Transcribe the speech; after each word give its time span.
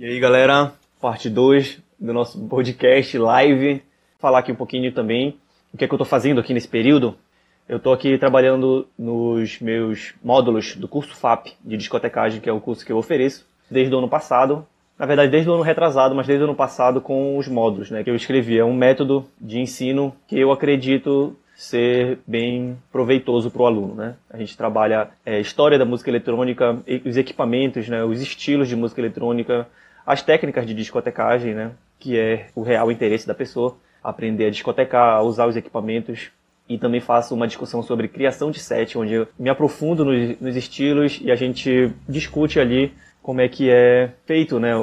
E 0.00 0.06
aí, 0.06 0.20
galera, 0.20 0.74
parte 1.00 1.28
2 1.28 1.82
do 1.98 2.12
nosso 2.12 2.38
podcast 2.46 3.18
live. 3.18 3.82
Falar 4.20 4.38
aqui 4.38 4.52
um 4.52 4.54
pouquinho 4.54 4.92
também 4.92 5.36
o 5.74 5.76
que 5.76 5.84
é 5.84 5.88
que 5.88 5.92
eu 5.92 5.96
estou 5.96 6.06
fazendo 6.06 6.38
aqui 6.38 6.54
nesse 6.54 6.68
período. 6.68 7.16
Eu 7.68 7.78
estou 7.78 7.92
aqui 7.92 8.16
trabalhando 8.16 8.86
nos 8.96 9.58
meus 9.58 10.14
módulos 10.22 10.76
do 10.76 10.86
curso 10.86 11.16
FAP 11.16 11.48
de 11.64 11.76
discotecagem, 11.76 12.40
que 12.40 12.48
é 12.48 12.52
o 12.52 12.60
curso 12.60 12.86
que 12.86 12.92
eu 12.92 12.96
ofereço, 12.96 13.44
desde 13.68 13.92
o 13.92 13.98
ano 13.98 14.08
passado. 14.08 14.64
Na 14.96 15.04
verdade, 15.04 15.32
desde 15.32 15.50
o 15.50 15.54
ano 15.54 15.64
retrasado, 15.64 16.14
mas 16.14 16.28
desde 16.28 16.44
o 16.44 16.46
ano 16.46 16.54
passado 16.54 17.00
com 17.00 17.36
os 17.36 17.48
módulos 17.48 17.90
né, 17.90 18.04
que 18.04 18.10
eu 18.10 18.14
escrevi. 18.14 18.56
É 18.56 18.64
um 18.64 18.76
método 18.76 19.26
de 19.40 19.58
ensino 19.58 20.14
que 20.28 20.38
eu 20.38 20.52
acredito 20.52 21.36
ser 21.56 22.20
bem 22.24 22.78
proveitoso 22.92 23.50
para 23.50 23.62
o 23.62 23.66
aluno. 23.66 23.96
Né? 23.96 24.14
A 24.30 24.36
gente 24.36 24.56
trabalha 24.56 25.08
é, 25.26 25.40
história 25.40 25.76
da 25.76 25.84
música 25.84 26.08
eletrônica, 26.08 26.78
os 27.04 27.16
equipamentos, 27.16 27.88
né, 27.88 28.04
os 28.04 28.22
estilos 28.22 28.68
de 28.68 28.76
música 28.76 29.00
eletrônica, 29.00 29.66
as 30.08 30.22
técnicas 30.22 30.66
de 30.66 30.72
discotecagem, 30.72 31.52
né, 31.52 31.72
que 31.98 32.18
é 32.18 32.46
o 32.54 32.62
real 32.62 32.90
interesse 32.90 33.26
da 33.26 33.34
pessoa, 33.34 33.76
aprender 34.02 34.46
a 34.46 34.50
discotecar, 34.50 35.16
a 35.16 35.20
usar 35.20 35.46
os 35.46 35.54
equipamentos. 35.54 36.30
E 36.66 36.78
também 36.78 36.98
faço 36.98 37.34
uma 37.34 37.46
discussão 37.46 37.82
sobre 37.82 38.08
criação 38.08 38.50
de 38.50 38.58
set, 38.58 38.96
onde 38.96 39.12
eu 39.12 39.28
me 39.38 39.50
aprofundo 39.50 40.06
nos, 40.06 40.40
nos 40.40 40.56
estilos 40.56 41.20
e 41.22 41.30
a 41.30 41.36
gente 41.36 41.92
discute 42.08 42.58
ali 42.58 42.94
como 43.22 43.42
é 43.42 43.48
que 43.48 43.70
é 43.70 44.12
feito 44.24 44.58
né, 44.58 44.74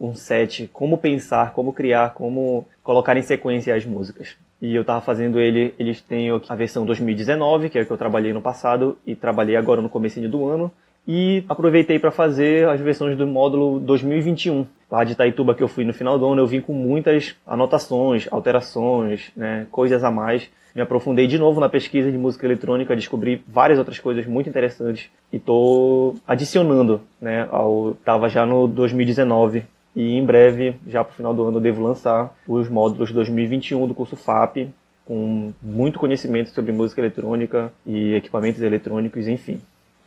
um 0.00 0.12
set, 0.14 0.68
como 0.72 0.98
pensar, 0.98 1.52
como 1.52 1.72
criar, 1.72 2.12
como 2.14 2.66
colocar 2.82 3.16
em 3.16 3.22
sequência 3.22 3.76
as 3.76 3.84
músicas. 3.84 4.36
E 4.60 4.74
eu 4.74 4.80
estava 4.80 5.00
fazendo 5.00 5.38
ele, 5.38 5.72
eles 5.78 6.00
têm 6.00 6.30
a 6.48 6.54
versão 6.56 6.84
2019, 6.84 7.70
que 7.70 7.78
é 7.78 7.82
a 7.82 7.84
que 7.84 7.92
eu 7.92 7.96
trabalhei 7.98 8.32
no 8.32 8.42
passado 8.42 8.98
e 9.06 9.14
trabalhei 9.14 9.54
agora 9.54 9.80
no 9.80 9.88
comecinho 9.88 10.28
do 10.28 10.48
ano. 10.48 10.72
E 11.06 11.44
aproveitei 11.48 11.98
para 11.98 12.10
fazer 12.10 12.66
as 12.68 12.80
versões 12.80 13.16
do 13.16 13.26
módulo 13.26 13.78
2021. 13.80 14.66
Lá 14.90 15.04
de 15.04 15.12
Itaituba 15.12 15.54
que 15.54 15.62
eu 15.62 15.68
fui 15.68 15.84
no 15.84 15.92
final 15.92 16.18
do 16.18 16.26
ano, 16.26 16.40
eu 16.40 16.46
vim 16.46 16.60
com 16.60 16.72
muitas 16.72 17.34
anotações, 17.46 18.26
alterações, 18.30 19.30
né, 19.36 19.66
coisas 19.70 20.02
a 20.02 20.10
mais. 20.10 20.48
Me 20.74 20.80
aprofundei 20.80 21.26
de 21.26 21.38
novo 21.38 21.60
na 21.60 21.68
pesquisa 21.68 22.10
de 22.10 22.16
música 22.16 22.46
eletrônica, 22.46 22.96
descobri 22.96 23.44
várias 23.46 23.78
outras 23.78 23.98
coisas 23.98 24.26
muito 24.26 24.48
interessantes 24.48 25.10
e 25.32 25.36
estou 25.36 26.16
adicionando, 26.26 27.00
né, 27.20 27.46
ao 27.50 27.96
tava 28.04 28.28
já 28.28 28.46
no 28.46 28.66
2019 28.66 29.64
e 29.94 30.16
em 30.16 30.24
breve, 30.24 30.74
já 30.88 31.04
para 31.04 31.12
o 31.12 31.16
final 31.16 31.34
do 31.34 31.44
ano, 31.44 31.58
eu 31.58 31.62
devo 31.62 31.82
lançar 31.82 32.34
os 32.48 32.68
módulos 32.68 33.12
2021 33.12 33.86
do 33.86 33.94
curso 33.94 34.16
FAP, 34.16 34.68
com 35.04 35.52
muito 35.62 35.98
conhecimento 35.98 36.50
sobre 36.50 36.72
música 36.72 37.00
eletrônica 37.00 37.72
e 37.86 38.14
equipamentos 38.14 38.60
eletrônicos, 38.62 39.28
enfim. 39.28 39.60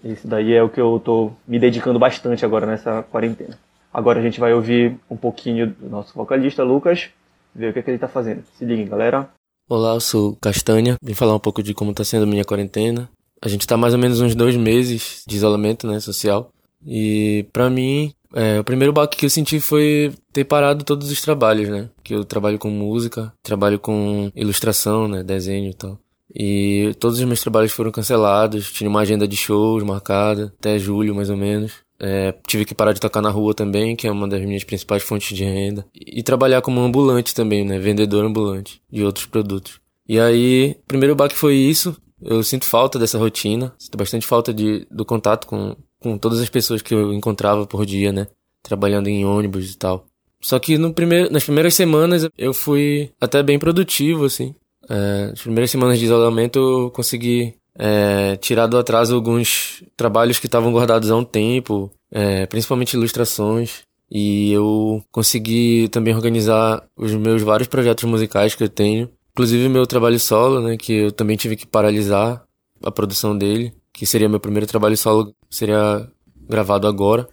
Isso 0.03 0.27
daí 0.27 0.53
é 0.53 0.61
o 0.61 0.69
que 0.69 0.79
eu 0.79 0.97
estou 0.97 1.35
me 1.47 1.59
dedicando 1.59 1.99
bastante 1.99 2.45
agora 2.45 2.65
nessa 2.65 3.03
quarentena. 3.03 3.57
Agora 3.93 4.19
a 4.19 4.23
gente 4.23 4.39
vai 4.39 4.53
ouvir 4.53 4.97
um 5.09 5.17
pouquinho 5.17 5.67
do 5.67 5.89
nosso 5.89 6.13
vocalista, 6.13 6.63
Lucas, 6.63 7.09
ver 7.55 7.69
o 7.69 7.73
que, 7.73 7.79
é 7.79 7.81
que 7.81 7.89
ele 7.89 7.97
está 7.97 8.07
fazendo. 8.07 8.43
Se 8.57 8.63
liguem, 8.63 8.87
galera. 8.87 9.29
Olá, 9.69 9.95
eu 9.95 9.99
sou 9.99 10.37
Castanha. 10.39 10.95
Vim 11.01 11.13
falar 11.13 11.35
um 11.35 11.39
pouco 11.39 11.63
de 11.63 11.73
como 11.73 11.91
está 11.91 12.03
sendo 12.03 12.23
a 12.23 12.27
minha 12.27 12.45
quarentena. 12.45 13.09
A 13.41 13.47
gente 13.47 13.61
está 13.61 13.75
mais 13.75 13.93
ou 13.93 13.99
menos 13.99 14.21
uns 14.21 14.35
dois 14.35 14.55
meses 14.55 15.23
de 15.27 15.35
isolamento 15.35 15.87
né, 15.87 15.99
social. 15.99 16.49
E 16.85 17.45
para 17.51 17.69
mim, 17.69 18.13
é, 18.33 18.59
o 18.59 18.63
primeiro 18.63 18.93
baque 18.93 19.17
que 19.17 19.25
eu 19.25 19.29
senti 19.29 19.59
foi 19.59 20.13
ter 20.31 20.43
parado 20.43 20.83
todos 20.83 21.09
os 21.11 21.21
trabalhos, 21.21 21.69
né? 21.69 21.89
Que 22.03 22.13
eu 22.13 22.23
trabalho 22.23 22.59
com 22.59 22.69
música, 22.69 23.33
trabalho 23.43 23.79
com 23.79 24.31
ilustração, 24.35 25.07
né? 25.07 25.23
Desenho 25.23 25.69
e 25.69 25.73
tal. 25.73 25.97
E 26.33 26.93
todos 26.99 27.19
os 27.19 27.25
meus 27.25 27.41
trabalhos 27.41 27.71
foram 27.71 27.91
cancelados, 27.91 28.71
tinha 28.71 28.89
uma 28.89 29.01
agenda 29.01 29.27
de 29.27 29.35
shows 29.35 29.83
marcada, 29.83 30.53
até 30.59 30.77
julho 30.77 31.15
mais 31.15 31.29
ou 31.29 31.37
menos. 31.37 31.73
É, 31.99 32.33
tive 32.45 32.63
que 32.63 32.75
parar 32.75 32.93
de 32.93 32.99
tocar 32.99 33.21
na 33.21 33.29
rua 33.29 33.53
também, 33.53 33.95
que 33.95 34.07
é 34.07 34.11
uma 34.11 34.27
das 34.27 34.41
minhas 34.41 34.63
principais 34.63 35.01
fontes 35.01 35.35
de 35.35 35.43
renda. 35.43 35.85
E, 35.95 36.21
trabalhar 36.21 36.61
como 36.61 36.79
ambulante 36.79 37.33
também, 37.33 37.65
né? 37.65 37.79
Vendedor 37.79 38.23
ambulante 38.23 38.81
de 38.91 39.03
outros 39.03 39.25
produtos. 39.25 39.79
E 40.07 40.19
aí, 40.19 40.77
primeiro 40.87 41.15
baque 41.15 41.35
foi 41.35 41.55
isso. 41.55 41.95
Eu 42.21 42.43
sinto 42.43 42.65
falta 42.65 42.99
dessa 42.99 43.17
rotina, 43.17 43.73
sinto 43.77 43.97
bastante 43.97 44.25
falta 44.25 44.53
de, 44.53 44.87
do 44.91 45.05
contato 45.05 45.47
com, 45.47 45.75
com 45.99 46.17
todas 46.17 46.39
as 46.39 46.49
pessoas 46.49 46.81
que 46.81 46.93
eu 46.93 47.13
encontrava 47.13 47.65
por 47.65 47.85
dia, 47.85 48.11
né? 48.11 48.27
Trabalhando 48.61 49.07
em 49.07 49.25
ônibus 49.25 49.71
e 49.71 49.77
tal. 49.77 50.05
Só 50.39 50.59
que 50.59 50.77
no 50.77 50.93
primeiro, 50.93 51.31
nas 51.31 51.43
primeiras 51.43 51.73
semanas 51.73 52.27
eu 52.37 52.53
fui 52.53 53.11
até 53.19 53.41
bem 53.41 53.57
produtivo, 53.57 54.25
assim. 54.25 54.53
É, 54.89 55.27
nas 55.27 55.41
primeiras 55.41 55.71
semanas 55.71 55.99
de 55.99 56.05
isolamento 56.05 56.59
eu 56.59 56.91
consegui 56.91 57.55
é, 57.77 58.35
tirar 58.37 58.67
do 58.67 58.77
atraso 58.77 59.15
alguns 59.15 59.83
trabalhos 59.95 60.39
que 60.39 60.45
estavam 60.45 60.71
guardados 60.71 61.11
há 61.11 61.15
um 61.15 61.23
tempo, 61.23 61.91
é, 62.11 62.45
principalmente 62.45 62.93
ilustrações. 62.93 63.81
E 64.09 64.53
eu 64.53 65.03
consegui 65.11 65.89
também 65.89 66.15
organizar 66.15 66.81
os 66.95 67.13
meus 67.13 67.41
vários 67.41 67.67
projetos 67.67 68.05
musicais 68.05 68.55
que 68.55 68.63
eu 68.63 68.69
tenho. 68.69 69.09
Inclusive 69.33 69.67
meu 69.67 69.85
trabalho 69.85 70.19
solo, 70.19 70.61
né, 70.61 70.77
que 70.77 70.93
eu 70.93 71.11
também 71.11 71.35
tive 71.35 71.55
que 71.55 71.67
paralisar 71.67 72.43
a 72.81 72.91
produção 72.91 73.37
dele 73.37 73.73
que 73.97 74.05
seria 74.05 74.29
meu 74.29 74.39
primeiro 74.39 74.67
trabalho 74.67 74.95
solo, 74.95 75.33
seria 75.49 76.07
gravado 76.47 76.85
agora. 76.85 77.27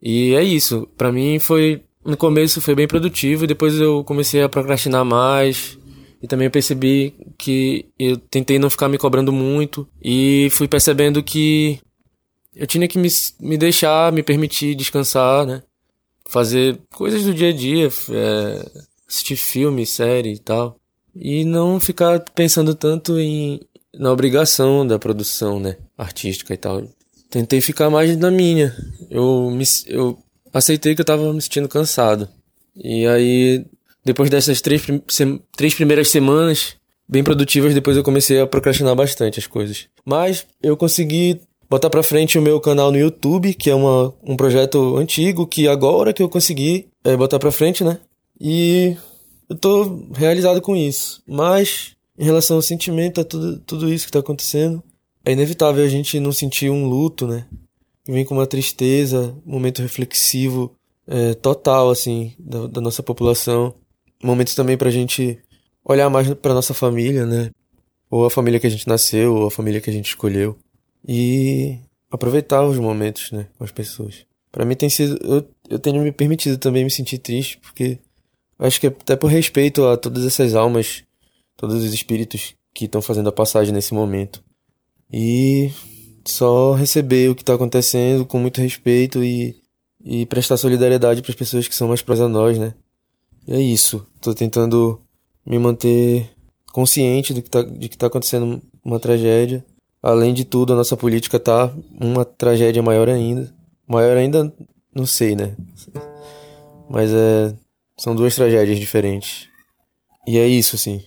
E 0.00 0.32
é 0.32 0.42
isso. 0.42 0.88
Para 0.96 1.10
mim 1.10 1.40
foi 1.40 1.82
no 2.04 2.16
começo 2.16 2.60
foi 2.60 2.74
bem 2.76 2.86
produtivo, 2.86 3.48
depois 3.48 3.80
eu 3.80 4.04
comecei 4.04 4.42
a 4.42 4.48
procrastinar 4.48 5.04
mais 5.04 5.76
e 6.22 6.28
também 6.28 6.48
percebi 6.48 7.14
que 7.36 7.86
eu 7.98 8.16
tentei 8.16 8.58
não 8.58 8.70
ficar 8.70 8.88
me 8.88 8.96
cobrando 8.96 9.32
muito 9.32 9.88
e 10.00 10.48
fui 10.52 10.68
percebendo 10.68 11.20
que 11.22 11.80
eu 12.54 12.66
tinha 12.66 12.86
que 12.86 12.96
me, 12.96 13.08
me 13.40 13.58
deixar, 13.58 14.12
me 14.12 14.22
permitir 14.22 14.76
descansar, 14.76 15.44
né? 15.44 15.62
Fazer 16.28 16.78
coisas 16.94 17.24
do 17.24 17.34
dia 17.34 17.48
a 17.48 17.52
dia, 17.52 17.88
é, 18.10 18.70
assistir 19.08 19.36
filme, 19.36 19.84
série 19.84 20.34
e 20.34 20.38
tal. 20.38 20.76
E 21.14 21.44
não 21.44 21.80
ficar 21.80 22.20
pensando 22.34 22.74
tanto 22.74 23.18
em, 23.18 23.60
na 23.92 24.12
obrigação 24.12 24.86
da 24.86 24.98
produção, 24.98 25.58
né, 25.58 25.76
artística 25.98 26.54
e 26.54 26.56
tal. 26.56 26.86
Tentei 27.28 27.60
ficar 27.60 27.90
mais 27.90 28.16
na 28.16 28.30
minha. 28.30 28.74
Eu 29.10 29.50
me, 29.50 29.64
eu 29.86 30.18
aceitei 30.52 30.94
que 30.94 31.00
eu 31.00 31.04
tava 31.04 31.32
me 31.32 31.42
sentindo 31.42 31.68
cansado. 31.68 32.28
E 32.76 33.06
aí, 33.06 33.66
depois 34.04 34.30
dessas 34.30 34.60
três, 34.60 34.82
três 35.56 35.74
primeiras 35.74 36.08
semanas 36.08 36.76
bem 37.08 37.22
produtivas, 37.22 37.74
depois 37.74 37.96
eu 37.96 38.02
comecei 38.02 38.40
a 38.40 38.46
procrastinar 38.46 38.94
bastante 38.94 39.38
as 39.38 39.46
coisas. 39.46 39.88
Mas 40.04 40.46
eu 40.62 40.76
consegui 40.76 41.40
botar 41.68 41.90
pra 41.90 42.02
frente 42.02 42.38
o 42.38 42.42
meu 42.42 42.60
canal 42.60 42.90
no 42.90 42.98
YouTube, 42.98 43.54
que 43.54 43.70
é 43.70 43.74
uma, 43.74 44.14
um 44.22 44.36
projeto 44.36 44.96
antigo, 44.96 45.46
que 45.46 45.68
agora 45.68 46.12
que 46.12 46.22
eu 46.22 46.28
consegui 46.28 46.88
é, 47.04 47.16
botar 47.16 47.38
pra 47.38 47.52
frente, 47.52 47.82
né? 47.82 47.98
E 48.40 48.96
eu 49.48 49.56
tô 49.56 50.06
realizado 50.14 50.60
com 50.60 50.76
isso. 50.76 51.22
Mas 51.26 51.96
em 52.18 52.24
relação 52.24 52.56
ao 52.56 52.62
sentimento, 52.62 53.20
a 53.20 53.24
tudo, 53.24 53.58
tudo 53.60 53.92
isso 53.92 54.04
que 54.04 54.10
está 54.10 54.18
acontecendo, 54.18 54.82
é 55.24 55.32
inevitável 55.32 55.84
a 55.84 55.88
gente 55.88 56.18
não 56.20 56.32
sentir 56.32 56.70
um 56.70 56.86
luto, 56.86 57.26
né? 57.26 57.46
Vem 58.06 58.24
com 58.24 58.34
uma 58.34 58.46
tristeza, 58.46 59.34
um 59.46 59.52
momento 59.52 59.80
reflexivo 59.80 60.74
é, 61.06 61.34
total, 61.34 61.90
assim, 61.90 62.34
da, 62.38 62.66
da, 62.66 62.80
nossa 62.80 63.02
população. 63.02 63.74
Momentos 64.22 64.54
também 64.54 64.76
pra 64.76 64.90
gente 64.90 65.38
olhar 65.84 66.08
mais 66.08 66.32
pra 66.34 66.54
nossa 66.54 66.74
família, 66.74 67.26
né? 67.26 67.50
Ou 68.10 68.24
a 68.24 68.30
família 68.30 68.60
que 68.60 68.66
a 68.66 68.70
gente 68.70 68.86
nasceu, 68.86 69.34
ou 69.34 69.46
a 69.46 69.50
família 69.50 69.80
que 69.80 69.90
a 69.90 69.92
gente 69.92 70.06
escolheu. 70.06 70.56
E 71.06 71.78
aproveitar 72.10 72.64
os 72.64 72.78
momentos, 72.78 73.32
né? 73.32 73.46
Com 73.58 73.64
as 73.64 73.72
pessoas. 73.72 74.26
Para 74.50 74.64
mim 74.64 74.74
tem 74.74 74.88
sido. 74.88 75.18
Eu, 75.24 75.48
eu 75.68 75.78
tenho 75.78 76.02
me 76.02 76.12
permitido 76.12 76.58
também 76.58 76.84
me 76.84 76.90
sentir 76.90 77.18
triste, 77.18 77.58
porque 77.58 77.98
acho 78.58 78.80
que 78.80 78.86
até 78.86 79.16
por 79.16 79.28
respeito 79.28 79.84
a 79.86 79.96
todas 79.96 80.24
essas 80.24 80.54
almas 80.54 81.02
todos 81.56 81.76
os 81.76 81.94
espíritos 81.94 82.54
que 82.74 82.86
estão 82.86 83.00
fazendo 83.00 83.28
a 83.28 83.32
passagem 83.32 83.72
nesse 83.72 83.94
momento. 83.94 84.42
E 85.12 85.70
só 86.26 86.72
receber 86.72 87.30
o 87.30 87.34
que 87.34 87.42
está 87.42 87.54
acontecendo 87.54 88.24
com 88.24 88.38
muito 88.38 88.60
respeito 88.60 89.22
e, 89.22 89.56
e 90.04 90.26
prestar 90.26 90.56
solidariedade 90.56 91.22
para 91.22 91.30
as 91.30 91.36
pessoas 91.36 91.68
que 91.68 91.74
são 91.74 91.88
mais 91.88 92.02
próximas 92.02 92.30
a 92.30 92.32
nós, 92.32 92.58
né? 92.58 92.74
É 93.46 93.60
isso. 93.60 94.06
Estou 94.16 94.34
tentando 94.34 95.00
me 95.44 95.58
manter 95.58 96.30
consciente 96.72 97.34
do 97.34 97.42
que 97.42 97.50
tá, 97.50 97.62
de 97.62 97.88
que 97.88 97.96
está 97.96 98.06
acontecendo 98.06 98.62
uma 98.84 98.98
tragédia. 98.98 99.64
Além 100.02 100.34
de 100.34 100.44
tudo, 100.44 100.72
a 100.72 100.76
nossa 100.76 100.96
política 100.96 101.38
tá 101.38 101.72
uma 102.00 102.24
tragédia 102.24 102.82
maior 102.82 103.08
ainda. 103.08 103.54
Maior 103.86 104.16
ainda, 104.16 104.52
não 104.94 105.06
sei, 105.06 105.36
né? 105.36 105.56
Mas 106.88 107.10
é, 107.12 107.54
são 107.96 108.14
duas 108.14 108.34
tragédias 108.34 108.78
diferentes. 108.78 109.48
E 110.26 110.38
é 110.38 110.46
isso, 110.46 110.76
assim. 110.76 111.02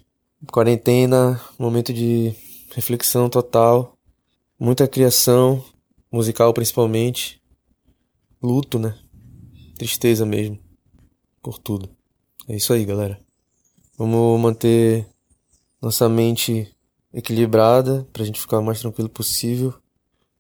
Quarentena, 0.52 1.42
momento 1.58 1.94
de 1.94 2.34
reflexão 2.74 3.30
total, 3.30 3.98
muita 4.60 4.88
criação, 4.88 5.64
musical 6.12 6.54
principalmente, 6.54 7.42
luto, 8.42 8.78
né? 8.78 8.96
Tristeza 9.78 10.26
mesmo, 10.26 10.60
por 11.42 11.58
tudo. 11.58 11.90
É 12.48 12.56
isso 12.56 12.74
aí, 12.74 12.86
galera. 12.86 13.20
Vamos 13.98 14.40
manter 14.40 15.08
nossa 15.82 16.08
mente 16.08 16.72
equilibrada 17.14 18.08
pra 18.14 18.24
gente 18.26 18.40
ficar 18.40 18.60
o 18.60 18.64
mais 18.64 18.80
tranquilo 18.80 19.10
possível 19.10 19.74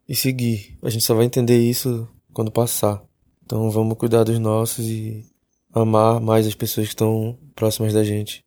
e 0.08 0.16
seguir. 0.16 0.78
A 0.84 0.90
gente 0.90 1.04
só 1.04 1.16
vai 1.16 1.26
entender 1.26 1.58
isso 1.58 2.08
quando 2.34 2.52
passar. 2.52 3.02
Então 3.44 3.72
vamos 3.72 3.98
cuidar 3.98 4.24
dos 4.24 4.38
nossos 4.38 4.86
e 4.86 5.26
amar 5.74 6.20
mais 6.20 6.46
as 6.46 6.54
pessoas 6.54 6.88
que 6.88 6.94
estão 6.94 7.38
próximas 7.56 7.94
da 7.94 8.04
gente, 8.04 8.46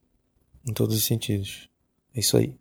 em 0.69 0.72
todos 0.72 0.96
os 0.96 1.04
sentidos. 1.04 1.69
É 2.14 2.20
isso 2.20 2.37
aí. 2.37 2.54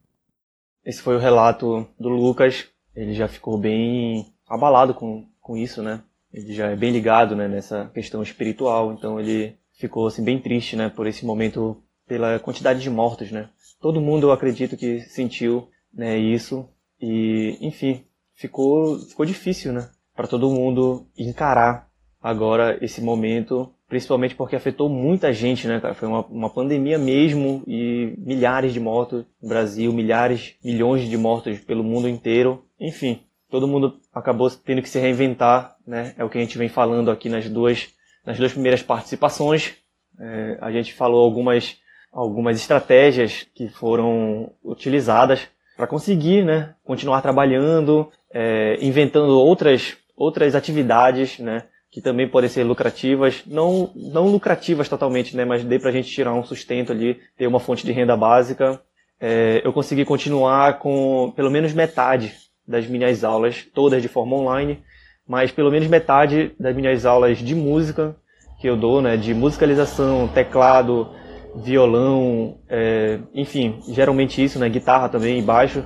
Esse 0.83 1.01
foi 1.01 1.15
o 1.15 1.19
relato 1.19 1.88
do 2.00 2.09
Lucas. 2.09 2.65
Ele 2.95 3.13
já 3.13 3.27
ficou 3.27 3.57
bem 3.57 4.33
abalado 4.47 4.93
com, 4.93 5.27
com 5.41 5.57
isso, 5.57 5.83
né? 5.83 6.01
Ele 6.33 6.53
já 6.53 6.67
é 6.69 6.75
bem 6.75 6.91
ligado 6.91 7.35
né, 7.35 7.47
nessa 7.47 7.85
questão 7.93 8.23
espiritual, 8.23 8.93
então 8.93 9.19
ele 9.19 9.55
ficou 9.77 10.07
assim, 10.07 10.24
bem 10.24 10.39
triste 10.39 10.75
né, 10.75 10.89
por 10.89 11.07
esse 11.07 11.25
momento, 11.25 11.81
pela 12.07 12.39
quantidade 12.39 12.81
de 12.81 12.89
mortos. 12.89 13.31
Né? 13.31 13.50
Todo 13.79 14.01
mundo, 14.01 14.27
eu 14.27 14.31
acredito, 14.31 14.75
que 14.75 15.01
sentiu 15.01 15.69
né, 15.94 16.18
isso. 16.18 16.68
E, 17.00 17.57
enfim, 17.62 18.03
ficou, 18.33 19.00
ficou 19.00 19.25
difícil 19.25 19.71
né, 19.71 19.89
para 20.15 20.27
todo 20.27 20.50
mundo 20.50 21.07
encarar 21.18 21.88
agora 22.21 22.77
esse 22.81 23.01
momento, 23.01 23.71
principalmente 23.88 24.35
porque 24.35 24.56
afetou 24.56 24.89
muita 24.89 25.31
gente, 25.31 25.68
né, 25.68 25.79
cara? 25.79 25.94
Foi 25.94 26.07
uma, 26.07 26.25
uma 26.25 26.50
pandemia 26.50 26.97
mesmo 26.97 27.63
e 27.68 28.15
milhares 28.18 28.74
de 28.74 28.79
mortos 28.79 29.24
no 29.41 29.47
Brasil, 29.47 29.94
milhares, 29.94 30.56
milhões 30.63 31.07
de 31.07 31.18
mortos 31.18 31.59
pelo 31.59 31.83
mundo 31.83 32.09
inteiro. 32.09 32.65
Enfim, 32.79 33.21
todo 33.50 33.68
mundo 33.68 34.00
acabou 34.13 34.50
tendo 34.50 34.81
que 34.81 34.89
se 34.89 35.00
reinventar, 35.00 35.75
né? 35.85 36.13
É 36.18 36.24
o 36.24 36.29
que 36.29 36.38
a 36.38 36.41
gente 36.41 36.57
vem 36.57 36.68
falando 36.68 37.12
aqui 37.12 37.29
nas 37.29 37.47
duas, 37.47 37.89
nas 38.27 38.38
duas 38.38 38.51
primeiras 38.51 38.83
participações. 38.83 39.74
É, 40.19 40.57
a 40.59 40.69
gente 40.69 40.94
falou 40.94 41.24
algumas, 41.24 41.77
algumas 42.12 42.57
estratégias 42.57 43.47
que 43.56 43.69
foram 43.69 44.51
utilizadas 44.62 45.47
para 45.77 45.88
conseguir, 45.88 46.44
né, 46.44 46.75
continuar 46.83 47.21
trabalhando, 47.21 48.12
é, 48.33 48.77
inventando 48.81 49.39
outras, 49.39 49.95
outras 50.15 50.56
atividades, 50.56 51.39
né, 51.39 51.63
que 51.89 52.01
também 52.01 52.27
podem 52.27 52.50
ser 52.50 52.63
lucrativas, 52.65 53.44
não, 53.47 53.91
não 53.95 54.27
lucrativas 54.27 54.89
totalmente, 54.89 55.38
né, 55.38 55.45
mas 55.45 55.63
dê 55.63 55.79
para 55.79 55.89
a 55.89 55.94
gente 55.94 56.12
tirar 56.12 56.33
um 56.33 56.44
sustento 56.44 56.91
ali, 56.91 57.21
ter 57.38 57.47
uma 57.47 57.62
fonte 57.62 57.85
de 57.85 57.94
renda 57.94 58.18
básica. 58.18 58.81
É, 59.21 59.62
eu 59.63 59.71
consegui 59.71 60.03
continuar 60.03 60.79
com 60.79 61.31
pelo 61.33 61.50
menos 61.50 61.71
metade 61.74 62.35
das 62.68 62.85
minhas 62.88 63.24
aulas, 63.24 63.65
todas 63.74 64.01
de 64.01 64.09
forma 64.09 64.35
online, 64.35 64.83
mas 65.27 65.51
pelo 65.51 65.71
menos 65.71 65.88
metade 65.88 66.53
das 66.59 66.75
minhas 66.75 67.06
aulas 67.06 67.38
de 67.38 67.53
música 67.53 68.15
que 68.59 68.68
eu 68.68 68.75
dou, 68.75 69.01
né, 69.01 69.18
de 69.18 69.33
musicalização, 69.33 70.27
teclado, 70.27 71.09
violão, 71.56 72.57
é, 72.69 73.19
enfim, 73.33 73.79
geralmente 73.88 74.44
isso, 74.44 74.57
né, 74.57 74.69
guitarra 74.69 75.09
também, 75.09 75.44
baixo, 75.44 75.83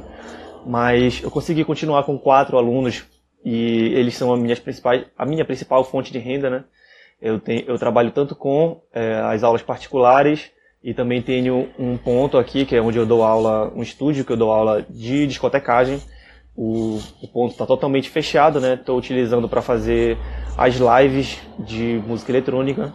mas 0.65 1.21
eu 1.23 1.31
consegui 1.31 1.63
continuar 1.63 2.03
com 2.03 2.17
quatro 2.17 2.57
alunos 2.57 3.03
e 3.43 3.93
eles 3.95 4.15
são 4.15 4.31
a 4.31 4.37
minha, 4.37 4.55
principais, 4.55 5.05
a 5.17 5.25
minha 5.25 5.43
principal 5.43 5.83
fonte 5.83 6.11
de 6.11 6.19
renda, 6.19 6.49
né? 6.49 6.63
Eu, 7.21 7.39
tenho, 7.39 7.63
eu 7.67 7.77
trabalho 7.77 8.11
tanto 8.11 8.35
com 8.35 8.81
é, 8.93 9.15
as 9.15 9.43
aulas 9.43 9.61
particulares 9.61 10.51
e 10.83 10.93
também 10.93 11.21
tenho 11.21 11.69
um 11.77 11.97
ponto 11.97 12.37
aqui, 12.37 12.65
que 12.65 12.75
é 12.75 12.81
onde 12.81 12.97
eu 12.97 13.05
dou 13.05 13.23
aula, 13.23 13.71
um 13.75 13.81
estúdio 13.81 14.25
que 14.25 14.31
eu 14.31 14.37
dou 14.37 14.51
aula 14.51 14.85
de 14.89 15.27
discotecagem. 15.27 16.01
O, 16.63 16.99
o 17.23 17.27
ponto 17.27 17.53
está 17.53 17.65
totalmente 17.65 18.07
fechado, 18.07 18.61
né? 18.61 18.75
Estou 18.75 18.95
utilizando 18.95 19.49
para 19.49 19.63
fazer 19.63 20.15
as 20.55 20.75
lives 20.75 21.39
de 21.57 21.99
música 22.05 22.31
eletrônica. 22.31 22.93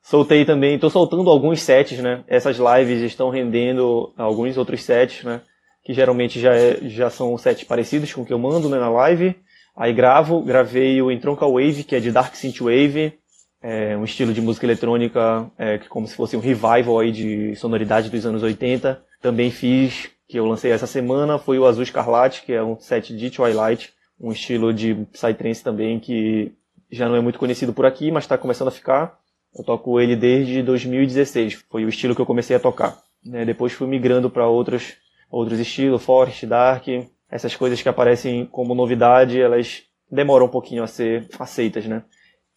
Soltei 0.00 0.44
também, 0.44 0.76
estou 0.76 0.88
soltando 0.88 1.28
alguns 1.30 1.60
sets, 1.62 1.98
né? 1.98 2.22
Essas 2.28 2.56
lives 2.56 3.02
estão 3.02 3.28
rendendo 3.28 4.12
alguns 4.16 4.56
outros 4.56 4.84
sets, 4.84 5.24
né? 5.24 5.40
que 5.84 5.92
geralmente 5.92 6.40
já, 6.40 6.54
é, 6.54 6.78
já 6.88 7.10
são 7.10 7.36
sets 7.36 7.64
parecidos 7.64 8.12
com 8.12 8.22
o 8.22 8.24
que 8.24 8.32
eu 8.32 8.38
mando 8.38 8.68
né, 8.68 8.78
na 8.78 8.88
live. 8.88 9.36
Aí 9.76 9.92
gravo, 9.92 10.40
gravei 10.40 11.02
o 11.02 11.10
Entronca 11.10 11.46
Wave, 11.46 11.82
que 11.82 11.96
é 11.96 12.00
de 12.00 12.12
Dark 12.12 12.36
Synthwave, 12.36 13.14
é 13.60 13.96
um 13.96 14.04
estilo 14.04 14.32
de 14.32 14.40
música 14.40 14.64
eletrônica 14.64 15.50
é, 15.58 15.78
que 15.78 15.88
como 15.88 16.06
se 16.06 16.14
fosse 16.14 16.36
um 16.36 16.40
revival 16.40 17.00
aí 17.00 17.10
de 17.10 17.56
sonoridade 17.56 18.10
dos 18.10 18.24
anos 18.24 18.42
80. 18.42 19.02
Também 19.20 19.50
fiz, 19.50 20.10
que 20.28 20.38
eu 20.38 20.46
lancei 20.46 20.70
essa 20.70 20.86
semana, 20.86 21.38
foi 21.38 21.58
o 21.58 21.66
Azul 21.66 21.82
Escarlate, 21.82 22.42
que 22.42 22.52
é 22.52 22.62
um 22.62 22.78
set 22.78 23.16
de 23.16 23.30
Twilight, 23.30 23.92
um 24.20 24.32
estilo 24.32 24.72
de 24.72 24.94
Psytrance 25.12 25.62
também 25.62 25.98
que 25.98 26.52
já 26.90 27.08
não 27.08 27.16
é 27.16 27.20
muito 27.20 27.38
conhecido 27.38 27.72
por 27.72 27.84
aqui, 27.84 28.10
mas 28.10 28.24
está 28.24 28.38
começando 28.38 28.68
a 28.68 28.72
ficar. 28.72 29.18
Eu 29.56 29.64
toco 29.64 30.00
ele 30.00 30.16
desde 30.16 30.62
2016, 30.62 31.64
foi 31.70 31.84
o 31.84 31.88
estilo 31.88 32.14
que 32.14 32.20
eu 32.20 32.26
comecei 32.26 32.56
a 32.56 32.60
tocar. 32.60 32.96
Né? 33.24 33.44
Depois 33.44 33.72
fui 33.72 33.86
migrando 33.86 34.30
para 34.30 34.46
outros 34.46 34.94
outros 35.30 35.58
estilos, 35.58 36.02
Forest, 36.02 36.46
Dark, 36.46 36.86
essas 37.28 37.56
coisas 37.56 37.82
que 37.82 37.88
aparecem 37.88 38.46
como 38.46 38.74
novidade, 38.74 39.40
elas 39.40 39.82
demoram 40.10 40.46
um 40.46 40.50
pouquinho 40.50 40.84
a 40.84 40.86
ser 40.86 41.26
aceitas, 41.38 41.86
né? 41.86 42.04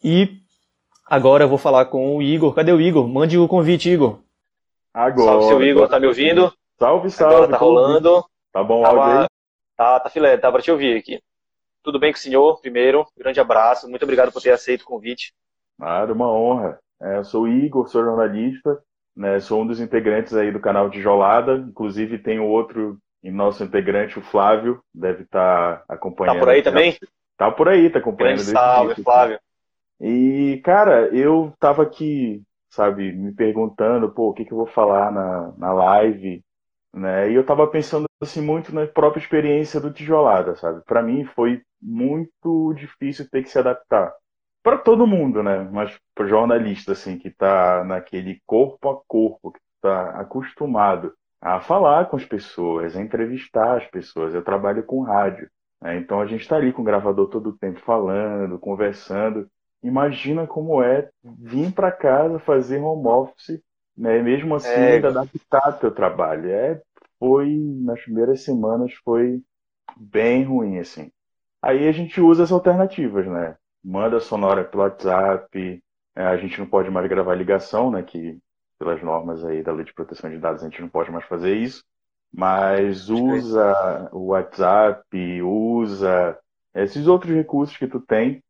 E 0.03 0.37
agora 1.09 1.45
eu 1.45 1.49
vou 1.49 1.57
falar 1.57 1.85
com 1.85 2.15
o 2.15 2.21
Igor. 2.21 2.53
Cadê 2.53 2.71
o 2.71 2.79
Igor? 2.79 3.07
Mande 3.07 3.37
o 3.37 3.47
convite, 3.47 3.89
Igor. 3.89 4.19
Agora. 4.93 5.31
Salve, 5.31 5.47
seu 5.47 5.63
Igor, 5.63 5.89
tá 5.89 5.99
me 5.99 6.05
ouvindo? 6.05 6.53
Salve, 6.79 7.09
salve. 7.09 7.35
Agora 7.35 7.51
tá 7.51 7.57
rolando. 7.57 8.25
Tá 8.51 8.63
bom 8.63 8.83
tá, 8.83 8.89
áudio 8.89 9.19
aí? 9.19 9.27
Tá, 9.75 9.99
tá 9.99 10.09
filé, 10.09 10.37
tá 10.37 10.51
pra 10.51 10.61
te 10.61 10.71
ouvir 10.71 10.97
aqui. 10.97 11.19
Tudo 11.83 11.99
bem 11.99 12.11
com 12.11 12.17
o 12.17 12.21
senhor? 12.21 12.59
Primeiro, 12.61 13.05
grande 13.17 13.39
abraço. 13.39 13.89
Muito 13.89 14.03
obrigado 14.03 14.31
por 14.31 14.41
ter 14.41 14.51
aceito 14.51 14.81
o 14.81 14.85
convite. 14.85 15.33
Claro, 15.79 16.13
uma 16.13 16.31
honra. 16.31 16.79
É, 17.01 17.17
eu 17.17 17.23
sou 17.23 17.43
o 17.43 17.47
Igor, 17.47 17.87
sou 17.87 18.03
jornalista, 18.03 18.81
né? 19.15 19.39
Sou 19.39 19.61
um 19.61 19.67
dos 19.67 19.79
integrantes 19.79 20.33
aí 20.33 20.51
do 20.51 20.59
canal 20.59 20.89
Tijolada, 20.89 21.55
inclusive 21.55 22.17
tem 22.17 22.39
outro 22.39 22.97
nosso 23.23 23.63
integrante, 23.63 24.17
o 24.17 24.21
Flávio, 24.21 24.81
deve 24.93 25.23
estar 25.23 25.79
tá 25.79 25.93
acompanhando. 25.93 26.35
Tá 26.35 26.39
por 26.39 26.49
aí 26.49 26.61
também? 26.61 26.97
Tá 27.37 27.51
por 27.51 27.67
aí, 27.67 27.89
tá 27.89 27.99
acompanhando. 27.99 28.37
Grande 28.37 28.51
salve, 28.51 29.03
Flávio. 29.03 29.39
E, 29.99 30.61
cara, 30.63 31.07
eu 31.15 31.53
tava 31.59 31.83
aqui, 31.83 32.41
sabe, 32.69 33.11
me 33.11 33.33
perguntando, 33.33 34.09
pô, 34.09 34.29
o 34.29 34.33
que, 34.33 34.45
que 34.45 34.53
eu 34.53 34.57
vou 34.57 34.67
falar 34.67 35.11
na, 35.11 35.53
na 35.57 35.73
live, 35.73 36.43
né? 36.97 37.31
E 37.31 37.35
eu 37.35 37.45
tava 37.45 37.67
pensando, 37.67 38.05
assim, 38.21 38.41
muito 38.41 38.73
na 38.73 38.87
própria 38.87 39.21
experiência 39.21 39.79
do 39.79 39.91
Tijolada, 39.91 40.55
sabe? 40.55 40.81
Para 40.85 41.01
mim 41.01 41.25
foi 41.25 41.61
muito 41.81 42.73
difícil 42.73 43.29
ter 43.29 43.43
que 43.43 43.49
se 43.49 43.59
adaptar 43.59 44.13
para 44.67 44.77
todo 44.77 45.07
mundo, 45.07 45.41
né? 45.41 45.65
Mas 45.71 45.97
para 46.13 46.27
jornalista 46.27 46.91
assim 46.91 47.17
que 47.17 47.29
está 47.29 47.85
naquele 47.85 48.41
corpo 48.45 48.89
a 48.89 48.99
corpo, 49.07 49.53
que 49.53 49.59
está 49.75 50.09
acostumado 50.19 51.13
a 51.41 51.61
falar 51.61 52.09
com 52.09 52.17
as 52.17 52.25
pessoas, 52.25 52.93
a 52.93 53.01
entrevistar 53.01 53.77
as 53.77 53.85
pessoas. 53.85 54.33
Eu 54.33 54.43
trabalho 54.43 54.83
com 54.83 55.03
rádio, 55.03 55.49
né? 55.81 55.95
então 55.97 56.19
a 56.19 56.25
gente 56.25 56.41
está 56.41 56.57
ali 56.57 56.73
com 56.73 56.81
o 56.81 56.85
gravador 56.85 57.29
todo 57.29 57.51
o 57.51 57.57
tempo 57.57 57.79
falando, 57.79 58.59
conversando. 58.59 59.47
Imagina 59.81 60.45
como 60.45 60.83
é 60.83 61.07
vir 61.23 61.71
para 61.71 61.89
casa 61.89 62.37
fazer 62.39 62.79
home 62.79 63.07
office, 63.07 63.61
né? 63.95 64.21
Mesmo 64.21 64.53
assim 64.53 64.67
é... 64.67 64.95
ainda 64.95 65.07
adaptar 65.07 65.79
teu 65.79 65.91
trabalho. 65.91 66.49
É, 66.51 66.81
foi 67.19 67.55
nas 67.81 68.01
primeiras 68.01 68.43
semanas 68.43 68.93
foi 69.03 69.41
bem 69.97 70.43
ruim 70.43 70.79
assim. 70.79 71.11
Aí 71.61 71.87
a 71.87 71.91
gente 71.91 72.21
usa 72.21 72.43
as 72.43 72.51
alternativas, 72.51 73.25
né? 73.27 73.57
manda 73.87 74.19
sonora 74.19 74.65
pelo 74.65 74.83
WhatsApp. 74.83 75.81
É, 76.15 76.25
a 76.25 76.37
gente 76.37 76.59
não 76.59 76.67
pode 76.67 76.89
mais 76.89 77.07
gravar 77.07 77.35
ligação, 77.35 77.89
né? 77.89 78.03
Que 78.03 78.37
pelas 78.77 79.01
normas 79.01 79.43
aí 79.45 79.63
da 79.63 79.71
lei 79.71 79.85
de 79.85 79.93
proteção 79.93 80.29
de 80.29 80.37
dados 80.37 80.61
a 80.61 80.69
gente 80.69 80.81
não 80.81 80.89
pode 80.89 81.09
mais 81.09 81.25
fazer 81.25 81.55
isso. 81.55 81.83
Mas 82.33 83.09
usa 83.09 84.09
o 84.11 84.27
WhatsApp, 84.27 85.41
usa 85.41 86.37
esses 86.75 87.07
outros 87.07 87.33
recursos 87.33 87.77
que 87.77 87.87
tu 87.87 87.99
tem. 88.01 88.43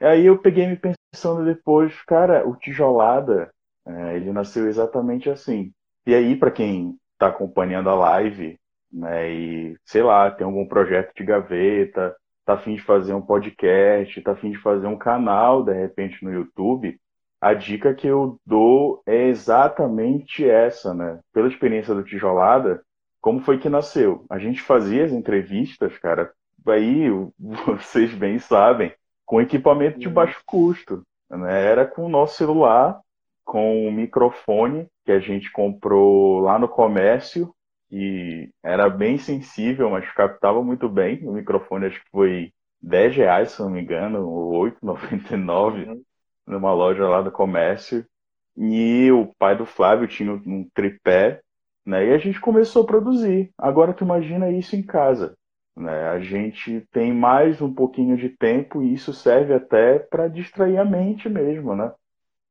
E 0.00 0.04
aí 0.04 0.26
eu 0.26 0.38
peguei 0.38 0.66
me 0.66 0.76
pensando 0.76 1.44
depois, 1.44 2.00
cara, 2.04 2.46
o 2.48 2.54
Tijolada, 2.56 3.52
é, 3.84 4.16
ele 4.16 4.32
nasceu 4.32 4.68
exatamente 4.68 5.28
assim. 5.28 5.72
E 6.06 6.14
aí, 6.14 6.36
para 6.36 6.50
quem 6.50 6.96
está 7.24 7.28
acompanhando 7.28 7.88
a 7.88 7.94
live, 7.94 8.58
né, 8.92 9.32
e 9.32 9.76
sei 9.84 10.02
lá, 10.02 10.30
tem 10.30 10.44
algum 10.44 10.66
projeto 10.66 11.12
de 11.16 11.24
gaveta, 11.24 12.14
tá 12.44 12.54
afim 12.54 12.74
de 12.74 12.82
fazer 12.82 13.14
um 13.14 13.22
podcast, 13.22 14.20
tá 14.20 14.32
afim 14.32 14.50
de 14.50 14.58
fazer 14.58 14.86
um 14.86 14.98
canal, 14.98 15.62
de 15.62 15.72
repente, 15.72 16.22
no 16.22 16.32
YouTube, 16.32 16.98
a 17.40 17.52
dica 17.54 17.94
que 17.94 18.06
eu 18.06 18.38
dou 18.46 19.02
é 19.06 19.28
exatamente 19.28 20.48
essa, 20.48 20.94
né? 20.94 21.20
Pela 21.32 21.48
experiência 21.48 21.94
do 21.94 22.02
Tijolada, 22.02 22.82
como 23.20 23.40
foi 23.40 23.58
que 23.58 23.68
nasceu? 23.68 24.24
A 24.30 24.38
gente 24.38 24.62
fazia 24.62 25.04
as 25.04 25.12
entrevistas, 25.12 25.98
cara, 25.98 26.32
aí 26.66 27.08
vocês 27.38 28.14
bem 28.14 28.38
sabem, 28.38 28.92
com 29.26 29.40
equipamento 29.40 29.98
de 29.98 30.08
uhum. 30.08 30.14
baixo 30.14 30.40
custo. 30.46 31.02
Né? 31.30 31.64
Era 31.64 31.86
com 31.86 32.04
o 32.04 32.08
nosso 32.08 32.36
celular, 32.36 33.00
com 33.44 33.86
o 33.86 33.92
microfone 33.92 34.86
que 35.04 35.12
a 35.12 35.20
gente 35.20 35.50
comprou 35.52 36.40
lá 36.40 36.58
no 36.58 36.68
comércio, 36.68 37.54
que 37.88 38.50
era 38.62 38.88
bem 38.88 39.18
sensível, 39.18 39.90
mas 39.90 40.10
captava 40.12 40.62
muito 40.62 40.88
bem. 40.88 41.26
O 41.26 41.32
microfone 41.32 41.86
acho 41.86 42.02
que 42.02 42.10
foi 42.10 42.52
10 42.82 43.16
reais, 43.16 43.52
se 43.52 43.60
não 43.60 43.70
me 43.70 43.82
engano, 43.82 44.26
ou 44.26 44.52
8,99 44.64 45.86
uhum. 45.88 46.02
numa 46.46 46.72
loja 46.72 47.08
lá 47.08 47.22
do 47.22 47.30
comércio. 47.30 48.04
E 48.56 49.10
o 49.10 49.32
pai 49.38 49.56
do 49.56 49.66
Flávio 49.66 50.06
tinha 50.06 50.32
um 50.32 50.68
tripé, 50.74 51.40
né? 51.84 52.06
E 52.06 52.12
a 52.12 52.18
gente 52.18 52.40
começou 52.40 52.84
a 52.84 52.86
produzir. 52.86 53.50
Agora 53.58 53.92
tu 53.92 54.04
imagina 54.04 54.50
isso 54.50 54.76
em 54.76 54.82
casa. 54.82 55.36
Né? 55.76 56.08
A 56.08 56.20
gente 56.20 56.86
tem 56.92 57.12
mais 57.12 57.60
um 57.60 57.72
pouquinho 57.72 58.16
de 58.16 58.28
tempo 58.28 58.82
e 58.82 58.94
isso 58.94 59.12
serve 59.12 59.52
até 59.52 59.98
para 59.98 60.28
distrair 60.28 60.78
a 60.78 60.84
mente 60.84 61.28
mesmo, 61.28 61.74
né? 61.74 61.92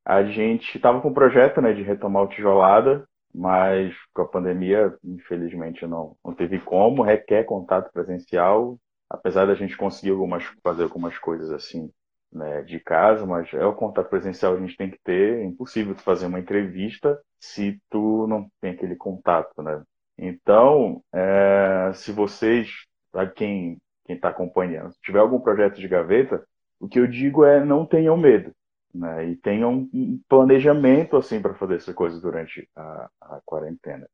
A 0.06 0.24
gente 0.24 0.76
estava 0.76 1.02
com 1.02 1.10
um 1.10 1.14
projeto 1.14 1.62
né, 1.62 1.74
de 1.74 1.82
retomar 1.82 2.24
o 2.24 2.28
Tijolada, 2.28 3.08
mas 3.34 3.96
com 4.14 4.22
a 4.22 4.28
pandemia, 4.28 4.96
infelizmente, 5.04 5.86
não, 5.88 6.16
não 6.24 6.34
teve 6.34 6.60
como, 6.60 7.02
requer 7.02 7.46
contato 7.46 7.92
presencial, 7.92 8.78
apesar 9.10 9.46
da 9.46 9.56
gente 9.56 9.78
conseguir 9.78 10.12
algumas, 10.12 10.44
fazer 10.64 10.84
algumas 10.84 11.18
coisas 11.18 11.52
assim 11.52 11.90
né, 12.32 12.62
de 12.64 12.80
casa, 12.80 13.26
mas 13.26 13.52
é 13.54 13.66
o 13.66 13.76
contato 13.76 14.10
presencial 14.10 14.54
que 14.54 14.64
a 14.64 14.66
gente 14.66 14.78
tem 14.78 14.90
que 14.90 15.00
ter, 15.04 15.40
é 15.40 15.44
impossível 15.46 15.96
tu 15.96 16.02
fazer 16.02 16.26
uma 16.26 16.40
entrevista 16.40 17.20
se 17.40 17.80
tu 17.90 18.28
não 18.28 18.50
tem 18.60 18.72
aquele 18.72 18.96
contato, 18.96 19.62
né? 19.62 19.82
Então, 20.18 21.02
é, 21.14 21.92
se 21.94 22.12
vocês 22.12 22.86
para 23.12 23.28
quem 23.28 23.78
quem 24.06 24.16
está 24.16 24.30
acompanhando. 24.30 24.94
Tiver 25.02 25.20
algum 25.20 25.40
projeto 25.40 25.80
de 25.80 25.88
gaveta, 25.88 26.44
o 26.80 26.88
que 26.88 27.00
eu 27.00 27.08
digo 27.08 27.46
é 27.46 27.64
não 27.64 27.86
tenham 27.86 28.18
medo, 28.18 28.52
né? 28.94 29.30
E 29.30 29.36
tenham 29.36 29.90
um 29.94 30.20
planejamento 30.28 31.18
assim 31.18 31.42
para 31.42 31.54
fazer 31.54 31.76
essa 31.76 31.94
coisa 31.94 32.20
durante 32.20 32.68
a, 32.76 33.10
a 33.22 33.42
quarentena. 33.46 34.08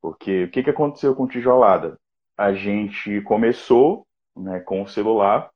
Porque 0.00 0.44
o 0.44 0.50
que, 0.50 0.62
que 0.62 0.70
aconteceu 0.70 1.14
com 1.14 1.26
tijolada? 1.26 1.98
A 2.36 2.52
gente 2.52 3.20
começou 3.22 4.06
né, 4.36 4.60
com 4.60 4.82
o 4.82 4.88
celular, 4.88 5.50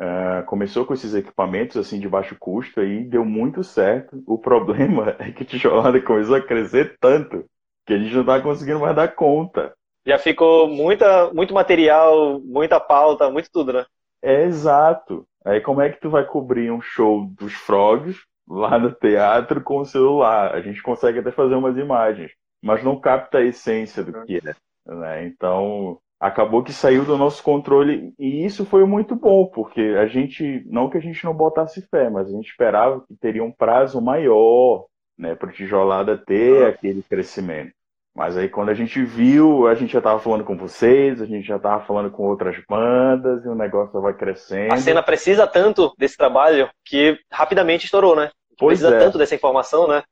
uh, 0.00 0.44
começou 0.46 0.86
com 0.86 0.94
esses 0.94 1.14
equipamentos 1.14 1.76
assim 1.76 2.00
de 2.00 2.08
baixo 2.08 2.36
custo 2.38 2.82
e 2.82 3.04
deu 3.04 3.24
muito 3.24 3.62
certo. 3.62 4.22
O 4.26 4.38
problema 4.38 5.16
é 5.20 5.30
que 5.30 5.44
tijolada 5.44 6.00
começou 6.00 6.36
a 6.36 6.40
crescer 6.40 6.96
tanto 7.00 7.44
que 7.86 7.92
a 7.94 7.98
gente 7.98 8.14
não 8.14 8.22
está 8.22 8.40
conseguindo 8.40 8.80
mais 8.80 8.96
dar 8.96 9.08
conta 9.08 9.74
já 10.06 10.18
ficou 10.18 10.68
muita, 10.68 11.32
muito 11.32 11.54
material, 11.54 12.40
muita 12.40 12.80
pauta, 12.80 13.30
muito 13.30 13.50
tudo, 13.50 13.72
né? 13.72 13.86
É 14.22 14.44
exato. 14.44 15.26
Aí 15.44 15.60
como 15.60 15.80
é 15.80 15.90
que 15.90 16.00
tu 16.00 16.08
vai 16.08 16.24
cobrir 16.24 16.70
um 16.70 16.80
show 16.80 17.26
dos 17.26 17.52
Frogs 17.52 18.16
lá 18.48 18.78
no 18.78 18.92
teatro 18.92 19.60
com 19.60 19.78
o 19.78 19.84
celular? 19.84 20.54
A 20.54 20.60
gente 20.60 20.82
consegue 20.82 21.18
até 21.18 21.32
fazer 21.32 21.54
umas 21.54 21.76
imagens, 21.76 22.30
mas 22.62 22.84
não 22.84 23.00
capta 23.00 23.38
a 23.38 23.44
essência 23.44 24.04
do 24.04 24.24
que 24.24 24.36
é. 24.38 24.54
Né? 24.86 25.26
Então 25.26 25.98
acabou 26.20 26.62
que 26.62 26.72
saiu 26.72 27.04
do 27.04 27.18
nosso 27.18 27.42
controle 27.42 28.14
e 28.16 28.44
isso 28.44 28.64
foi 28.64 28.84
muito 28.86 29.16
bom, 29.16 29.46
porque 29.46 29.80
a 29.80 30.06
gente, 30.06 30.62
não 30.66 30.88
que 30.88 30.96
a 30.96 31.00
gente 31.00 31.24
não 31.24 31.34
botasse 31.34 31.82
fé, 31.88 32.08
mas 32.08 32.28
a 32.28 32.30
gente 32.30 32.48
esperava 32.48 33.00
que 33.00 33.16
teria 33.16 33.42
um 33.42 33.50
prazo 33.50 34.00
maior 34.00 34.86
né, 35.18 35.34
para 35.34 35.48
o 35.48 35.52
Tijolada 35.52 36.16
ter 36.16 36.64
aquele 36.66 37.02
crescimento. 37.02 37.72
Mas 38.14 38.36
aí 38.36 38.48
quando 38.48 38.68
a 38.68 38.74
gente 38.74 39.02
viu, 39.02 39.66
a 39.66 39.74
gente 39.74 39.92
já 39.92 39.98
estava 39.98 40.20
falando 40.20 40.44
com 40.44 40.56
vocês, 40.56 41.22
a 41.22 41.26
gente 41.26 41.46
já 41.46 41.56
estava 41.56 41.84
falando 41.84 42.10
com 42.10 42.24
outras 42.24 42.56
bandas 42.68 43.44
e 43.44 43.48
o 43.48 43.54
negócio 43.54 44.00
vai 44.00 44.12
crescendo. 44.12 44.72
A 44.72 44.76
cena 44.76 45.02
precisa 45.02 45.46
tanto 45.46 45.92
desse 45.98 46.16
trabalho 46.16 46.68
que 46.84 47.18
rapidamente 47.32 47.86
estourou, 47.86 48.14
né? 48.14 48.30
Pois 48.58 48.80
precisa 48.80 48.96
é. 48.96 48.98
tanto 48.98 49.16
dessa 49.16 49.34
informação, 49.34 49.88
né? 49.88 50.02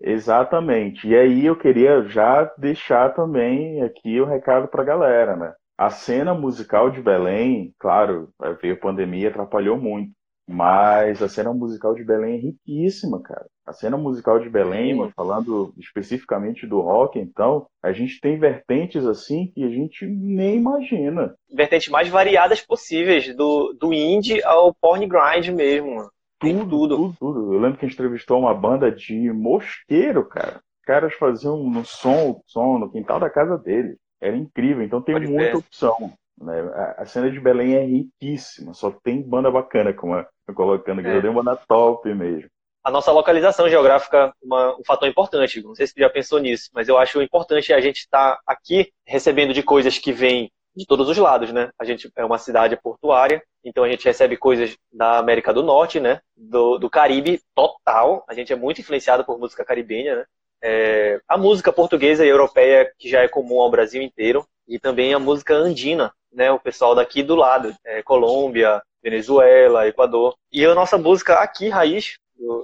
Exatamente. 0.00 1.06
E 1.06 1.14
aí 1.14 1.44
eu 1.44 1.54
queria 1.54 2.02
já 2.04 2.50
deixar 2.56 3.14
também 3.14 3.82
aqui 3.82 4.18
o 4.18 4.24
recado 4.24 4.66
para 4.66 4.80
a 4.80 4.86
galera, 4.86 5.36
né? 5.36 5.52
A 5.76 5.90
cena 5.90 6.34
musical 6.34 6.90
de 6.90 7.02
Belém, 7.02 7.74
claro, 7.78 8.30
veio 8.60 8.74
a 8.74 8.78
pandemia, 8.78 9.28
atrapalhou 9.28 9.76
muito. 9.76 10.12
Mas 10.48 11.22
a 11.22 11.28
cena 11.28 11.52
musical 11.54 11.94
de 11.94 12.02
Belém 12.02 12.34
é 12.34 12.40
riquíssima, 12.40 13.22
cara. 13.22 13.46
A 13.70 13.72
cena 13.72 13.96
musical 13.96 14.40
de 14.40 14.50
Belém, 14.50 14.96
Sim. 14.96 15.12
falando 15.14 15.72
especificamente 15.78 16.66
do 16.66 16.80
rock, 16.80 17.20
então, 17.20 17.68
a 17.80 17.92
gente 17.92 18.20
tem 18.20 18.36
vertentes 18.36 19.06
assim 19.06 19.46
que 19.54 19.62
a 19.62 19.68
gente 19.68 20.04
nem 20.04 20.56
imagina. 20.56 21.36
Vertentes 21.48 21.88
mais 21.88 22.08
variadas 22.08 22.60
possíveis, 22.60 23.32
do, 23.36 23.72
do 23.78 23.94
indie 23.94 24.42
ao 24.42 24.74
porn 24.74 25.06
grind 25.06 25.50
mesmo. 25.50 26.10
Tudo, 26.40 26.68
tudo, 26.68 26.96
tudo, 26.96 27.14
tudo. 27.20 27.54
Eu 27.54 27.60
lembro 27.60 27.78
que 27.78 27.84
a 27.84 27.88
gente 27.88 27.94
entrevistou 27.94 28.40
uma 28.40 28.52
banda 28.52 28.90
de 28.90 29.32
mosqueiro, 29.32 30.24
cara. 30.24 30.56
Os 30.56 30.84
caras 30.84 31.14
faziam 31.14 31.62
no 31.62 31.84
som, 31.84 32.42
som 32.46 32.76
no 32.76 32.90
quintal 32.90 33.20
da 33.20 33.30
casa 33.30 33.56
deles. 33.56 33.96
Era 34.20 34.36
incrível, 34.36 34.82
então 34.82 35.00
tem 35.00 35.14
Pode 35.14 35.30
muita 35.30 35.58
opção. 35.58 36.12
Né? 36.40 36.60
A 36.96 37.06
cena 37.06 37.30
de 37.30 37.38
Belém 37.38 37.74
é 37.74 37.84
riquíssima, 37.84 38.74
só 38.74 38.90
tem 38.90 39.22
banda 39.22 39.48
bacana, 39.48 39.94
como 39.94 40.16
eu 40.16 40.54
colocando 40.56 40.98
aqui, 40.98 41.08
é. 41.08 41.18
eu 41.18 41.22
dei 41.22 41.30
banda 41.30 41.54
top 41.54 42.12
mesmo. 42.12 42.50
A 42.82 42.90
nossa 42.90 43.12
localização 43.12 43.68
geográfica 43.68 44.32
uma, 44.42 44.74
um 44.78 44.84
fator 44.84 45.08
importante, 45.08 45.62
não 45.62 45.74
sei 45.74 45.86
se 45.86 45.92
você 45.92 46.00
já 46.00 46.10
pensou 46.10 46.38
nisso, 46.38 46.70
mas 46.72 46.88
eu 46.88 46.96
acho 46.96 47.20
importante 47.20 47.72
a 47.72 47.80
gente 47.80 47.98
estar 47.98 48.36
tá 48.36 48.42
aqui 48.46 48.90
recebendo 49.06 49.52
de 49.52 49.62
coisas 49.62 49.98
que 49.98 50.12
vêm 50.12 50.50
de 50.74 50.86
todos 50.86 51.08
os 51.08 51.18
lados, 51.18 51.52
né? 51.52 51.70
A 51.78 51.84
gente 51.84 52.10
é 52.16 52.24
uma 52.24 52.38
cidade 52.38 52.76
portuária, 52.76 53.42
então 53.64 53.84
a 53.84 53.88
gente 53.88 54.04
recebe 54.04 54.36
coisas 54.36 54.76
da 54.92 55.18
América 55.18 55.52
do 55.52 55.62
Norte, 55.62 56.00
né? 56.00 56.20
Do, 56.36 56.78
do 56.78 56.88
Caribe 56.88 57.40
total. 57.54 58.24
A 58.28 58.34
gente 58.34 58.52
é 58.52 58.56
muito 58.56 58.80
influenciado 58.80 59.24
por 59.24 59.38
música 59.38 59.64
caribenha, 59.64 60.16
né? 60.16 60.24
É, 60.62 61.20
a 61.26 61.38
música 61.38 61.72
portuguesa 61.72 62.24
e 62.24 62.28
europeia, 62.28 62.90
que 62.98 63.08
já 63.08 63.22
é 63.22 63.28
comum 63.28 63.60
ao 63.60 63.70
Brasil 63.70 64.02
inteiro, 64.02 64.46
e 64.68 64.78
também 64.78 65.14
a 65.14 65.18
música 65.18 65.54
andina, 65.54 66.12
né? 66.32 66.50
O 66.50 66.60
pessoal 66.60 66.94
daqui 66.94 67.22
do 67.22 67.34
lado, 67.34 67.74
é, 67.84 68.02
Colômbia, 68.02 68.80
Venezuela, 69.02 69.88
Equador. 69.88 70.34
E 70.52 70.64
a 70.64 70.74
nossa 70.74 70.98
música 70.98 71.34
aqui, 71.34 71.68
raiz, 71.68 72.18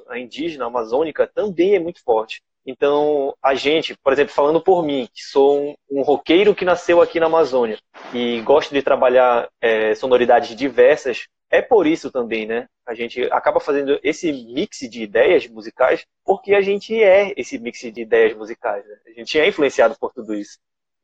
a 0.09 0.19
indígena, 0.19 0.65
a 0.65 0.69
amazônica, 0.69 1.27
também 1.27 1.75
é 1.75 1.79
muito 1.79 2.03
forte. 2.03 2.43
Então, 2.67 3.33
a 3.41 3.55
gente, 3.55 3.97
por 4.03 4.13
exemplo, 4.13 4.35
falando 4.35 4.61
por 4.61 4.85
mim, 4.85 5.09
que 5.15 5.23
sou 5.23 5.61
um, 5.61 5.75
um 5.89 6.03
roqueiro 6.03 6.55
que 6.55 6.65
nasceu 6.65 7.01
aqui 7.01 7.21
na 7.21 7.27
Amazônia 7.27 7.79
e 8.13 8.41
gosto 8.41 8.75
de 8.75 8.83
trabalhar 8.83 9.49
é, 9.61 9.95
sonoridades 9.95 10.57
diversas, 10.57 11.29
é 11.49 11.63
por 11.63 11.87
isso 11.87 12.11
também, 12.11 12.45
né? 12.45 12.67
A 12.85 12.93
gente 12.93 13.23
acaba 13.33 13.61
fazendo 13.61 14.01
esse 14.03 14.33
mix 14.33 14.79
de 14.81 15.03
ideias 15.03 15.47
musicais 15.47 16.05
porque 16.25 16.55
a 16.55 16.61
gente 16.61 17.01
é 17.01 17.33
esse 17.37 17.57
mix 17.57 17.81
de 17.81 18.01
ideias 18.01 18.37
musicais. 18.37 18.85
Né? 18.85 18.97
A 19.07 19.11
gente 19.13 19.39
é 19.39 19.47
influenciado 19.47 19.97
por 19.99 20.13
tudo 20.13 20.35
isso. 20.35 20.59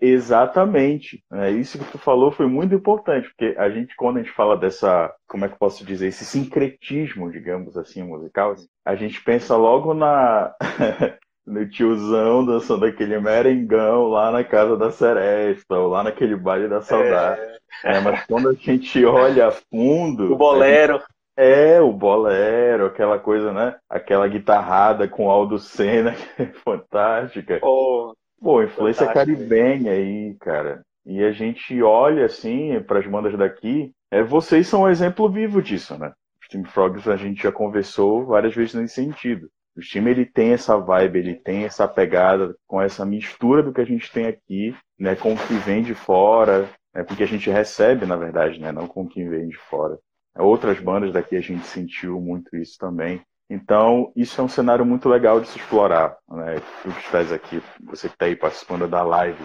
Exatamente. 0.05 1.23
É, 1.33 1.51
isso 1.53 1.79
que 1.79 1.85
tu 1.93 1.97
falou 1.97 2.33
foi 2.33 2.49
muito 2.49 2.75
importante, 2.75 3.29
porque 3.29 3.57
a 3.57 3.71
gente, 3.71 3.95
quando 3.95 4.17
a 4.17 4.23
gente 4.23 4.35
fala 4.35 4.57
dessa, 4.57 5.15
como 5.29 5.45
é 5.45 5.49
que 5.49 5.55
eu 5.55 5.59
posso 5.59 5.87
dizer, 5.87 6.09
esse 6.09 6.25
sincretismo, 6.25 7.31
digamos 7.31 7.77
assim, 7.77 8.03
musical, 8.03 8.57
a 8.85 8.97
gente 8.97 9.23
pensa 9.23 9.57
logo 9.57 9.95
na 9.95 10.53
no 11.47 11.69
tiozão 11.69 12.45
dançando 12.45 12.85
aquele 12.85 13.19
merengão 13.21 14.09
lá 14.09 14.33
na 14.33 14.43
casa 14.43 14.77
da 14.77 14.91
Seresta, 14.91 15.79
ou 15.79 15.89
lá 15.89 16.03
naquele 16.03 16.35
baile 16.35 16.67
da 16.67 16.81
saudade. 16.81 17.41
É. 17.41 17.97
É, 17.97 18.01
mas 18.01 18.27
quando 18.27 18.49
a 18.49 18.55
gente 18.55 19.05
olha 19.05 19.49
a 19.49 19.53
fundo. 19.53 20.33
O 20.33 20.37
bolero. 20.37 20.95
Gente... 20.95 21.07
É, 21.35 21.81
o 21.81 21.93
bolero, 21.93 22.87
aquela 22.87 23.19
coisa, 23.19 23.53
né? 23.53 23.77
Aquela 23.89 24.29
guitarrada 24.29 25.09
com 25.09 25.31
Aldo 25.31 25.59
Senna, 25.59 26.13
que 26.37 26.43
é 26.43 26.47
fantástica. 26.47 27.59
Oh, 27.63 28.13
Pô, 28.43 28.61
influência 28.61 29.07
Fantástico. 29.07 29.39
caribenha 29.39 29.93
aí, 29.93 30.35
cara. 30.41 30.83
E 31.07 31.23
a 31.23 31.31
gente 31.31 31.81
olha 31.81 32.27
assim 32.27 32.81
para 32.83 32.99
as 32.99 33.07
bandas 33.07 33.39
daqui, 33.39 33.93
é, 34.11 34.23
vocês 34.23 34.67
são 34.67 34.83
um 34.83 34.89
exemplo 34.89 35.31
vivo 35.31 35.63
disso, 35.63 35.97
né? 35.97 36.13
Os 36.43 36.49
Team 36.49 36.65
Frogs 36.65 37.09
a 37.09 37.17
gente 37.17 37.43
já 37.43 37.53
conversou 37.53 38.27
várias 38.27 38.55
vezes 38.55 38.75
nesse 38.75 38.95
sentido. 38.95 39.49
O 39.77 39.81
time 39.81 40.11
ele 40.11 40.27
tem 40.27 40.53
essa 40.53 40.77
vibe, 40.77 41.19
ele 41.19 41.35
tem 41.37 41.65
essa 41.65 41.87
pegada 41.87 42.55
com 42.67 42.83
essa 42.83 43.07
mistura 43.07 43.63
do 43.63 43.73
que 43.73 43.81
a 43.81 43.87
gente 43.87 44.11
tem 44.13 44.27
aqui, 44.27 44.77
né, 44.99 45.15
com 45.15 45.33
o 45.33 45.37
que 45.37 45.55
vem 45.55 45.83
de 45.83 45.95
fora, 45.95 46.69
né, 46.95 47.03
porque 47.05 47.23
a 47.23 47.27
gente 47.27 47.49
recebe, 47.49 48.05
na 48.05 48.17
verdade, 48.17 48.61
né, 48.61 48.71
não 48.71 48.87
com 48.87 49.03
o 49.03 49.09
que 49.09 49.25
vem 49.25 49.49
de 49.49 49.57
fora. 49.57 49.99
Outras 50.37 50.79
bandas 50.81 51.13
daqui 51.13 51.37
a 51.37 51.41
gente 51.41 51.65
sentiu 51.65 52.21
muito 52.21 52.55
isso 52.57 52.77
também. 52.79 53.23
Então, 53.53 54.11
isso 54.17 54.41
é 54.41 54.45
um 54.45 54.49
cenário 54.49 54.83
muito 54.83 55.11
legal 55.11 55.39
de 55.39 55.47
se 55.47 55.59
explorar. 55.59 56.17
Né? 56.27 56.57
Tu 56.83 56.91
que 56.91 57.01
estás 57.01 57.31
aqui, 57.31 57.63
você 57.83 58.09
que 58.09 58.15
está 58.15 58.25
aí 58.25 58.35
participando 58.35 58.89
da 58.89 59.03
live, 59.03 59.45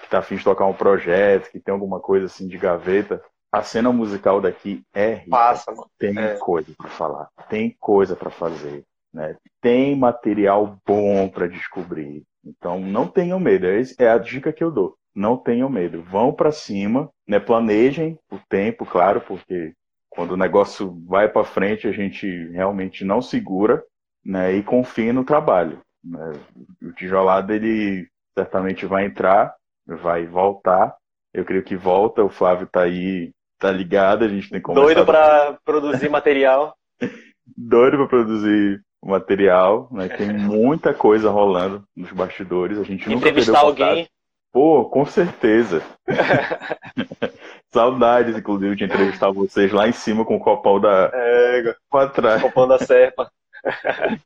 que 0.00 0.06
está 0.06 0.18
afim 0.18 0.34
de 0.34 0.42
tocar 0.42 0.66
um 0.66 0.74
projeto, 0.74 1.52
que 1.52 1.60
tem 1.60 1.72
alguma 1.72 2.00
coisa 2.00 2.26
assim 2.26 2.48
de 2.48 2.58
gaveta, 2.58 3.22
a 3.52 3.62
cena 3.62 3.92
musical 3.92 4.40
daqui 4.40 4.82
é 4.92 5.14
rica. 5.14 5.30
Passa, 5.30 5.70
mano. 5.70 5.88
Tem 5.96 6.18
é. 6.18 6.34
coisa 6.34 6.72
para 6.76 6.90
falar, 6.90 7.28
tem 7.48 7.76
coisa 7.78 8.16
para 8.16 8.28
fazer, 8.28 8.82
né? 9.12 9.36
tem 9.60 9.94
material 9.94 10.76
bom 10.84 11.28
para 11.28 11.46
descobrir. 11.46 12.24
Então, 12.44 12.80
não 12.80 13.06
tenham 13.06 13.38
medo. 13.38 13.66
É 14.00 14.08
a 14.08 14.18
dica 14.18 14.52
que 14.52 14.64
eu 14.64 14.72
dou. 14.72 14.96
Não 15.14 15.36
tenham 15.36 15.70
medo. 15.70 16.02
Vão 16.02 16.32
para 16.32 16.50
cima, 16.50 17.08
né? 17.26 17.38
planejem 17.38 18.18
o 18.32 18.38
tempo, 18.48 18.84
claro, 18.84 19.20
porque 19.20 19.72
quando 20.14 20.32
o 20.32 20.36
negócio 20.36 21.02
vai 21.06 21.28
para 21.28 21.44
frente, 21.44 21.86
a 21.86 21.92
gente 21.92 22.26
realmente 22.50 23.04
não 23.04 23.20
segura 23.20 23.82
né, 24.24 24.54
e 24.54 24.62
confia 24.62 25.12
no 25.12 25.24
trabalho. 25.24 25.80
Né? 26.02 26.32
O 26.82 26.92
tijolado, 26.92 27.52
ele 27.52 28.08
certamente 28.36 28.86
vai 28.86 29.06
entrar, 29.06 29.54
vai 29.86 30.26
voltar. 30.26 30.94
Eu 31.32 31.44
creio 31.44 31.64
que 31.64 31.76
volta, 31.76 32.22
o 32.22 32.28
Flávio 32.28 32.64
está 32.64 32.82
aí, 32.82 33.32
tá 33.58 33.70
ligado, 33.70 34.24
a 34.24 34.28
gente 34.28 34.48
tem 34.48 34.60
como. 34.60 34.80
Doido 34.80 35.04
para 35.04 35.58
produzir 35.64 36.08
material. 36.08 36.76
Doido 37.56 37.98
para 37.98 38.08
produzir 38.08 38.80
material, 39.02 39.88
né? 39.90 40.08
Tem 40.08 40.32
muita 40.32 40.94
coisa 40.94 41.30
rolando 41.30 41.84
nos 41.96 42.12
bastidores. 42.12 42.78
A 42.78 42.84
gente 42.84 43.08
nunca 43.08 43.28
Entrevistar 43.28 43.60
alguém. 43.60 44.08
Pô, 44.52 44.84
com 44.84 45.04
certeza. 45.04 45.82
Saudades, 47.74 48.36
inclusive, 48.36 48.76
de 48.76 48.84
entrevistar 48.84 49.32
vocês 49.32 49.72
lá 49.72 49.88
em 49.88 49.92
cima 49.92 50.24
com 50.24 50.36
o 50.36 50.40
copão 50.40 50.80
da. 50.80 51.10
É, 51.12 51.74
pra 51.90 52.06
trás. 52.06 52.40
Copão 52.40 52.68
da 52.68 52.78
Serpa. 52.78 53.28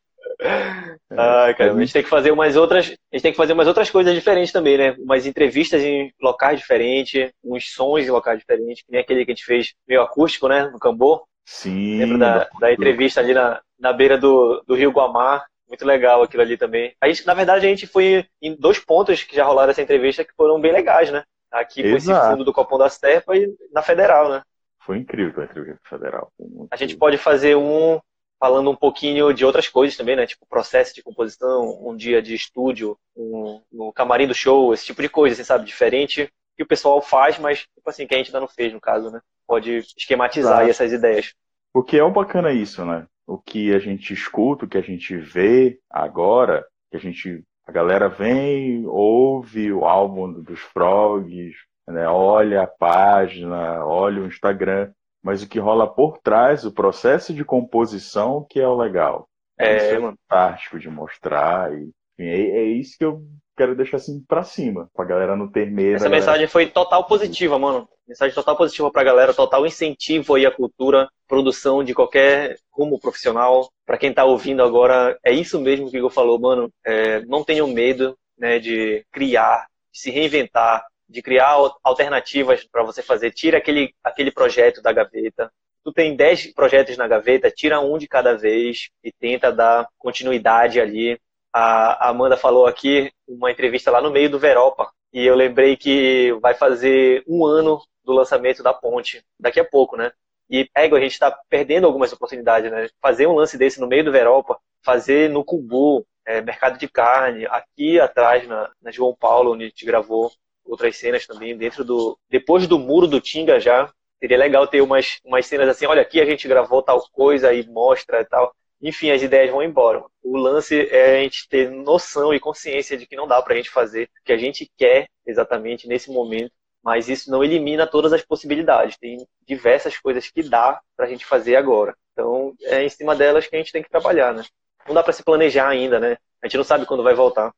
Ai, 1.11 1.55
cara, 1.55 1.73
a 1.73 1.81
gente 1.81 1.93
tem 1.95 2.03
que 2.03 2.11
fazer 2.11 2.31
umas 2.31 2.57
outras, 2.57 2.87
a 2.87 3.17
gente 3.17 3.23
tem 3.23 3.33
que 3.33 3.39
fazer 3.39 3.55
umas 3.55 3.67
outras 3.67 3.91
coisas 3.91 4.15
diferentes 4.15 4.53
também, 4.53 4.77
né? 4.77 4.95
Umas 4.99 5.25
entrevistas 5.25 5.83
em 5.83 6.13
locais 6.21 6.61
diferentes, 6.61 7.31
uns 7.43 7.73
sons 7.73 8.05
em 8.05 8.11
locais 8.11 8.39
diferentes, 8.39 8.83
que 8.83 8.93
nem 8.93 9.01
aquele 9.01 9.25
que 9.25 9.33
a 9.33 9.35
gente 9.35 9.47
fez 9.47 9.73
meio 9.89 10.03
acústico, 10.03 10.47
né? 10.47 10.69
No 10.71 10.79
Cambô. 10.79 11.25
Sim. 11.47 12.01
Lembra 12.01 12.19
da, 12.19 12.49
da 12.61 12.73
entrevista 12.73 13.21
ali 13.21 13.33
na, 13.33 13.63
na 13.81 13.95
beira 13.95 14.19
do, 14.19 14.63
do 14.67 14.75
Rio 14.75 14.93
Guamar? 14.93 15.47
Muito 15.67 15.87
legal 15.87 16.23
aquilo 16.23 16.43
ali 16.43 16.59
também. 16.59 16.95
A 17.01 17.09
gente, 17.09 17.27
na 17.27 17.33
verdade, 17.33 17.65
a 17.67 17.69
gente 17.69 17.87
foi 17.87 18.27
em 18.43 18.55
dois 18.55 18.79
pontos 18.79 19.23
que 19.23 19.35
já 19.35 19.45
rolaram 19.45 19.71
essa 19.71 19.83
entrevista 19.83 20.23
que 20.23 20.35
foram 20.37 20.61
bem 20.61 20.73
legais, 20.73 21.11
né? 21.11 21.25
Aqui 21.51 21.83
com 21.83 21.97
esse 21.97 22.13
fundo 22.13 22.45
do 22.45 22.53
Copão 22.53 22.79
da 22.79 22.89
Serpa 22.89 23.37
e 23.37 23.55
na 23.73 23.83
Federal, 23.83 24.29
né? 24.29 24.43
Foi 24.81 24.99
incrível 24.99 25.43
a 25.43 25.45
entrevista 25.47 25.81
federal. 25.89 26.33
A 26.71 26.77
gente 26.77 26.97
pode 26.97 27.19
fazer 27.19 27.57
um 27.57 28.01
falando 28.39 28.71
um 28.71 28.77
pouquinho 28.77 29.33
de 29.35 29.45
outras 29.45 29.69
coisas 29.69 29.97
também, 29.97 30.17
né? 30.17 30.27
Tipo 30.27 30.47
processo 30.47 30.95
de 30.95 31.03
composição, 31.03 31.79
um 31.87 31.97
dia 31.97 32.23
de 32.23 32.35
estúdio, 32.35 32.97
um, 33.17 33.61
no 33.73 33.93
camarim 33.93 34.27
do 34.27 34.35
show, 34.35 34.73
esse 34.73 34.87
tipo 34.87 35.03
de 35.03 35.09
coisa, 35.09 35.35
assim, 35.35 35.45
sabe? 35.45 35.65
Diferente 35.65 36.31
que 36.57 36.63
o 36.63 36.67
pessoal 36.67 37.01
faz, 37.01 37.39
mas 37.39 37.61
tipo 37.61 37.89
assim, 37.89 38.07
que 38.07 38.15
a 38.15 38.19
gente 38.19 38.29
ainda 38.29 38.41
não 38.41 38.49
fez, 38.49 38.73
no 38.73 38.81
caso, 38.81 39.11
né? 39.11 39.21
Pode 39.47 39.79
esquematizar 39.97 40.69
essas 40.69 40.93
ideias. 40.93 41.35
O 41.73 41.83
que 41.83 41.99
é 41.99 42.03
o 42.03 42.11
bacana 42.11 42.53
isso, 42.53 42.85
né? 42.85 43.07
O 43.27 43.39
que 43.39 43.75
a 43.75 43.79
gente 43.79 44.13
escuta, 44.13 44.65
o 44.65 44.69
que 44.69 44.79
a 44.79 44.83
gente 44.83 45.17
vê 45.17 45.79
agora, 45.91 46.67
que 46.91 46.97
a 46.97 47.01
gente 47.01 47.45
a 47.69 47.73
galera 47.73 48.09
vem, 48.09 48.87
ouve 48.87 49.71
o 49.71 49.85
álbum 49.85 50.33
dos 50.41 50.59
Frogs, 50.59 51.55
né? 51.87 52.09
olha 52.09 52.63
a 52.63 52.67
página, 52.67 53.85
olha 53.85 54.23
o 54.23 54.27
Instagram, 54.27 54.91
mas 55.23 55.43
o 55.43 55.49
que 55.49 55.59
rola 55.59 55.87
por 55.87 56.17
trás, 56.17 56.65
o 56.65 56.73
processo 56.73 57.35
de 57.35 57.45
composição, 57.45 58.47
que 58.49 58.59
é 58.59 58.67
o 58.67 58.75
legal. 58.75 59.29
É, 59.59 59.77
isso 59.77 59.97
é 59.97 60.01
fantástico 60.01 60.79
de 60.79 60.89
mostrar 60.89 61.71
e 61.75 61.91
é, 62.19 62.41
é 62.41 62.63
isso 62.63 62.97
que 62.97 63.05
eu 63.05 63.23
quero 63.59 63.75
deixar 63.75 63.97
assim 63.97 64.25
pra 64.27 64.45
cima, 64.45 64.89
pra 64.95 65.05
galera 65.05 65.37
não 65.37 65.51
ter 65.51 65.69
medo. 65.69 65.97
Essa 65.97 66.09
mensagem 66.09 66.47
foi 66.47 66.67
total 66.67 67.05
positiva, 67.05 67.59
mano. 67.59 67.89
Mensagem 68.07 68.35
total 68.35 68.57
positiva 68.57 68.91
pra 68.91 69.03
galera, 69.03 69.35
total 69.35 69.67
incentivo 69.67 70.37
aí 70.37 70.47
à 70.47 70.51
cultura, 70.51 71.11
produção 71.27 71.83
de 71.83 71.93
qualquer 71.93 72.57
rumo 72.73 73.01
profissional. 73.01 73.69
Pra 73.85 73.99
quem 73.99 74.15
tá 74.15 74.25
ouvindo 74.25 74.63
agora, 74.63 75.19
é 75.25 75.33
isso 75.33 75.61
mesmo 75.61 75.91
que 75.91 75.97
o 75.97 75.99
Igor 75.99 76.11
falou, 76.11 76.39
mano. 76.39 76.73
É, 76.87 77.21
não 77.27 77.43
tenham 77.43 77.67
medo, 77.67 78.17
né, 78.39 78.61
de 78.61 79.05
criar, 79.11 79.67
de 79.93 80.01
se 80.01 80.11
reinventar, 80.11 80.87
de 81.09 81.21
criar 81.21 81.57
alternativas 81.83 82.65
para 82.71 82.85
você 82.85 83.03
fazer. 83.03 83.33
Tira 83.33 83.59
aquele, 83.59 83.93
aquele 84.05 84.31
projeto 84.31 84.81
da 84.81 84.93
gaveta. 84.93 85.51
Tu 85.85 85.93
tem 85.93 86.15
10 86.15 86.55
projetos 86.55 86.97
na 86.97 87.09
gaveta, 87.09 87.51
tira 87.51 87.81
um 87.81 87.99
de 87.99 88.07
cada 88.07 88.37
vez 88.37 88.89
e 89.03 89.11
tenta 89.11 89.51
dar 89.51 89.89
continuidade 89.99 90.81
ali. 90.81 91.19
A 91.61 92.11
Amanda 92.11 92.37
falou 92.37 92.67
aqui 92.67 93.11
uma 93.27 93.51
entrevista 93.51 93.91
lá 93.91 94.01
no 94.01 94.11
meio 94.13 94.31
do 94.31 94.39
Veropa. 94.39 94.91
E 95.13 95.27
eu 95.27 95.35
lembrei 95.35 95.77
que 95.77 96.33
vai 96.41 96.55
fazer 96.55 97.25
um 97.27 97.45
ano 97.45 97.83
do 98.05 98.13
lançamento 98.13 98.63
da 98.63 98.73
ponte, 98.73 99.25
daqui 99.41 99.59
a 99.59 99.65
pouco, 99.65 99.97
né? 99.97 100.13
E 100.49 100.65
pego, 100.73 100.95
a 100.95 101.01
gente 101.01 101.13
está 101.13 101.37
perdendo 101.49 101.87
algumas 101.87 102.13
oportunidades, 102.13 102.71
né? 102.71 102.89
Fazer 103.03 103.27
um 103.27 103.35
lance 103.35 103.59
desse 103.59 103.81
no 103.81 103.89
meio 103.89 104.05
do 104.05 104.13
Veropa, 104.13 104.59
fazer 104.85 105.29
no 105.29 105.45
Cubu, 105.45 106.07
é, 106.25 106.41
mercado 106.41 106.79
de 106.79 106.89
carne, 106.89 107.47
aqui 107.47 107.99
atrás 107.99 108.47
na, 108.47 108.71
na 108.81 108.91
João 108.93 109.17
Paulo, 109.19 109.53
onde 109.53 109.65
a 109.65 109.69
gente 109.69 109.85
gravou, 109.85 110.31
outras 110.65 110.97
cenas 110.97 111.27
também 111.27 111.57
dentro 111.57 111.85
do. 111.85 112.17
Depois 112.31 112.69
do 112.69 112.79
muro 112.79 113.07
do 113.09 113.21
Tinga 113.21 113.59
já. 113.59 113.93
Seria 114.21 114.39
legal 114.39 114.67
ter 114.67 114.81
umas, 114.81 115.21
umas 115.25 115.47
cenas 115.47 115.69
assim, 115.69 115.87
olha, 115.87 116.03
aqui 116.03 116.21
a 116.21 116.25
gente 116.25 116.49
gravou 116.49 116.83
tal 116.83 117.01
coisa 117.13 117.53
e 117.53 117.67
mostra 117.69 118.21
e 118.21 118.25
tal. 118.25 118.55
Enfim, 118.81 119.11
as 119.11 119.23
ideias 119.23 119.51
vão 119.51 119.63
embora. 119.63 120.03
O 120.23 120.37
lance 120.37 120.89
é 120.91 121.19
a 121.19 121.23
gente 121.23 121.49
ter 121.49 121.71
noção 121.71 122.33
e 122.33 122.41
consciência 122.41 122.97
de 122.97 123.07
que 123.07 123.17
não 123.17 123.27
dá 123.27 123.43
pra 123.43 123.57
gente 123.57 123.71
fazer 123.71 124.05
o 124.05 124.25
que 124.25 124.33
a 124.33 124.37
gente 124.37 124.71
quer 124.77 125.09
exatamente 125.27 125.89
nesse 125.89 126.11
momento, 126.11 126.53
mas 126.83 127.09
isso 127.09 127.31
não 127.31 127.43
elimina 127.43 127.87
todas 127.87 128.13
as 128.13 128.25
possibilidades. 128.25 128.97
Tem 128.97 129.19
diversas 129.47 129.99
coisas 129.99 130.31
que 130.31 130.43
dá 130.43 130.81
pra 130.97 131.09
gente 131.09 131.27
fazer 131.27 131.57
agora. 131.57 131.95
Então, 132.13 132.55
é 132.63 132.85
em 132.85 132.89
cima 132.89 133.15
delas 133.15 133.47
que 133.47 133.57
a 133.57 133.59
gente 133.59 133.73
tem 133.73 133.83
que 133.83 133.91
trabalhar, 133.91 134.33
né? 134.33 134.45
Não 134.87 134.95
dá 134.95 135.03
para 135.03 135.13
se 135.13 135.25
planejar 135.25 135.69
ainda, 135.69 135.99
né? 135.99 136.17
A 136.43 136.47
gente 136.47 136.57
não 136.57 136.65
sabe 136.65 136.87
quando 136.87 137.03
vai 137.03 137.15
voltar. 137.15 137.53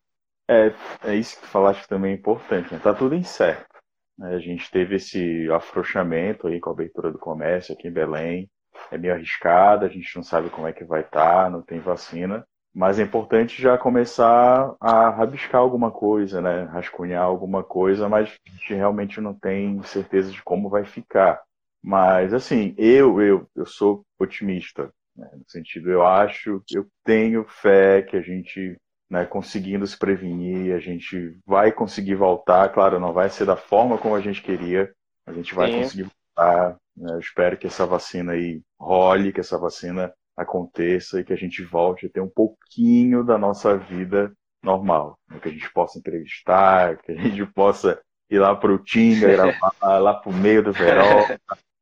É, 0.48 0.72
é 1.04 1.14
isso 1.14 1.36
que 1.36 1.42
tu 1.42 1.48
falaste 1.48 1.86
também 1.86 2.12
é 2.12 2.14
importante, 2.16 2.72
né? 2.72 2.80
Tá 2.82 2.92
tudo 2.92 3.14
incerto. 3.14 3.70
Né? 4.18 4.34
A 4.34 4.38
gente 4.38 4.70
teve 4.70 4.96
esse 4.96 5.48
afrouxamento 5.50 6.46
aí 6.46 6.58
com 6.58 6.70
a 6.70 6.72
abertura 6.72 7.12
do 7.12 7.18
comércio 7.18 7.74
aqui 7.74 7.88
em 7.88 7.92
Belém. 7.92 8.50
É 8.90 8.98
meio 8.98 9.14
arriscado, 9.14 9.84
a 9.84 9.88
gente 9.88 10.14
não 10.16 10.22
sabe 10.22 10.50
como 10.50 10.66
é 10.66 10.72
que 10.72 10.84
vai 10.84 11.00
estar, 11.00 11.44
tá, 11.44 11.50
não 11.50 11.62
tem 11.62 11.80
vacina. 11.80 12.44
Mas 12.72 12.98
é 13.00 13.02
importante 13.02 13.60
já 13.60 13.76
começar 13.76 14.74
a 14.80 15.10
rabiscar 15.10 15.60
alguma 15.60 15.90
coisa, 15.90 16.40
né? 16.40 16.64
Rascunhar 16.64 17.24
alguma 17.24 17.64
coisa, 17.64 18.08
mas 18.08 18.28
a 18.46 18.50
gente 18.50 18.74
realmente 18.74 19.20
não 19.20 19.34
tem 19.34 19.82
certeza 19.82 20.30
de 20.30 20.42
como 20.42 20.68
vai 20.68 20.84
ficar. 20.84 21.42
Mas, 21.82 22.32
assim, 22.32 22.74
eu, 22.78 23.20
eu, 23.20 23.46
eu 23.56 23.66
sou 23.66 24.04
otimista. 24.18 24.92
Né? 25.16 25.28
No 25.32 25.44
sentido, 25.48 25.90
eu 25.90 26.06
acho, 26.06 26.62
eu 26.70 26.86
tenho 27.04 27.44
fé 27.44 28.02
que 28.02 28.16
a 28.16 28.20
gente 28.20 28.76
né, 29.10 29.24
conseguindo 29.24 29.86
se 29.86 29.98
prevenir, 29.98 30.74
a 30.74 30.78
gente 30.78 31.36
vai 31.44 31.72
conseguir 31.72 32.14
voltar. 32.14 32.68
Claro, 32.68 33.00
não 33.00 33.12
vai 33.12 33.28
ser 33.28 33.44
da 33.44 33.56
forma 33.56 33.98
como 33.98 34.14
a 34.14 34.20
gente 34.20 34.40
queria, 34.40 34.92
a 35.26 35.32
gente 35.32 35.54
vai 35.54 35.70
Sim. 35.70 35.82
conseguir 35.82 36.10
voltar. 36.36 36.76
Né, 37.00 37.14
eu 37.14 37.18
espero 37.18 37.56
que 37.56 37.66
essa 37.66 37.86
vacina 37.86 38.32
aí 38.32 38.60
role, 38.78 39.32
que 39.32 39.40
essa 39.40 39.58
vacina 39.58 40.12
aconteça 40.36 41.20
e 41.20 41.24
que 41.24 41.32
a 41.32 41.36
gente 41.36 41.62
volte 41.64 42.06
a 42.06 42.10
ter 42.10 42.20
um 42.20 42.28
pouquinho 42.28 43.24
da 43.24 43.38
nossa 43.38 43.76
vida 43.76 44.32
normal, 44.62 45.18
né, 45.28 45.38
que 45.40 45.48
a 45.48 45.52
gente 45.52 45.72
possa 45.72 45.98
entrevistar, 45.98 46.98
que 46.98 47.12
a 47.12 47.14
gente 47.14 47.44
possa 47.54 47.98
ir 48.30 48.38
lá 48.38 48.54
para 48.54 48.72
o 48.72 48.78
Tinga, 48.78 49.28
gravar 49.28 49.98
lá 49.98 50.14
para 50.20 50.30
o 50.30 50.34
meio 50.34 50.62
do 50.62 50.72
verão, 50.72 51.26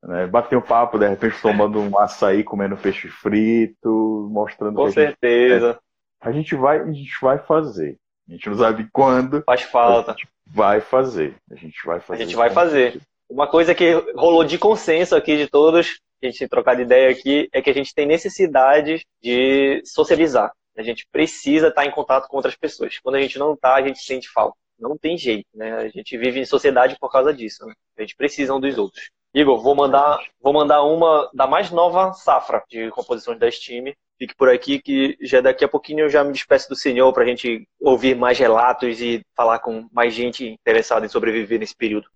né, 0.05 0.27
bater 0.29 0.57
um 0.57 0.63
papo, 0.63 0.99
de 0.99 1.09
repente 1.09 1.43
tomando 1.43 1.81
um 1.81 1.99
açaí, 1.99 2.45
comendo 2.45 2.77
peixe 2.77 3.09
frito, 3.09 4.29
mostrando 4.31 4.77
Com 4.77 4.91
certeza. 4.91 5.73
Gente 5.73 5.89
a 6.21 6.33
gente 6.33 6.55
vai, 6.57 6.81
a 6.81 6.93
gente 6.93 7.17
vai 7.21 7.39
fazer. 7.39 7.97
A 8.29 8.33
gente 8.33 8.49
não 8.49 8.59
sabe 8.59 8.89
quando. 8.93 9.43
Faz 9.45 9.63
falta. 9.63 10.13
A 10.13 10.15
gente 10.15 10.29
vai 10.47 10.81
fazer. 10.81 11.37
A 11.51 11.55
gente 11.55 11.79
vai 11.85 12.01
fazer. 12.01 12.23
A 12.23 12.27
gente 12.27 12.37
vai 12.37 12.51
fazer. 12.51 13.01
Uma 13.29 13.47
coisa 13.47 13.75
que 13.75 13.93
rolou 14.17 14.43
de 14.45 14.59
consenso 14.59 15.15
aqui 15.15 15.37
de 15.37 15.49
todos, 15.49 16.01
a 16.23 16.27
gente 16.27 16.39
tem 16.39 16.49
trocado 16.49 16.81
ideia 16.81 17.11
aqui, 17.11 17.49
é 17.53 17.61
que 17.61 17.71
a 17.71 17.75
gente 17.75 17.95
tem 17.95 18.07
necessidade 18.07 19.07
de 19.23 19.83
socializar. 19.85 20.53
A 20.77 20.83
gente 20.83 21.07
precisa 21.11 21.69
estar 21.69 21.85
em 21.85 21.91
contato 21.91 22.29
com 22.29 22.37
outras 22.37 22.57
pessoas. 22.57 22.99
Quando 23.01 23.17
a 23.17 23.21
gente 23.21 23.39
não 23.39 23.55
está, 23.55 23.75
a 23.75 23.83
gente 23.83 23.99
sente 23.99 24.29
falta. 24.29 24.57
Não 24.79 24.97
tem 24.97 25.19
jeito, 25.19 25.49
né? 25.53 25.73
A 25.75 25.89
gente 25.89 26.17
vive 26.17 26.39
em 26.39 26.45
sociedade 26.45 26.97
por 27.01 27.11
causa 27.11 27.35
disso. 27.35 27.67
Né? 27.67 27.75
A 27.99 28.01
gente 28.03 28.15
precisa 28.15 28.55
um 28.55 28.61
dos 28.61 28.79
outros. 28.79 29.11
Igor, 29.35 29.61
vou 29.61 29.75
mandar, 29.75 30.19
vou 30.41 30.53
mandar 30.53 30.83
uma 30.85 31.29
da 31.35 31.47
mais 31.47 31.71
nova 31.71 32.13
safra 32.13 32.63
de 32.69 32.89
composições 32.91 33.39
da 33.39 33.51
Steam. 33.51 33.93
Fique 34.19 34.35
por 34.35 34.49
aqui 34.49 34.81
que 34.81 35.17
já 35.21 35.41
daqui 35.41 35.65
a 35.65 35.69
pouquinho 35.69 36.01
eu 36.01 36.09
já 36.09 36.25
me 36.25 36.33
despeço 36.33 36.69
do 36.69 36.77
senhor 36.77 37.13
para 37.13 37.25
a 37.25 37.27
gente 37.27 37.67
ouvir 37.81 38.17
mais 38.17 38.39
relatos 38.39 39.01
e 39.01 39.21
falar 39.37 39.59
com 39.59 39.87
mais 39.93 40.15
gente 40.15 40.47
interessada 40.47 41.05
em 41.05 41.09
sobreviver 41.09 41.59
nesse 41.59 41.77
período. 41.77 42.09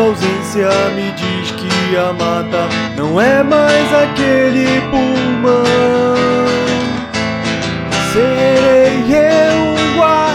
Sua 0.00 0.08
ausência 0.08 0.70
me 0.96 1.10
diz 1.12 1.50
que 1.50 1.94
a 1.94 2.10
mata 2.14 2.66
não 2.96 3.20
é 3.20 3.42
mais 3.42 3.92
aquele 3.92 4.80
pulmão. 4.90 5.62
Serei 8.10 9.04
eu 9.14 9.74
um 9.74 10.00
guardião 10.00 10.29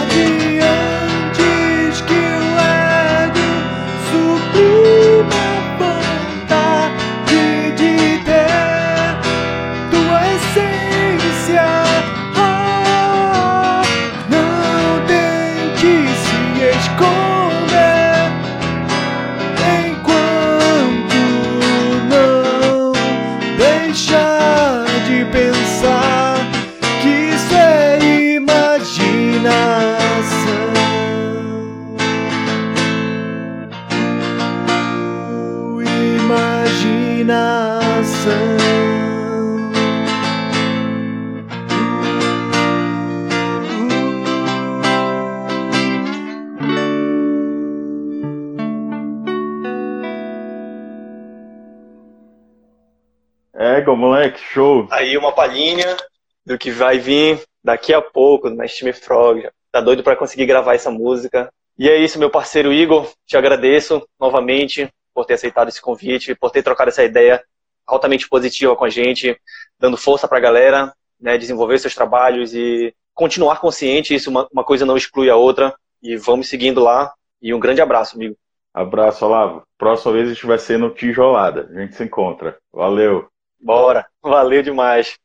Moleque, 53.94 54.40
show. 54.40 54.88
Aí 54.90 55.18
uma 55.18 55.34
palhinha 55.34 55.98
do 56.46 56.58
que 56.58 56.72
vai 56.72 56.98
vir 56.98 57.42
daqui 57.64 57.94
a 57.94 58.02
pouco 58.02 58.50
do 58.50 58.56
Mestre 58.56 58.94
Frog. 58.94 59.50
Tá 59.72 59.82
doido 59.82 60.04
para 60.04 60.16
conseguir 60.16 60.46
gravar 60.46 60.76
essa 60.76 60.90
música. 60.90 61.52
E 61.78 61.90
é 61.90 61.98
isso, 61.98 62.18
meu 62.18 62.30
parceiro 62.30 62.72
Igor. 62.72 63.12
Te 63.26 63.36
agradeço 63.36 64.02
novamente 64.20 64.90
por 65.14 65.26
ter 65.26 65.34
aceitado 65.34 65.68
esse 65.68 65.82
convite, 65.82 66.36
por 66.36 66.52
ter 66.52 66.64
trocado 66.64 66.90
essa 66.90 67.04
ideia 67.04 67.44
altamente 67.86 68.28
positiva 68.30 68.76
com 68.76 68.86
a 68.86 68.90
gente, 68.90 69.38
dando 69.80 69.98
força 69.98 70.28
para 70.28 70.38
a 70.38 70.42
galera, 70.42 70.94
né, 71.20 71.38
desenvolver 71.38 71.78
seus 71.80 71.94
trabalhos 71.94 72.54
e 72.54 72.94
continuar 73.14 73.60
consciente. 73.60 74.16
Isso 74.16 74.30
uma, 74.30 74.48
uma 74.52 74.64
coisa 74.64 74.86
não 74.86 74.98
exclui 74.98 75.30
a 75.30 75.36
outra. 75.36 75.76
E 76.02 76.16
vamos 76.18 76.48
seguindo 76.48 76.82
lá. 76.82 77.12
E 77.42 77.54
um 77.54 77.60
grande 77.60 77.82
abraço, 77.82 78.16
amigo. 78.16 78.36
Abraço, 78.74 79.26
Olavo. 79.26 79.64
Próxima 79.78 80.14
vez 80.14 80.30
a 80.30 80.34
gente 80.34 80.46
vai 80.46 80.58
ser 80.58 80.78
no 80.78 80.90
Tijolada. 80.90 81.70
A 81.74 81.80
gente 81.80 81.96
se 81.96 82.04
encontra. 82.04 82.58
Valeu. 82.74 83.28
Bora. 83.66 84.06
Valeu 84.22 84.62
demais. 84.62 85.18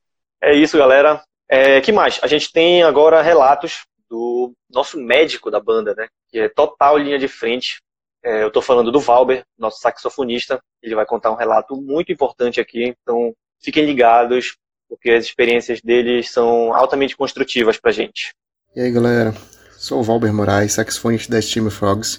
É 0.43 0.55
isso, 0.55 0.79
galera. 0.79 1.23
É, 1.47 1.79
que 1.83 1.93
mais? 1.93 2.19
A 2.23 2.27
gente 2.27 2.51
tem 2.51 2.83
agora 2.83 3.21
relatos 3.21 3.85
do 4.09 4.55
nosso 4.71 4.99
médico 4.99 5.51
da 5.51 5.61
banda, 5.61 5.95
né? 5.95 6.09
Que 6.31 6.39
é 6.39 6.49
total 6.49 6.97
linha 6.97 7.19
de 7.19 7.29
frente. 7.29 7.83
É, 8.25 8.43
eu 8.43 8.49
estou 8.49 8.63
falando 8.63 8.91
do 8.91 8.99
Valber, 8.99 9.45
nosso 9.59 9.81
saxofonista. 9.81 10.59
Ele 10.83 10.95
vai 10.95 11.05
contar 11.05 11.31
um 11.31 11.37
relato 11.37 11.77
muito 11.77 12.11
importante 12.11 12.59
aqui. 12.59 12.95
Então, 13.03 13.35
fiquem 13.63 13.85
ligados, 13.85 14.57
porque 14.89 15.11
as 15.11 15.27
experiências 15.27 15.83
dele 15.83 16.23
são 16.23 16.75
altamente 16.75 17.15
construtivas 17.15 17.79
pra 17.79 17.93
gente. 17.93 18.33
E 18.75 18.81
aí, 18.81 18.91
galera? 18.91 19.35
Sou 19.73 20.01
o 20.01 20.03
Valber 20.03 20.33
Moraes, 20.33 20.73
saxofonista 20.73 21.31
da 21.31 21.43
Steam 21.43 21.71
Frogs. 21.71 22.19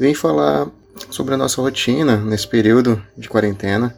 Vim 0.00 0.14
falar 0.14 0.68
sobre 1.10 1.34
a 1.34 1.36
nossa 1.36 1.62
rotina 1.62 2.16
nesse 2.16 2.48
período 2.48 3.00
de 3.16 3.28
quarentena. 3.28 3.96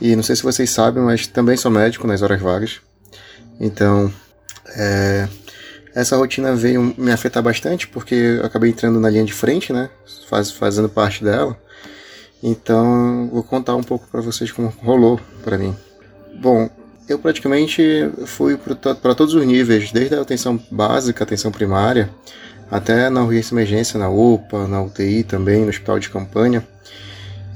E 0.00 0.14
não 0.14 0.22
sei 0.22 0.36
se 0.36 0.42
vocês 0.42 0.70
sabem, 0.70 1.02
mas 1.02 1.26
também 1.26 1.56
sou 1.56 1.70
médico 1.70 2.06
nas 2.06 2.22
horas 2.22 2.40
vagas. 2.40 2.80
Então, 3.60 4.12
é, 4.76 5.28
essa 5.94 6.16
rotina 6.16 6.54
veio 6.54 6.94
me 6.96 7.10
afetar 7.10 7.42
bastante 7.42 7.88
porque 7.88 8.14
eu 8.14 8.46
acabei 8.46 8.70
entrando 8.70 9.00
na 9.00 9.10
linha 9.10 9.24
de 9.24 9.32
frente, 9.32 9.72
né? 9.72 9.90
Faz, 10.28 10.50
fazendo 10.50 10.88
parte 10.88 11.24
dela. 11.24 11.56
Então, 12.42 13.28
vou 13.32 13.42
contar 13.42 13.74
um 13.74 13.82
pouco 13.82 14.06
para 14.06 14.20
vocês 14.20 14.52
como 14.52 14.68
rolou 14.82 15.20
para 15.42 15.58
mim. 15.58 15.74
Bom, 16.40 16.70
eu 17.08 17.18
praticamente 17.18 17.82
fui 18.26 18.56
para 18.56 19.14
todos 19.14 19.34
os 19.34 19.44
níveis, 19.44 19.90
desde 19.90 20.14
a 20.14 20.20
atenção 20.20 20.60
básica, 20.70 21.24
atenção 21.24 21.50
primária, 21.50 22.10
até 22.70 23.08
na 23.10 23.24
urgência 23.24 23.54
emergência, 23.54 23.98
na 23.98 24.08
UPA, 24.08 24.68
na 24.68 24.82
UTI 24.82 25.24
também, 25.24 25.62
no 25.62 25.70
hospital 25.70 25.98
de 25.98 26.10
campanha. 26.10 26.66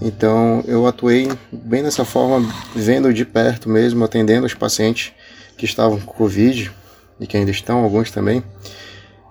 Então 0.01 0.65
eu 0.67 0.87
atuei 0.87 1.29
bem 1.51 1.83
dessa 1.83 2.05
forma, 2.05 2.53
vendo 2.75 3.13
de 3.13 3.25
perto 3.25 3.69
mesmo, 3.69 4.05
atendendo 4.05 4.47
os 4.47 4.55
pacientes 4.55 5.13
que 5.57 5.65
estavam 5.65 6.01
com 6.01 6.13
Covid 6.13 6.73
e 7.21 7.27
que 7.27 7.37
ainda 7.37 7.51
estão, 7.51 7.85
alguns 7.85 8.11
também. 8.11 8.43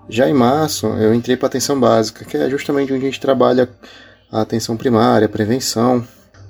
Já 0.08 0.28
em 0.28 0.34
março, 0.34 0.86
eu 0.86 1.14
entrei 1.14 1.36
para 1.36 1.46
atenção 1.46 1.78
básica, 1.78 2.24
que 2.24 2.36
é 2.36 2.50
justamente 2.50 2.92
onde 2.92 3.02
a 3.02 3.06
gente 3.06 3.20
trabalha 3.20 3.68
a 4.30 4.40
atenção 4.40 4.76
primária, 4.76 5.26
a 5.26 5.28
prevenção, 5.28 6.06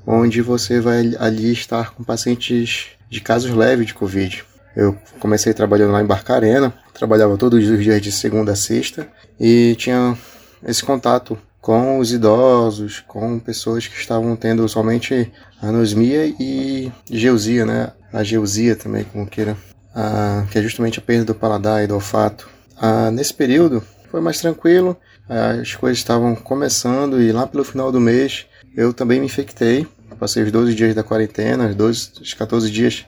onde 0.06 0.40
você 0.40 0.80
vai 0.80 1.14
ali 1.18 1.52
estar 1.52 1.92
com 1.94 2.04
pacientes 2.04 2.88
de 3.10 3.20
casos 3.20 3.50
leves 3.50 3.86
de 3.86 3.94
Covid. 3.94 4.44
Eu 4.74 4.96
comecei 5.20 5.52
trabalhando 5.52 5.92
lá 5.92 6.00
em 6.00 6.06
Barcarena, 6.06 6.72
trabalhava 6.94 7.36
todos 7.36 7.68
os 7.68 7.82
dias 7.82 8.00
de 8.00 8.10
segunda 8.10 8.52
a 8.52 8.56
sexta 8.56 9.06
e 9.38 9.74
tinha 9.76 10.16
esse 10.64 10.82
contato 10.82 11.36
com 11.62 12.00
os 12.00 12.12
idosos, 12.12 13.04
com 13.06 13.38
pessoas 13.38 13.86
que 13.86 13.96
estavam 13.96 14.34
tendo 14.34 14.68
somente 14.68 15.32
anosmia 15.62 16.26
e 16.26 16.90
geusia, 17.08 17.64
né? 17.64 17.92
A 18.12 18.24
geusia 18.24 18.74
também, 18.74 19.04
como 19.04 19.28
queira, 19.28 19.56
ah, 19.94 20.44
que 20.50 20.58
é 20.58 20.62
justamente 20.62 20.98
a 20.98 21.02
perda 21.02 21.26
do 21.26 21.34
paladar 21.36 21.82
e 21.84 21.86
do 21.86 21.94
olfato. 21.94 22.48
Ah, 22.76 23.12
nesse 23.12 23.32
período 23.32 23.80
foi 24.10 24.20
mais 24.20 24.40
tranquilo, 24.40 24.96
as 25.28 25.76
coisas 25.76 25.98
estavam 25.98 26.34
começando 26.34 27.22
e 27.22 27.30
lá 27.30 27.46
pelo 27.46 27.64
final 27.64 27.92
do 27.92 28.00
mês 28.00 28.44
eu 28.76 28.92
também 28.92 29.20
me 29.20 29.26
infectei. 29.26 29.86
Passei 30.18 30.42
os 30.42 30.50
12 30.50 30.74
dias 30.74 30.94
da 30.94 31.04
quarentena, 31.04 31.68
os, 31.68 31.74
12, 31.76 32.10
os 32.22 32.34
14 32.34 32.70
dias 32.70 33.06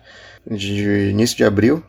de 0.48 1.10
início 1.10 1.36
de 1.36 1.44
abril, 1.44 1.82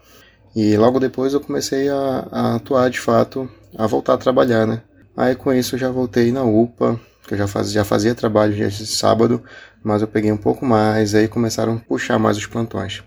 e 0.56 0.76
logo 0.78 1.00
depois 1.00 1.34
eu 1.34 1.40
comecei 1.40 1.90
a, 1.90 2.28
a 2.32 2.56
atuar 2.56 2.90
de 2.90 3.00
fato, 3.00 3.50
a 3.78 3.88
voltar 3.88 4.16
a 4.16 4.18
trabalhar, 4.18 4.66
né? 4.66 4.82
Aí 5.16 5.36
com 5.36 5.54
isso 5.54 5.76
eu 5.76 5.80
já 5.80 5.90
voltei 5.90 6.32
na 6.32 6.44
UPA, 6.44 7.00
que 7.28 7.34
eu 7.34 7.38
já 7.38 7.48
fazia, 7.48 7.74
já 7.74 7.86
fazia 7.86 8.14
trabalho 8.14 8.54
de 8.54 8.86
sábado, 8.86 9.44
mas 9.84 10.02
eu 10.02 10.08
peguei 10.08 10.32
um 10.32 10.38
pouco 10.38 10.66
mais, 10.66 11.16
aí 11.16 11.28
começaram 11.28 11.76
a 11.76 11.80
puxar 11.80 12.20
mais 12.20 12.38
os 12.38 12.46
plantões. 12.46 13.04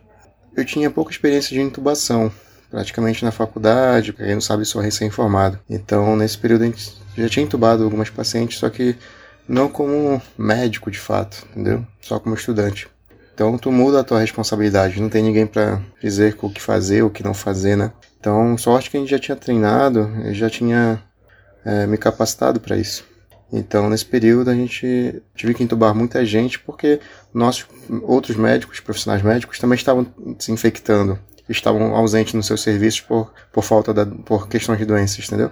Eu 0.57 0.65
tinha 0.65 0.91
pouca 0.91 1.11
experiência 1.11 1.55
de 1.55 1.61
intubação, 1.61 2.33
praticamente 2.71 3.25
na 3.25 3.31
faculdade, 3.31 4.13
quem 4.13 4.35
não 4.35 4.41
sabe 4.41 4.65
sou 4.65 4.81
recém-formado. 4.81 5.59
Então 5.69 6.17
nesse 6.17 6.39
período 6.39 6.63
a 6.63 6.67
gente 6.67 6.97
já 7.17 7.29
tinha 7.29 7.45
intubado 7.45 7.85
algumas 7.85 8.11
pacientes, 8.11 8.59
só 8.59 8.69
que 8.71 8.97
não 9.49 9.69
como 9.69 10.21
médico 10.37 10.91
de 10.91 10.99
fato, 10.99 11.47
entendeu? 11.51 11.87
Só 12.01 12.19
como 12.19 12.35
estudante. 12.35 12.89
Então 13.35 13.57
tu 13.57 13.71
muda 13.71 14.01
a 14.01 14.05
tua 14.05 14.21
responsabilidade, 14.21 15.01
não 15.01 15.09
tem 15.09 15.23
ninguém 15.23 15.47
para 15.47 15.81
dizer 16.03 16.37
o 16.43 16.51
que 16.51 16.61
fazer, 16.61 17.03
o 17.03 17.11
que 17.11 17.23
não 17.23 17.35
fazer, 17.35 17.77
né? 17.77 17.93
Então 18.19 18.59
sorte 18.59 18.91
que 18.91 18.97
a 18.97 19.01
gente 19.01 19.11
já 19.11 19.19
tinha 19.19 19.37
treinado, 19.37 20.11
eu 20.25 20.35
já 20.35 20.51
tinha 20.51 21.01
é, 21.69 21.87
me 21.87 21.99
capacitado 21.99 22.59
para 22.59 22.79
isso. 22.79 23.05
Então, 23.53 23.89
nesse 23.91 24.05
período, 24.05 24.51
a 24.51 24.55
gente 24.55 25.23
tive 25.35 25.53
que 25.55 25.63
entubar 25.63 25.95
muita 25.95 26.25
gente 26.25 26.59
porque 26.59 26.99
nossos 27.33 27.67
outros 28.03 28.37
médicos, 28.37 28.81
profissionais 28.81 29.23
médicos, 29.23 29.59
também 29.59 29.77
estavam 29.77 30.07
se 30.39 30.51
infectando, 30.51 31.19
estavam 31.49 31.95
ausentes 31.95 32.35
nos 32.35 32.47
seus 32.47 32.63
serviços 32.63 33.03
por, 33.03 33.33
por 33.53 33.63
falta 33.63 33.93
da, 33.93 34.07
por 34.07 34.49
questões 34.49 34.79
de 34.79 34.85
doenças, 34.85 35.27
entendeu? 35.27 35.51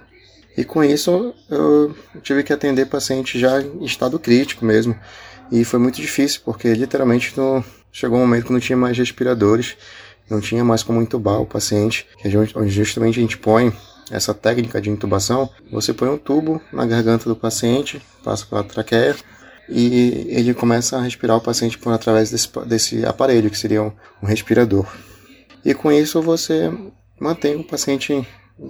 E 0.55 0.63
com 0.63 0.83
isso, 0.83 1.33
eu 1.49 1.95
tive 2.23 2.43
que 2.43 2.51
atender 2.51 2.87
pacientes 2.87 3.39
já 3.39 3.61
em 3.61 3.85
estado 3.85 4.17
crítico 4.17 4.65
mesmo. 4.65 4.95
E 5.51 5.63
foi 5.63 5.79
muito 5.79 6.01
difícil, 6.01 6.41
porque 6.43 6.73
literalmente 6.73 7.33
no, 7.37 7.63
chegou 7.91 8.17
um 8.17 8.21
momento 8.21 8.47
que 8.47 8.53
não 8.53 8.59
tinha 8.59 8.77
mais 8.77 8.97
respiradores, 8.97 9.77
não 10.29 10.41
tinha 10.41 10.63
mais 10.63 10.81
como 10.81 11.01
entubar 11.01 11.39
o 11.39 11.45
paciente, 11.45 12.07
que 12.19 12.27
é 12.27 12.67
justamente 12.67 13.19
a 13.19 13.21
gente 13.21 13.37
põe 13.37 13.71
essa 14.11 14.33
técnica 14.33 14.79
de 14.79 14.89
intubação, 14.89 15.49
você 15.71 15.93
põe 15.93 16.09
um 16.09 16.17
tubo 16.17 16.61
na 16.71 16.85
garganta 16.85 17.27
do 17.27 17.35
paciente, 17.35 18.01
passa 18.23 18.45
pela 18.45 18.63
traqueia 18.63 19.15
e 19.69 20.27
ele 20.29 20.53
começa 20.53 20.97
a 20.97 21.01
respirar 21.01 21.37
o 21.37 21.41
paciente 21.41 21.77
por 21.77 21.91
através 21.93 22.31
desse, 22.31 22.49
desse 22.65 23.05
aparelho, 23.05 23.49
que 23.49 23.57
seria 23.57 23.83
um, 23.83 23.91
um 24.21 24.25
respirador. 24.25 24.87
E 25.63 25.73
com 25.73 25.91
isso 25.91 26.21
você 26.21 26.71
mantém 27.19 27.55
o 27.55 27.63
paciente 27.63 28.25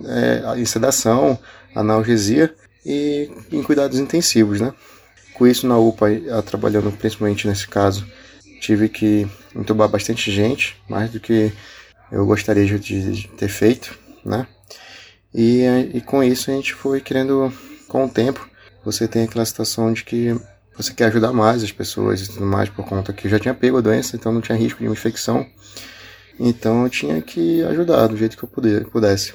é, 0.06 0.60
em 0.60 0.66
sedação, 0.66 1.38
analgesia 1.76 2.54
e 2.86 3.30
em 3.52 3.62
cuidados 3.62 4.00
intensivos, 4.00 4.60
né? 4.60 4.74
Com 5.34 5.46
isso 5.46 5.68
na 5.68 5.78
UPA, 5.78 6.08
trabalhando 6.44 6.92
principalmente 6.92 7.48
nesse 7.48 7.68
caso, 7.68 8.08
tive 8.60 8.90
que 8.90 9.28
entubar 9.56 9.88
bastante 9.88 10.32
gente, 10.32 10.76
mais 10.90 11.12
do 11.12 11.20
que 11.20 11.54
eu 12.12 12.26
gostaria 12.26 12.66
de, 12.66 12.80
de 12.80 13.28
ter 13.28 13.48
feito, 13.48 13.98
né? 14.26 14.48
E, 15.34 15.64
e 15.94 16.02
com 16.02 16.24
isso 16.24 16.50
a 16.50 16.54
gente 16.54 16.74
foi 16.74 17.02
querendo, 17.02 17.52
com 17.88 18.06
o 18.06 18.10
tempo, 18.10 18.48
você 18.84 19.08
tem 19.08 19.24
aquela 19.24 19.46
situação 19.46 19.94
de 19.94 20.04
que 20.04 20.36
você 20.76 20.94
quer 20.94 21.06
ajudar 21.06 21.34
mais 21.34 21.64
as 21.64 21.72
pessoas 21.72 22.22
e 22.22 22.32
tudo 22.32 22.46
mais, 22.46 22.70
por 22.70 22.86
conta 22.86 23.12
que 23.12 23.28
eu 23.28 23.32
já 23.32 23.40
tinha 23.40 23.54
pego 23.54 23.78
a 23.78 23.82
doença, 23.82 24.16
então 24.16 24.32
não 24.32 24.42
tinha 24.42 24.58
risco 24.58 24.80
de 24.80 24.86
uma 24.86 24.94
infecção. 24.94 25.46
Então 26.40 26.84
eu 26.84 26.90
tinha 26.90 27.22
que 27.22 27.64
ajudar 27.64 28.08
do 28.08 28.18
jeito 28.18 28.38
que 28.38 28.44
eu 28.44 28.86
pudesse. 28.86 29.34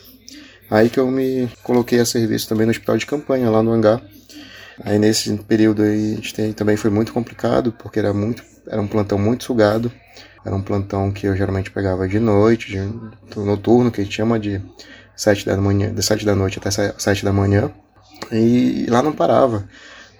Aí 0.70 0.88
que 0.88 0.98
eu 0.98 1.10
me 1.10 1.48
coloquei 1.62 2.00
a 2.00 2.04
serviço 2.04 2.48
também 2.48 2.64
no 2.64 2.70
hospital 2.70 2.96
de 2.96 3.06
campanha, 3.06 3.50
lá 3.50 3.62
no 3.62 3.72
hangar. 3.72 4.00
Aí 4.84 4.98
nesse 4.98 5.36
período 5.36 5.82
aí 5.82 6.18
também 6.56 6.76
foi 6.76 6.90
muito 6.90 7.12
complicado, 7.12 7.72
porque 7.72 7.98
era 7.98 8.14
muito 8.14 8.42
era 8.66 8.80
um 8.80 8.86
plantão 8.86 9.18
muito 9.18 9.44
sugado. 9.44 9.92
Era 10.44 10.54
um 10.54 10.62
plantão 10.62 11.12
que 11.12 11.26
eu 11.26 11.36
geralmente 11.36 11.70
pegava 11.70 12.08
de 12.08 12.18
noite, 12.18 12.70
de, 12.70 13.38
noturno, 13.38 13.90
que 13.90 14.00
a 14.00 14.04
gente 14.04 14.16
chama 14.16 14.40
de 14.40 14.60
sete 15.22 15.46
da 15.46 15.56
manhã, 15.56 15.94
de 15.94 16.02
sete 16.02 16.26
da 16.26 16.34
noite 16.34 16.58
até 16.58 16.70
sete 16.98 17.24
da 17.24 17.32
manhã. 17.32 17.70
E 18.32 18.86
lá 18.88 19.02
não 19.02 19.12
parava. 19.12 19.68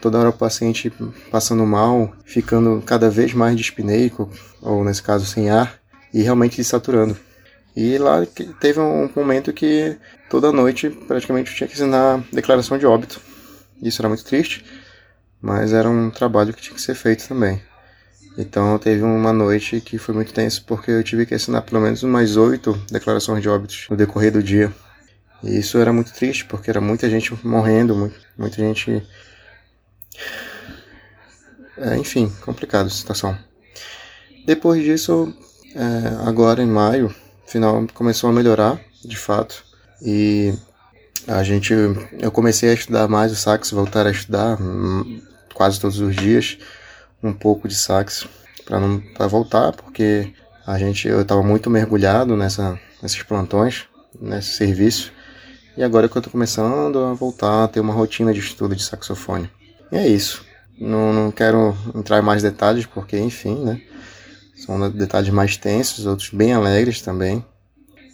Toda 0.00 0.18
hora 0.18 0.30
o 0.30 0.32
paciente 0.32 0.92
passando 1.30 1.66
mal, 1.66 2.12
ficando 2.24 2.80
cada 2.86 3.10
vez 3.10 3.34
mais 3.34 3.56
dispneico, 3.56 4.30
ou 4.60 4.84
nesse 4.84 5.02
caso 5.02 5.26
sem 5.26 5.50
ar, 5.50 5.74
e 6.14 6.22
realmente 6.22 6.56
se 6.56 6.64
saturando. 6.64 7.16
E 7.74 7.98
lá 7.98 8.24
teve 8.60 8.78
um 8.78 9.10
momento 9.14 9.52
que 9.52 9.96
toda 10.30 10.52
noite 10.52 10.88
praticamente 10.90 11.52
tinha 11.54 11.66
que 11.66 11.74
assinar 11.74 12.22
declaração 12.32 12.78
de 12.78 12.86
óbito. 12.86 13.20
Isso 13.82 14.00
era 14.00 14.08
muito 14.08 14.24
triste, 14.24 14.64
mas 15.40 15.72
era 15.72 15.90
um 15.90 16.10
trabalho 16.10 16.54
que 16.54 16.62
tinha 16.62 16.74
que 16.74 16.82
ser 16.82 16.94
feito 16.94 17.26
também. 17.26 17.60
Então 18.38 18.78
teve 18.78 19.02
uma 19.02 19.32
noite 19.32 19.80
que 19.80 19.98
foi 19.98 20.14
muito 20.14 20.32
tenso 20.32 20.64
porque 20.64 20.90
eu 20.90 21.02
tive 21.02 21.26
que 21.26 21.34
assinar 21.34 21.62
pelo 21.62 21.80
menos 21.80 22.02
umas 22.02 22.36
oito 22.36 22.72
declarações 22.90 23.42
de 23.42 23.48
óbitos 23.48 23.86
no 23.90 23.96
decorrer 23.96 24.32
do 24.32 24.42
dia. 24.42 24.72
E 25.42 25.58
isso 25.58 25.78
era 25.78 25.92
muito 25.92 26.12
triste, 26.12 26.44
porque 26.44 26.70
era 26.70 26.80
muita 26.80 27.10
gente 27.10 27.34
morrendo, 27.44 28.12
muita 28.36 28.56
gente. 28.56 29.02
É, 31.76 31.96
enfim, 31.96 32.32
complicado 32.44 32.86
a 32.86 32.90
situação. 32.90 33.36
Depois 34.46 34.82
disso, 34.82 35.34
é, 35.74 36.28
agora 36.28 36.62
em 36.62 36.66
maio, 36.66 37.14
final 37.46 37.86
começou 37.92 38.30
a 38.30 38.32
melhorar, 38.32 38.80
de 39.04 39.16
fato. 39.16 39.64
E 40.00 40.54
a 41.26 41.42
gente, 41.42 41.72
eu 42.18 42.32
comecei 42.32 42.70
a 42.70 42.74
estudar 42.74 43.08
mais 43.08 43.30
o 43.30 43.36
sax, 43.36 43.70
voltar 43.70 44.06
a 44.06 44.10
estudar 44.10 44.60
hum, 44.60 45.22
quase 45.54 45.80
todos 45.80 46.00
os 46.00 46.16
dias, 46.16 46.58
um 47.22 47.32
pouco 47.32 47.68
de 47.68 47.74
sax 47.74 48.26
para 48.64 48.80
não 48.80 49.00
para 49.00 49.26
voltar, 49.26 49.72
porque 49.72 50.32
a 50.66 50.78
gente 50.78 51.06
eu 51.06 51.20
estava 51.20 51.42
muito 51.42 51.68
mergulhado 51.68 52.36
nessa 52.36 52.78
nesses 53.02 53.22
plantões, 53.22 53.84
nesse 54.20 54.56
serviço. 54.56 55.12
E 55.76 55.82
agora 55.82 56.08
que 56.08 56.16
eu 56.16 56.20
estou 56.20 56.30
começando 56.30 56.98
a 56.98 57.14
voltar 57.14 57.64
a 57.64 57.68
ter 57.68 57.80
uma 57.80 57.92
rotina 57.92 58.32
de 58.32 58.40
estudo 58.40 58.76
de 58.76 58.82
saxofone. 58.82 59.50
E 59.90 59.96
é 59.96 60.06
isso. 60.06 60.44
Não, 60.78 61.12
não 61.12 61.30
quero 61.30 61.76
entrar 61.94 62.18
em 62.18 62.22
mais 62.22 62.42
detalhes, 62.42 62.86
porque, 62.86 63.18
enfim, 63.18 63.64
né? 63.64 63.80
São 64.54 64.90
detalhes 64.90 65.30
mais 65.30 65.56
tensos, 65.56 66.06
outros 66.06 66.30
bem 66.30 66.52
alegres 66.52 67.00
também. 67.00 67.44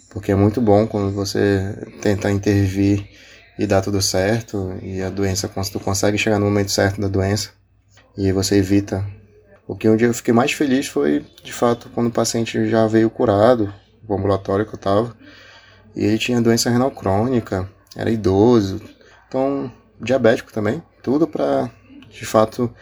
Porque 0.09 0.31
é 0.31 0.35
muito 0.35 0.59
bom 0.61 0.87
quando 0.87 1.13
você 1.13 1.87
tenta 2.01 2.31
intervir 2.31 3.07
e 3.59 3.67
dá 3.67 3.81
tudo 3.81 4.01
certo, 4.01 4.73
e 4.81 5.01
a 5.01 5.09
doença, 5.09 5.51
tu 5.71 5.79
consegue 5.81 6.17
chegar 6.17 6.39
no 6.39 6.45
momento 6.45 6.71
certo 6.71 7.01
da 7.01 7.09
doença, 7.09 7.49
e 8.17 8.31
você 8.31 8.55
evita. 8.55 9.05
O 9.67 9.75
que 9.75 9.89
um 9.89 9.97
dia 9.97 10.07
eu 10.07 10.13
fiquei 10.13 10.33
mais 10.33 10.53
feliz 10.53 10.87
foi, 10.87 11.25
de 11.43 11.51
fato, 11.51 11.89
quando 11.93 12.07
o 12.07 12.11
paciente 12.11 12.69
já 12.69 12.87
veio 12.87 13.09
curado, 13.09 13.71
o 14.07 14.15
ambulatório 14.15 14.65
que 14.65 14.73
eu 14.73 14.79
tava, 14.79 15.15
e 15.95 16.03
ele 16.05 16.17
tinha 16.17 16.41
doença 16.41 16.69
renal 16.69 16.91
crônica, 16.91 17.69
era 17.95 18.09
idoso, 18.09 18.81
então 19.27 19.71
diabético 19.99 20.53
também, 20.53 20.81
tudo 21.01 21.27
para 21.27 21.69
de 22.09 22.25
fato 22.25 22.73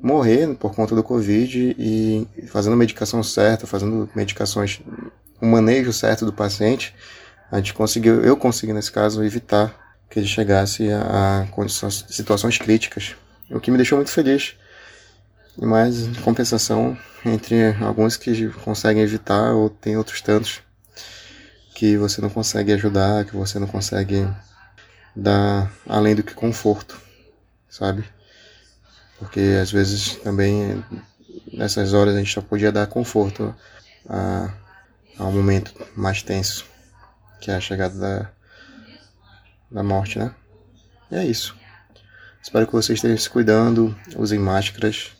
morrer 0.00 0.54
por 0.54 0.74
conta 0.74 0.94
do 0.94 1.02
Covid 1.02 1.74
e 1.78 2.26
fazendo 2.48 2.76
medicação 2.76 3.22
certa, 3.22 3.66
fazendo 3.66 4.08
medicações, 4.14 4.80
o 5.40 5.46
manejo 5.46 5.92
certo 5.92 6.24
do 6.24 6.32
paciente, 6.32 6.94
a 7.50 7.56
gente 7.56 7.74
conseguiu, 7.74 8.22
eu 8.22 8.36
consegui 8.36 8.72
nesse 8.72 8.90
caso 8.90 9.22
evitar 9.22 9.74
que 10.10 10.18
ele 10.18 10.26
chegasse 10.26 10.90
a, 10.90 11.46
condições, 11.50 12.04
situações 12.08 12.58
críticas, 12.58 13.14
o 13.50 13.60
que 13.60 13.70
me 13.70 13.76
deixou 13.76 13.96
muito 13.98 14.10
feliz. 14.10 14.56
E 15.58 15.64
mais 15.64 16.06
compensação 16.18 16.96
entre 17.24 17.74
alguns 17.80 18.16
que 18.16 18.48
conseguem 18.64 19.02
evitar 19.02 19.52
ou 19.54 19.70
tem 19.70 19.96
outros 19.96 20.20
tantos 20.20 20.60
que 21.76 21.94
você 21.98 22.22
não 22.22 22.30
consegue 22.30 22.72
ajudar, 22.72 23.26
que 23.26 23.36
você 23.36 23.58
não 23.58 23.66
consegue 23.66 24.26
dar 25.14 25.70
além 25.86 26.14
do 26.14 26.22
que 26.22 26.32
conforto, 26.32 26.98
sabe? 27.68 28.02
Porque 29.18 29.58
às 29.60 29.70
vezes 29.70 30.14
também 30.16 30.82
nessas 31.52 31.92
horas 31.92 32.14
a 32.14 32.18
gente 32.18 32.32
só 32.32 32.40
podia 32.40 32.72
dar 32.72 32.86
conforto 32.86 33.54
a, 34.08 34.54
a 35.18 35.24
um 35.24 35.32
momento 35.32 35.74
mais 35.94 36.22
tenso, 36.22 36.64
que 37.42 37.50
é 37.50 37.56
a 37.56 37.60
chegada 37.60 37.98
da, 37.98 38.30
da 39.70 39.82
morte, 39.82 40.18
né? 40.18 40.34
E 41.10 41.16
é 41.16 41.26
isso. 41.26 41.54
Espero 42.42 42.66
que 42.66 42.72
vocês 42.72 42.96
estejam 42.96 43.18
se 43.18 43.28
cuidando, 43.28 43.94
usem 44.16 44.38
máscaras, 44.38 45.10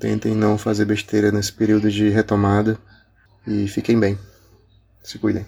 tentem 0.00 0.34
não 0.34 0.56
fazer 0.56 0.86
besteira 0.86 1.30
nesse 1.30 1.52
período 1.52 1.90
de 1.90 2.08
retomada 2.08 2.78
e 3.46 3.68
fiquem 3.68 4.00
bem. 4.00 4.18
Se 5.02 5.18
cuidem. 5.18 5.44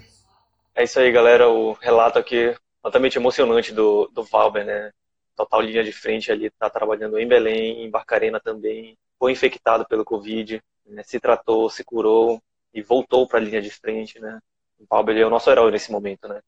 É 0.74 0.84
isso 0.84 0.98
aí, 0.98 1.10
galera. 1.12 1.48
O 1.48 1.72
relato 1.72 2.18
aqui 2.18 2.54
altamente 2.82 3.18
emocionante 3.18 3.72
do, 3.72 4.08
do 4.08 4.22
Valber, 4.22 4.64
né? 4.64 4.90
total 5.34 5.60
linha 5.60 5.84
de 5.84 5.92
frente 5.92 6.30
ali, 6.30 6.46
está 6.46 6.70
trabalhando 6.70 7.18
em 7.18 7.26
Belém, 7.26 7.84
em 7.84 7.90
Barcarena 7.90 8.40
também, 8.40 8.96
foi 9.18 9.32
infectado 9.32 9.87
pelo 9.87 10.04
Covid, 10.04 10.62
né, 10.87 11.02
se 11.02 11.18
tratou, 11.18 11.68
se 11.68 11.84
curou 11.84 12.40
e 12.72 12.82
voltou 12.82 13.26
para 13.26 13.38
a 13.38 13.42
linha 13.42 13.60
de 13.60 13.70
frente, 13.70 14.20
né? 14.20 14.38
O 14.78 14.87
Paulo 14.87 15.10
é 15.12 15.24
o 15.24 15.30
nosso 15.30 15.50
herói 15.50 15.70
nesse 15.70 15.92
momento, 15.92 16.26
né? 16.26 16.40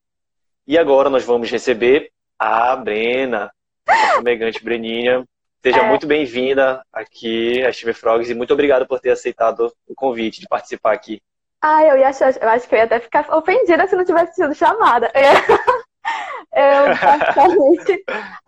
E 0.65 0.77
agora 0.77 1.09
nós 1.09 1.23
vamos 1.23 1.49
receber 1.49 2.11
a 2.37 2.75
Brena, 2.75 3.51
a 3.87 4.15
fumegante 4.15 4.63
Breninha. 4.63 5.25
Seja 5.63 5.79
é. 5.79 5.87
muito 5.87 6.05
bem-vinda 6.05 6.85
aqui 6.91 7.63
a 7.63 7.71
Steve 7.71 7.93
Frogs 7.93 8.29
e 8.29 8.35
muito 8.35 8.53
obrigado 8.53 8.85
por 8.85 8.99
ter 8.99 9.11
aceitado 9.11 9.73
o 9.87 9.95
convite 9.95 10.41
de 10.41 10.47
participar 10.47 10.93
aqui. 10.93 11.21
Ah, 11.61 11.83
eu 11.83 11.97
ia 11.97 12.09
achar, 12.09 12.35
eu 12.35 12.49
acho 12.49 12.67
que 12.67 12.75
eu 12.75 12.79
ia 12.79 12.85
até 12.85 12.99
ficar 12.99 13.25
ofendida 13.35 13.87
se 13.87 13.95
não 13.95 14.05
tivesse 14.05 14.35
sido 14.35 14.53
chamada. 14.53 15.11
Eu 16.53 16.85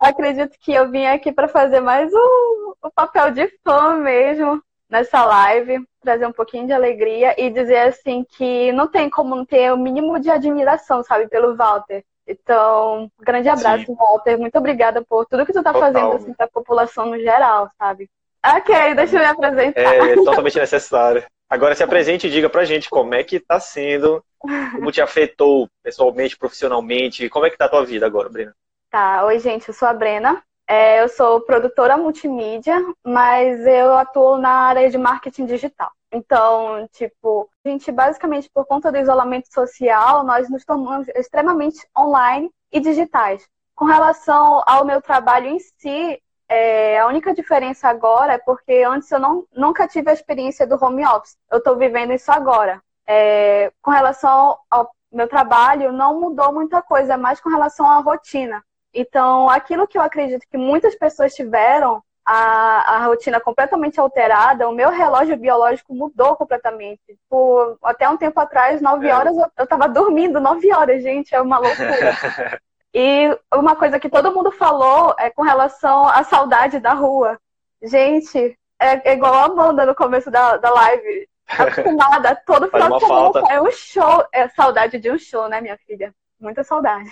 acredito 0.00 0.56
que 0.60 0.72
eu 0.72 0.90
vim 0.90 1.06
aqui 1.06 1.30
para 1.30 1.46
fazer 1.46 1.80
mais 1.80 2.10
o, 2.12 2.76
o 2.82 2.90
papel 2.90 3.30
de 3.30 3.46
fã 3.62 3.94
mesmo 3.96 4.60
nessa 4.88 5.24
live, 5.24 5.86
trazer 6.02 6.26
um 6.26 6.32
pouquinho 6.32 6.66
de 6.66 6.72
alegria 6.72 7.34
e 7.38 7.48
dizer 7.50 7.78
assim 7.78 8.24
que 8.36 8.72
não 8.72 8.88
tem 8.88 9.08
como 9.08 9.36
não 9.36 9.44
ter 9.44 9.72
o 9.72 9.76
mínimo 9.76 10.18
de 10.18 10.28
admiração, 10.28 11.04
sabe, 11.04 11.28
pelo 11.28 11.54
Walter. 11.54 12.02
Então, 12.26 13.10
grande 13.20 13.48
abraço, 13.48 13.86
Sim. 13.86 13.94
Walter. 13.94 14.36
Muito 14.36 14.56
obrigada 14.56 15.04
por 15.04 15.26
tudo 15.26 15.46
que 15.46 15.52
tu 15.52 15.62
tá 15.62 15.72
Total. 15.72 15.92
fazendo 15.92 16.12
assim, 16.12 16.34
para 16.34 16.46
a 16.46 16.50
população 16.50 17.06
no 17.06 17.18
geral, 17.18 17.68
sabe? 17.78 18.08
Ok, 18.44 18.94
deixa 18.94 19.16
eu 19.16 19.20
me 19.20 19.26
apresentar. 19.26 19.94
É 19.94 20.14
totalmente 20.14 20.58
necessário. 20.58 21.24
Agora 21.50 21.74
se 21.74 21.82
apresente 21.82 22.28
e 22.28 22.30
diga 22.30 22.48
pra 22.48 22.64
gente 22.64 22.88
como 22.88 23.12
é 23.12 23.24
que 23.24 23.40
tá 23.40 23.58
sendo, 23.58 24.24
como 24.38 24.92
te 24.92 25.02
afetou 25.02 25.68
pessoalmente, 25.82 26.38
profissionalmente, 26.38 27.28
como 27.28 27.44
é 27.44 27.50
que 27.50 27.58
tá 27.58 27.64
a 27.64 27.68
tua 27.68 27.84
vida 27.84 28.06
agora, 28.06 28.28
Brena? 28.28 28.54
Tá, 28.88 29.24
oi 29.24 29.40
gente, 29.40 29.66
eu 29.66 29.74
sou 29.74 29.88
a 29.88 29.92
Brena, 29.92 30.40
é, 30.68 31.02
eu 31.02 31.08
sou 31.08 31.40
produtora 31.40 31.96
multimídia, 31.96 32.80
mas 33.04 33.66
eu 33.66 33.94
atuo 33.94 34.38
na 34.38 34.68
área 34.68 34.88
de 34.88 34.96
marketing 34.96 35.46
digital. 35.46 35.90
Então, 36.12 36.88
tipo, 36.92 37.50
a 37.64 37.68
gente 37.68 37.90
basicamente 37.90 38.48
por 38.54 38.64
conta 38.64 38.92
do 38.92 38.98
isolamento 38.98 39.52
social, 39.52 40.24
nós 40.24 40.48
nos 40.48 40.64
tornamos 40.64 41.08
extremamente 41.16 41.84
online 41.98 42.48
e 42.70 42.78
digitais. 42.78 43.44
Com 43.74 43.86
relação 43.86 44.62
ao 44.66 44.84
meu 44.84 45.02
trabalho 45.02 45.48
em 45.48 45.58
si, 45.58 46.22
é, 46.50 46.98
a 46.98 47.06
única 47.06 47.32
diferença 47.32 47.88
agora 47.88 48.32
é 48.32 48.38
porque 48.38 48.82
antes 48.82 49.08
eu 49.12 49.20
não, 49.20 49.46
nunca 49.54 49.86
tive 49.86 50.10
a 50.10 50.12
experiência 50.12 50.66
do 50.66 50.84
home 50.84 51.06
office. 51.06 51.36
Eu 51.48 51.58
estou 51.58 51.76
vivendo 51.76 52.12
isso 52.12 52.30
agora. 52.32 52.82
É, 53.06 53.72
com 53.80 53.92
relação 53.92 54.58
ao 54.68 54.90
meu 55.12 55.28
trabalho, 55.28 55.92
não 55.92 56.20
mudou 56.20 56.52
muita 56.52 56.82
coisa, 56.82 57.14
é 57.14 57.16
mais 57.16 57.40
com 57.40 57.48
relação 57.48 57.88
à 57.88 58.00
rotina. 58.00 58.64
Então, 58.92 59.48
aquilo 59.48 59.86
que 59.86 59.96
eu 59.96 60.02
acredito 60.02 60.44
que 60.50 60.58
muitas 60.58 60.96
pessoas 60.96 61.34
tiveram, 61.34 62.02
a, 62.26 62.96
a 62.96 63.06
rotina 63.06 63.38
completamente 63.38 64.00
alterada, 64.00 64.68
o 64.68 64.74
meu 64.74 64.90
relógio 64.90 65.36
biológico 65.36 65.94
mudou 65.94 66.34
completamente. 66.34 67.16
Por, 67.28 67.78
até 67.84 68.08
um 68.08 68.16
tempo 68.16 68.40
atrás, 68.40 68.80
nove 68.80 69.06
é. 69.06 69.14
horas, 69.14 69.36
eu 69.56 69.64
estava 69.64 69.88
dormindo, 69.88 70.40
nove 70.40 70.72
horas, 70.74 71.00
gente, 71.00 71.32
é 71.32 71.40
uma 71.40 71.58
loucura. 71.58 72.58
E 72.92 73.38
uma 73.54 73.76
coisa 73.76 74.00
que 74.00 74.08
todo 74.08 74.32
mundo 74.34 74.50
falou 74.50 75.14
é 75.18 75.30
com 75.30 75.42
relação 75.42 76.08
à 76.08 76.24
saudade 76.24 76.80
da 76.80 76.92
rua. 76.92 77.38
Gente, 77.82 78.58
é, 78.80 79.10
é 79.10 79.12
igual 79.12 79.34
a 79.34 79.44
Amanda 79.44 79.86
no 79.86 79.94
começo 79.94 80.30
da, 80.30 80.56
da 80.56 80.70
live. 80.70 81.28
Acostumada, 81.48 82.34
todo 82.46 82.70
final 82.70 82.98
de 82.98 83.06
semana 83.06 83.52
é 83.52 83.60
um 83.60 83.70
show. 83.70 84.24
É 84.32 84.48
saudade 84.48 84.98
de 84.98 85.10
um 85.10 85.18
show, 85.18 85.48
né, 85.48 85.60
minha 85.60 85.78
filha? 85.86 86.14
Muita 86.38 86.64
saudade. 86.64 87.10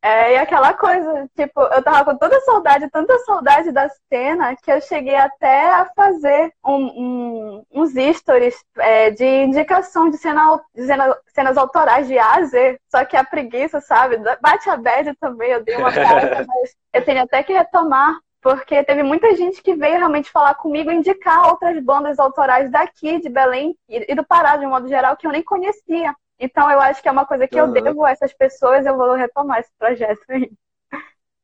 É, 0.00 0.34
e 0.34 0.36
aquela 0.36 0.72
coisa, 0.74 1.28
tipo, 1.36 1.60
eu 1.60 1.82
tava 1.82 2.04
com 2.04 2.16
tanta 2.16 2.40
saudade, 2.42 2.88
tanta 2.88 3.18
saudade 3.18 3.72
da 3.72 3.88
cena, 4.08 4.54
que 4.54 4.70
eu 4.70 4.80
cheguei 4.80 5.16
até 5.16 5.70
a 5.72 5.86
fazer 5.86 6.52
um, 6.64 6.84
um, 6.84 7.64
uns 7.72 7.94
stories 8.16 8.64
é, 8.78 9.10
de 9.10 9.24
indicação 9.24 10.08
de, 10.08 10.16
cena, 10.16 10.60
de 10.72 10.86
cena, 10.86 11.16
cenas 11.34 11.56
autorais 11.56 12.06
de 12.06 12.16
A 12.16 12.36
a 12.36 12.44
Z, 12.44 12.78
só 12.88 13.04
que 13.04 13.16
a 13.16 13.24
preguiça, 13.24 13.80
sabe? 13.80 14.18
Bate 14.40 14.70
a 14.70 14.76
bad 14.76 15.12
também, 15.16 15.50
eu 15.50 15.64
dei 15.64 15.76
uma 15.76 15.90
pausa, 15.90 16.46
mas 16.46 16.76
eu 16.92 17.04
tenho 17.04 17.22
até 17.24 17.42
que 17.42 17.52
retomar, 17.52 18.16
porque 18.40 18.84
teve 18.84 19.02
muita 19.02 19.34
gente 19.34 19.60
que 19.60 19.74
veio 19.74 19.96
realmente 19.96 20.30
falar 20.30 20.54
comigo, 20.54 20.92
indicar 20.92 21.48
outras 21.48 21.82
bandas 21.82 22.20
autorais 22.20 22.70
daqui, 22.70 23.18
de 23.20 23.28
Belém 23.28 23.76
e 23.88 24.14
do 24.14 24.24
Pará, 24.24 24.56
de 24.56 24.64
um 24.64 24.70
modo 24.70 24.86
geral, 24.86 25.16
que 25.16 25.26
eu 25.26 25.32
nem 25.32 25.42
conhecia. 25.42 26.14
Então, 26.38 26.70
eu 26.70 26.80
acho 26.80 27.02
que 27.02 27.08
é 27.08 27.12
uma 27.12 27.26
coisa 27.26 27.48
que 27.48 27.60
uhum. 27.60 27.74
eu 27.74 27.82
devo 27.82 28.04
a 28.04 28.10
essas 28.10 28.32
pessoas, 28.32 28.86
eu 28.86 28.96
vou 28.96 29.14
retomar 29.14 29.60
esse 29.60 29.70
projeto 29.78 30.22
aí. 30.28 30.50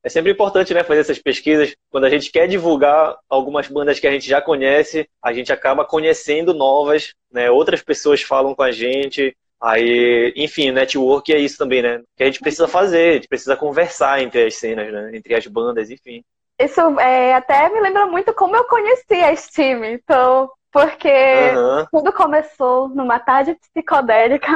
É 0.05 0.09
sempre 0.11 0.31
importante, 0.31 0.75
né, 0.75 0.85
fazer 0.85 1.01
essas 1.01 1.19
pesquisas. 1.19 1.75
Quando 1.91 2.05
a 2.05 2.11
gente 2.11 2.31
quer 2.31 2.47
divulgar 2.47 3.17
algumas 3.29 3.67
bandas 3.69 3.99
que 3.99 4.07
a 4.07 4.11
gente 4.11 4.29
já 4.29 4.41
conhece, 4.41 5.09
a 5.23 5.33
gente 5.33 5.51
acaba 5.51 5.83
conhecendo 5.83 6.53
novas, 6.53 7.15
né? 7.33 7.51
Outras 7.51 7.81
pessoas 7.81 8.21
falam 8.21 8.55
com 8.55 8.63
a 8.63 8.71
gente. 8.71 9.35
Aí, 9.59 10.31
enfim, 10.37 10.71
network 10.71 11.33
é 11.33 11.39
isso 11.39 11.57
também, 11.57 11.81
né? 11.81 12.03
Que 12.19 12.23
a 12.23 12.27
gente 12.27 12.41
precisa 12.41 12.69
fazer, 12.69 13.09
a 13.09 13.15
gente 13.15 13.29
precisa 13.29 13.57
conversar 13.57 14.21
entre 14.21 14.45
as 14.45 14.57
cenas, 14.57 14.93
né? 14.93 15.17
Entre 15.17 15.35
as 15.35 15.47
bandas, 15.47 15.89
enfim. 15.89 16.23
Isso 16.61 16.81
é, 17.01 17.33
até 17.33 17.71
me 17.71 17.81
lembra 17.81 18.07
muito 18.07 18.35
como 18.35 18.55
eu 18.55 18.65
conheci 18.65 19.15
a 19.15 19.35
Steam, 19.35 19.87
então, 19.87 20.51
porque 20.71 21.09
uhum. 21.09 21.87
tudo 21.91 22.13
começou 22.13 22.91
numa 22.91 23.19
tarde 23.19 23.55
psicodélica 23.55 24.47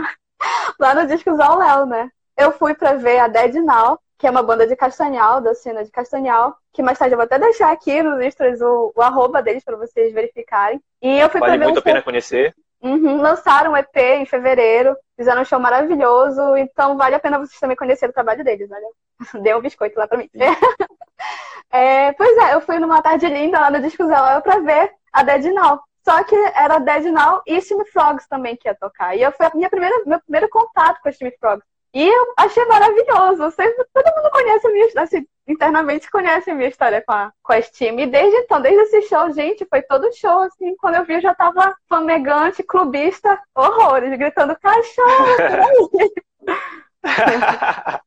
lá 0.79 0.95
no 0.95 1.07
Discos 1.07 1.39
ao 1.41 1.59
Léo, 1.59 1.87
né? 1.87 2.11
Eu 2.37 2.53
fui 2.53 2.75
pra 2.75 2.95
ver 2.95 3.19
a 3.19 3.29
Dead 3.29 3.55
Now, 3.57 3.99
que 4.19 4.27
é 4.27 4.31
uma 4.31 4.43
banda 4.43 4.67
de 4.67 4.77
Castanhal, 4.77 5.41
da 5.41 5.55
cena 5.55 5.85
de 5.85 5.91
Castanhal, 5.91 6.57
que 6.73 6.83
mais 6.83 6.99
tarde 6.99 7.15
eu 7.15 7.19
vou 7.19 7.25
até 7.25 7.39
deixar 7.39 7.73
aqui 7.73 8.03
nos 8.03 8.21
extras 8.21 8.61
o, 8.61 8.93
o 8.95 9.03
arroba 9.03 9.43
deles 9.43 9.65
para 9.65 9.77
vocês 9.77 10.13
verificarem. 10.13 10.81
E 11.03 11.19
eu 11.19 11.29
fui 11.29 11.41
vale 11.41 11.53
pra 11.53 11.59
ver 11.59 11.65
muito 11.65 11.77
um 11.77 11.81
a 11.81 11.83
pena 11.83 12.03
conhecer. 12.03 12.55
Uhum, 12.81 13.21
lançaram 13.21 13.73
um 13.73 13.77
EP 13.77 13.97
em 13.97 14.27
fevereiro, 14.27 14.97
fizeram 15.17 15.43
um 15.43 15.45
show 15.45 15.59
maravilhoso, 15.59 16.57
então 16.57 16.97
vale 16.97 17.17
a 17.17 17.21
pena 17.21 17.39
vocês 17.39 17.59
também 17.59 17.77
conhecerem 17.77 18.11
o 18.11 18.15
trabalho 18.15 18.45
deles, 18.45 18.71
olha. 18.71 18.87
Dê 19.43 19.55
um 19.55 19.61
biscoito 19.61 19.99
lá 19.99 20.07
pra 20.07 20.19
mim. 20.19 20.31
é, 21.71 22.13
pois 22.13 22.37
é, 22.39 22.55
eu 22.55 22.61
fui 22.61 22.79
numa 22.79 23.03
tarde 23.03 23.27
linda 23.29 23.59
lá 23.59 23.71
no 23.71 23.81
Disco 23.81 24.07
Zero 24.07 24.43
pra 24.43 24.61
ver 24.61 24.93
a 25.13 25.23
Dead 25.25 25.53
Now. 25.53 25.81
Só 26.09 26.25
que 26.25 26.35
era 26.35 26.79
Dead 26.79 27.05
Now 27.13 27.43
e 27.47 27.61
Steam 27.61 27.85
Frogs 27.85 28.27
também 28.27 28.57
que 28.57 28.67
ia 28.67 28.75
tocar. 28.75 29.15
E 29.15 29.21
eu 29.21 29.31
foi 29.31 29.45
a 29.45 29.53
minha 29.55 29.69
primeira, 29.69 29.95
meu 30.07 30.19
primeiro 30.23 30.49
contato 30.49 31.03
com 31.03 31.09
a 31.11 31.13
Steam 31.13 31.31
Frogs. 31.39 31.63
E 31.93 32.03
eu 32.03 32.33
achei 32.39 32.65
maravilhoso. 32.65 33.51
Sempre, 33.51 33.85
todo 33.93 34.17
mundo 34.17 34.31
conhece 34.31 34.67
a 34.67 34.71
minha 34.71 34.89
assim, 34.97 35.27
internamente 35.47 36.11
conhece 36.11 36.51
a 36.51 36.55
minha 36.55 36.71
história 36.71 37.05
com 37.07 37.13
a, 37.13 37.31
com 37.43 37.53
a 37.53 37.61
Steam. 37.61 38.01
E 38.01 38.07
desde 38.07 38.39
então, 38.39 38.59
desde 38.59 38.81
esse 38.85 39.03
show, 39.03 39.31
gente, 39.35 39.67
foi 39.69 39.83
todo 39.83 40.11
show, 40.17 40.41
assim, 40.41 40.75
quando 40.79 40.95
eu 40.95 41.05
vi 41.05 41.13
eu 41.13 41.21
já 41.21 41.35
tava 41.35 41.77
famegante, 41.87 42.63
clubista, 42.63 43.39
horrores, 43.55 44.19
gritando 44.19 44.57
cachorro! 44.59 45.91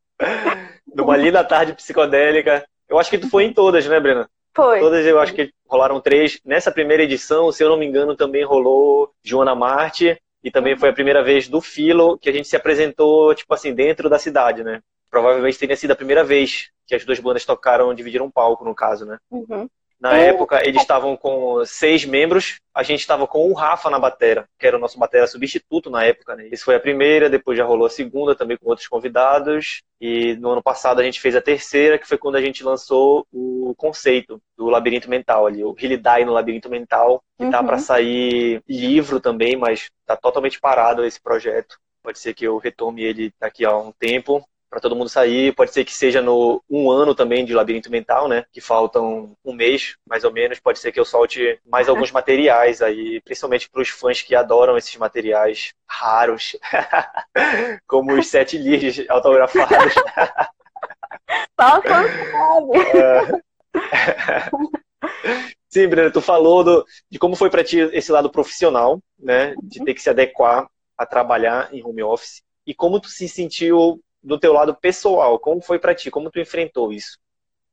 Numa 0.96 1.18
linda 1.18 1.44
tarde 1.44 1.74
psicodélica. 1.74 2.66
Eu 2.90 2.98
acho 2.98 3.12
que 3.12 3.20
tu 3.20 3.30
foi 3.30 3.44
em 3.44 3.54
todas, 3.54 3.86
né, 3.86 4.00
Brena? 4.00 4.28
Foi. 4.56 4.80
Todas 4.80 5.06
eu 5.06 5.20
acho 5.20 5.34
que 5.34 5.52
rolaram 5.68 6.02
três. 6.02 6.40
Nessa 6.46 6.72
primeira 6.72 7.04
edição, 7.04 7.52
se 7.52 7.64
eu 7.64 7.70
não 7.70 7.78
me 7.78 7.86
engano, 7.86 8.16
também 8.16 8.44
rolou 8.44 9.12
Joana 9.24 9.56
Marte. 9.56 10.20
E 10.44 10.50
também 10.50 10.76
foi 10.76 10.90
a 10.90 10.94
primeira 10.94 11.24
vez 11.24 11.48
do 11.48 11.62
Filo 11.62 12.18
que 12.18 12.28
a 12.28 12.34
gente 12.34 12.48
se 12.48 12.56
apresentou, 12.56 13.34
tipo 13.36 13.54
assim, 13.54 13.74
dentro 13.74 14.10
da 14.10 14.18
cidade, 14.18 14.64
né? 14.64 14.82
Provavelmente 15.10 15.60
teria 15.60 15.76
sido 15.76 15.92
a 15.92 15.96
primeira 15.96 16.24
vez 16.24 16.72
que 16.88 16.96
as 16.96 17.06
duas 17.06 17.20
bandas 17.20 17.46
tocaram, 17.46 17.94
dividiram 17.94 18.26
um 18.26 18.32
palco, 18.32 18.66
no 18.66 18.74
caso, 18.74 19.06
né? 19.06 19.20
Uhum. 19.30 19.70
Na 20.02 20.18
época, 20.18 20.68
eles 20.68 20.82
estavam 20.82 21.16
com 21.16 21.64
seis 21.64 22.04
membros, 22.06 22.60
a 22.74 22.82
gente 22.82 23.02
estava 23.02 23.28
com 23.28 23.48
o 23.52 23.54
Rafa 23.54 23.88
na 23.88 24.00
batera, 24.00 24.50
que 24.58 24.66
era 24.66 24.76
o 24.76 24.80
nosso 24.80 24.98
batera 24.98 25.28
substituto 25.28 25.92
na 25.92 26.04
época, 26.04 26.36
né? 26.36 26.48
Isso 26.52 26.66
foi 26.66 26.74
a 26.76 26.80
primeira, 26.80 27.30
depois 27.30 27.56
já 27.56 27.64
rolou 27.64 27.86
a 27.86 27.90
segunda, 27.90 28.36
também 28.36 28.58
com 28.58 28.68
outros 28.68 28.88
convidados, 28.88 29.84
e 30.02 30.36
no 30.38 30.50
ano 30.50 30.64
passado 30.64 31.00
a 31.00 31.04
gente 31.04 31.22
fez 31.22 31.36
a 31.36 31.42
terceira, 31.42 32.00
que 32.00 32.08
foi 32.08 32.18
quando 32.18 32.36
a 32.36 32.42
gente 32.42 32.64
lançou 32.64 33.28
o 33.32 33.76
conceito 33.78 34.42
do 34.58 34.70
labirinto 34.70 35.08
mental 35.08 35.46
ali, 35.46 35.64
o 35.64 35.76
Die 35.76 36.26
no 36.26 36.34
labirinto 36.34 36.68
mental, 36.68 37.24
que 37.38 37.46
tá 37.46 37.60
Uhum. 37.60 37.68
para 37.68 37.78
sair 37.78 38.64
livro 38.68 39.20
também, 39.20 39.56
mas 39.56 39.88
tá 40.08 40.16
totalmente 40.18 40.60
parado 40.60 41.06
esse 41.06 41.22
projeto. 41.22 41.78
Pode 42.02 42.18
ser 42.18 42.34
que 42.34 42.46
eu 42.46 42.58
retome 42.58 43.04
ele 43.04 43.32
daqui 43.40 43.64
a 43.64 43.78
um 43.78 43.92
tempo, 43.92 44.44
para 44.72 44.80
todo 44.80 44.96
mundo 44.96 45.10
sair. 45.10 45.54
Pode 45.54 45.74
ser 45.74 45.84
que 45.84 45.94
seja 45.94 46.22
no 46.22 46.64
um 46.70 46.90
ano 46.90 47.14
também 47.14 47.44
de 47.44 47.54
labirinto 47.54 47.92
mental, 47.92 48.30
né? 48.30 48.46
Que 48.54 48.62
faltam 48.62 49.36
um 49.44 49.54
mês, 49.54 49.98
mais 50.08 50.24
ou 50.24 50.32
menos. 50.32 50.62
Pode 50.62 50.80
ser 50.80 50.94
que 50.94 51.00
eu 51.00 51.04
solte 51.04 51.60
mais 51.68 51.90
alguns 51.90 52.10
materiais 52.10 52.82
aí, 52.82 53.20
principalmente 53.22 53.70
para 53.70 53.82
os 53.82 53.90
fãs 53.90 54.22
que 54.22 54.34
adoram 54.34 54.78
esses 54.78 54.96
materiais 54.96 55.74
raros, 55.86 56.56
como 57.86 58.14
os 58.14 58.28
sete 58.28 58.58
leads 58.58 59.06
autografados. 59.10 59.94
Só 61.60 61.82
sabe. 61.82 63.44
Sim, 65.68 65.88
Breno, 65.88 66.12
tu 66.12 66.22
falou 66.22 66.64
do, 66.64 66.86
de 67.10 67.20
como 67.20 67.36
foi 67.36 67.50
para 67.50 67.64
ti 67.64 67.80
esse 67.80 68.12
lado 68.12 68.32
profissional, 68.32 69.02
né? 69.20 69.54
De 69.62 69.84
ter 69.84 69.94
que 69.94 70.02
se 70.02 70.10
adequar 70.10 70.66
a 70.98 71.06
trabalhar 71.06 71.74
em 71.74 71.84
home 71.84 72.04
office. 72.04 72.42
E 72.66 72.74
como 72.74 73.02
tu 73.02 73.10
se 73.10 73.28
sentiu 73.28 74.02
do 74.24 74.40
teu 74.40 74.54
lado 74.54 74.76
pessoal? 74.76 75.40
Como 75.40 75.62
foi 75.62 75.80
para 75.80 75.96
ti? 75.96 76.12
Como 76.12 76.30
tu 76.30 76.40
enfrentou 76.40 76.92
isso? 76.92 77.18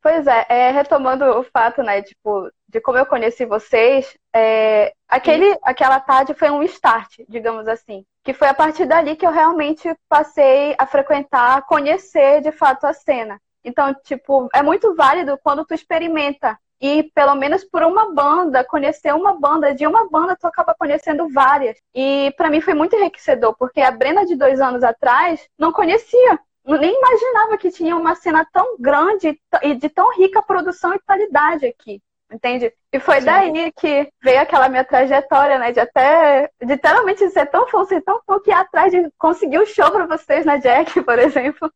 Pois 0.01 0.27
é, 0.27 0.47
é, 0.49 0.71
retomando 0.71 1.25
o 1.25 1.43
fato, 1.43 1.83
né, 1.83 2.01
tipo, 2.03 2.49
de 2.69 2.81
como 2.81 2.99
eu 2.99 3.05
conheci 3.05 3.45
vocês, 3.45 4.17
é, 4.33 4.93
aquele, 5.09 5.59
aquela 5.63 5.99
tarde 5.99 6.35
foi 6.35 6.51
um 6.51 6.63
start, 6.63 7.21
digamos 7.29 7.67
assim, 7.67 8.05
que 8.23 8.33
foi 8.33 8.47
a 8.47 8.55
partir 8.55 8.87
dali 8.87 9.17
que 9.17 9.27
eu 9.27 9.33
realmente 9.33 9.93
passei 10.09 10.75
a 10.79 10.87
frequentar, 10.87 11.67
conhecer 11.67 12.41
de 12.41 12.53
fato 12.53 12.87
a 12.87 12.93
cena. 12.93 13.41
Então, 13.65 13.93
tipo, 14.05 14.49
é 14.55 14.63
muito 14.63 14.95
válido 14.95 15.39
quando 15.43 15.65
tu 15.65 15.75
experimenta 15.75 16.57
e 16.81 17.05
pelo 17.15 17.35
menos 17.35 17.65
por 17.65 17.83
uma 17.83 18.13
banda, 18.15 18.65
conhecer 18.65 19.15
uma 19.15 19.35
banda, 19.39 19.75
de 19.75 19.87
uma 19.87 20.09
banda 20.09 20.37
tu 20.37 20.47
acaba 20.47 20.75
conhecendo 20.75 21.29
várias. 21.29 21.77
E 21.95 22.33
para 22.37 22.51
mim 22.51 22.61
foi 22.61 22.75
muito 22.75 22.95
enriquecedor, 22.97 23.55
porque 23.59 23.81
a 23.81 23.91
Brena 23.91 24.25
de 24.25 24.37
dois 24.37 24.61
anos 24.61 24.83
atrás 24.83 25.49
não 25.59 25.73
conhecia 25.73 26.39
nem 26.77 26.95
imaginava 26.95 27.57
que 27.57 27.71
tinha 27.71 27.97
uma 27.97 28.15
cena 28.15 28.47
tão 28.53 28.77
grande 28.79 29.41
e 29.63 29.75
de 29.75 29.89
tão 29.89 30.15
rica 30.15 30.43
produção 30.43 30.95
e 30.95 30.99
qualidade 30.99 31.65
aqui, 31.65 32.03
entende? 32.33 32.73
E 32.93 33.01
foi 33.01 33.21
Sim. 33.21 33.27
daí 33.27 33.73
que 33.73 34.09
veio 34.23 34.41
aquela 34.41 34.69
minha 34.69 34.85
trajetória, 34.85 35.59
né? 35.59 35.73
De 35.73 35.81
até, 35.81 36.51
de 36.61 36.67
literalmente 36.67 37.29
ser 37.31 37.47
tão 37.47 37.67
fã, 37.69 37.85
ser 37.85 38.01
tão 38.03 38.21
fã 38.27 38.41
que 38.41 38.51
ir 38.51 38.55
atrás 38.55 38.93
de 38.93 39.11
conseguir 39.19 39.59
o 39.59 39.67
show 39.67 39.91
pra 39.91 40.07
vocês 40.07 40.45
na 40.45 40.57
Jack, 40.57 41.01
por 41.03 41.19
exemplo. 41.19 41.73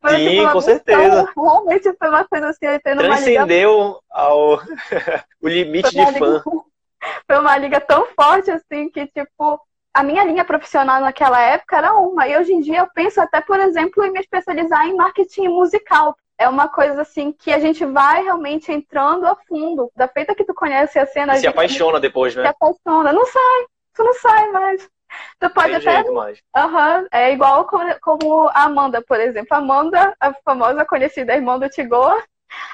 Foi, 0.00 0.16
Sim, 0.16 0.40
uma 0.40 0.52
com 0.52 0.60
certeza. 0.60 1.28
Realmente 1.36 1.92
foi 1.96 2.08
uma 2.08 2.24
coisa 2.26 2.48
assim, 2.48 2.58
tendo 2.82 3.02
uma 3.02 3.20
liga 3.20 3.46
Transcendeu 3.46 4.00
ao 4.10 4.58
o 5.40 5.48
limite 5.48 5.90
de 5.90 5.96
fã. 6.06 6.10
liga- 6.10 6.42
Foi 7.26 7.38
uma 7.38 7.56
liga 7.58 7.80
tão 7.80 8.06
forte 8.14 8.50
assim 8.50 8.88
que, 8.88 9.06
tipo, 9.08 9.60
a 9.92 10.02
minha 10.04 10.24
linha 10.24 10.44
profissional 10.44 11.00
naquela 11.00 11.40
época 11.40 11.76
era 11.76 11.94
uma. 11.94 12.28
E 12.28 12.36
hoje 12.36 12.52
em 12.52 12.60
dia 12.60 12.78
eu 12.80 12.88
penso 12.94 13.20
até, 13.20 13.40
por 13.40 13.58
exemplo, 13.58 14.04
em 14.04 14.12
me 14.12 14.20
especializar 14.20 14.86
em 14.86 14.94
marketing 14.94 15.48
musical. 15.48 16.16
É 16.38 16.48
uma 16.48 16.68
coisa 16.68 17.02
assim 17.02 17.32
que 17.32 17.52
a 17.52 17.58
gente 17.58 17.84
vai 17.84 18.22
realmente 18.24 18.72
entrando 18.72 19.26
a 19.26 19.36
fundo. 19.46 19.90
Da 19.94 20.08
feita 20.08 20.34
que 20.34 20.44
tu 20.44 20.54
conhece 20.54 20.98
a 20.98 21.06
cena, 21.06 21.34
a 21.34 21.36
Se 21.36 21.46
apaixona 21.46 22.00
depois, 22.00 22.32
se 22.32 22.40
né? 22.40 22.48
apaixona. 22.48 23.12
Não 23.12 23.24
sai, 23.26 23.66
tu 23.94 24.02
não 24.04 24.14
sai 24.14 24.50
mais. 24.50 24.88
Tu 25.38 25.50
pode 25.50 25.78
Tem 25.80 25.96
até. 25.96 26.08
Aham, 26.56 27.06
é 27.12 27.32
igual 27.32 27.66
como, 28.00 28.48
a 28.48 28.62
Amanda, 28.62 29.02
por 29.02 29.20
exemplo. 29.20 29.54
A 29.54 29.58
Amanda, 29.58 30.16
a 30.18 30.32
famosa 30.42 30.84
conhecida 30.86 31.34
irmã 31.34 31.58
do 31.58 31.68
Tigor, 31.68 32.22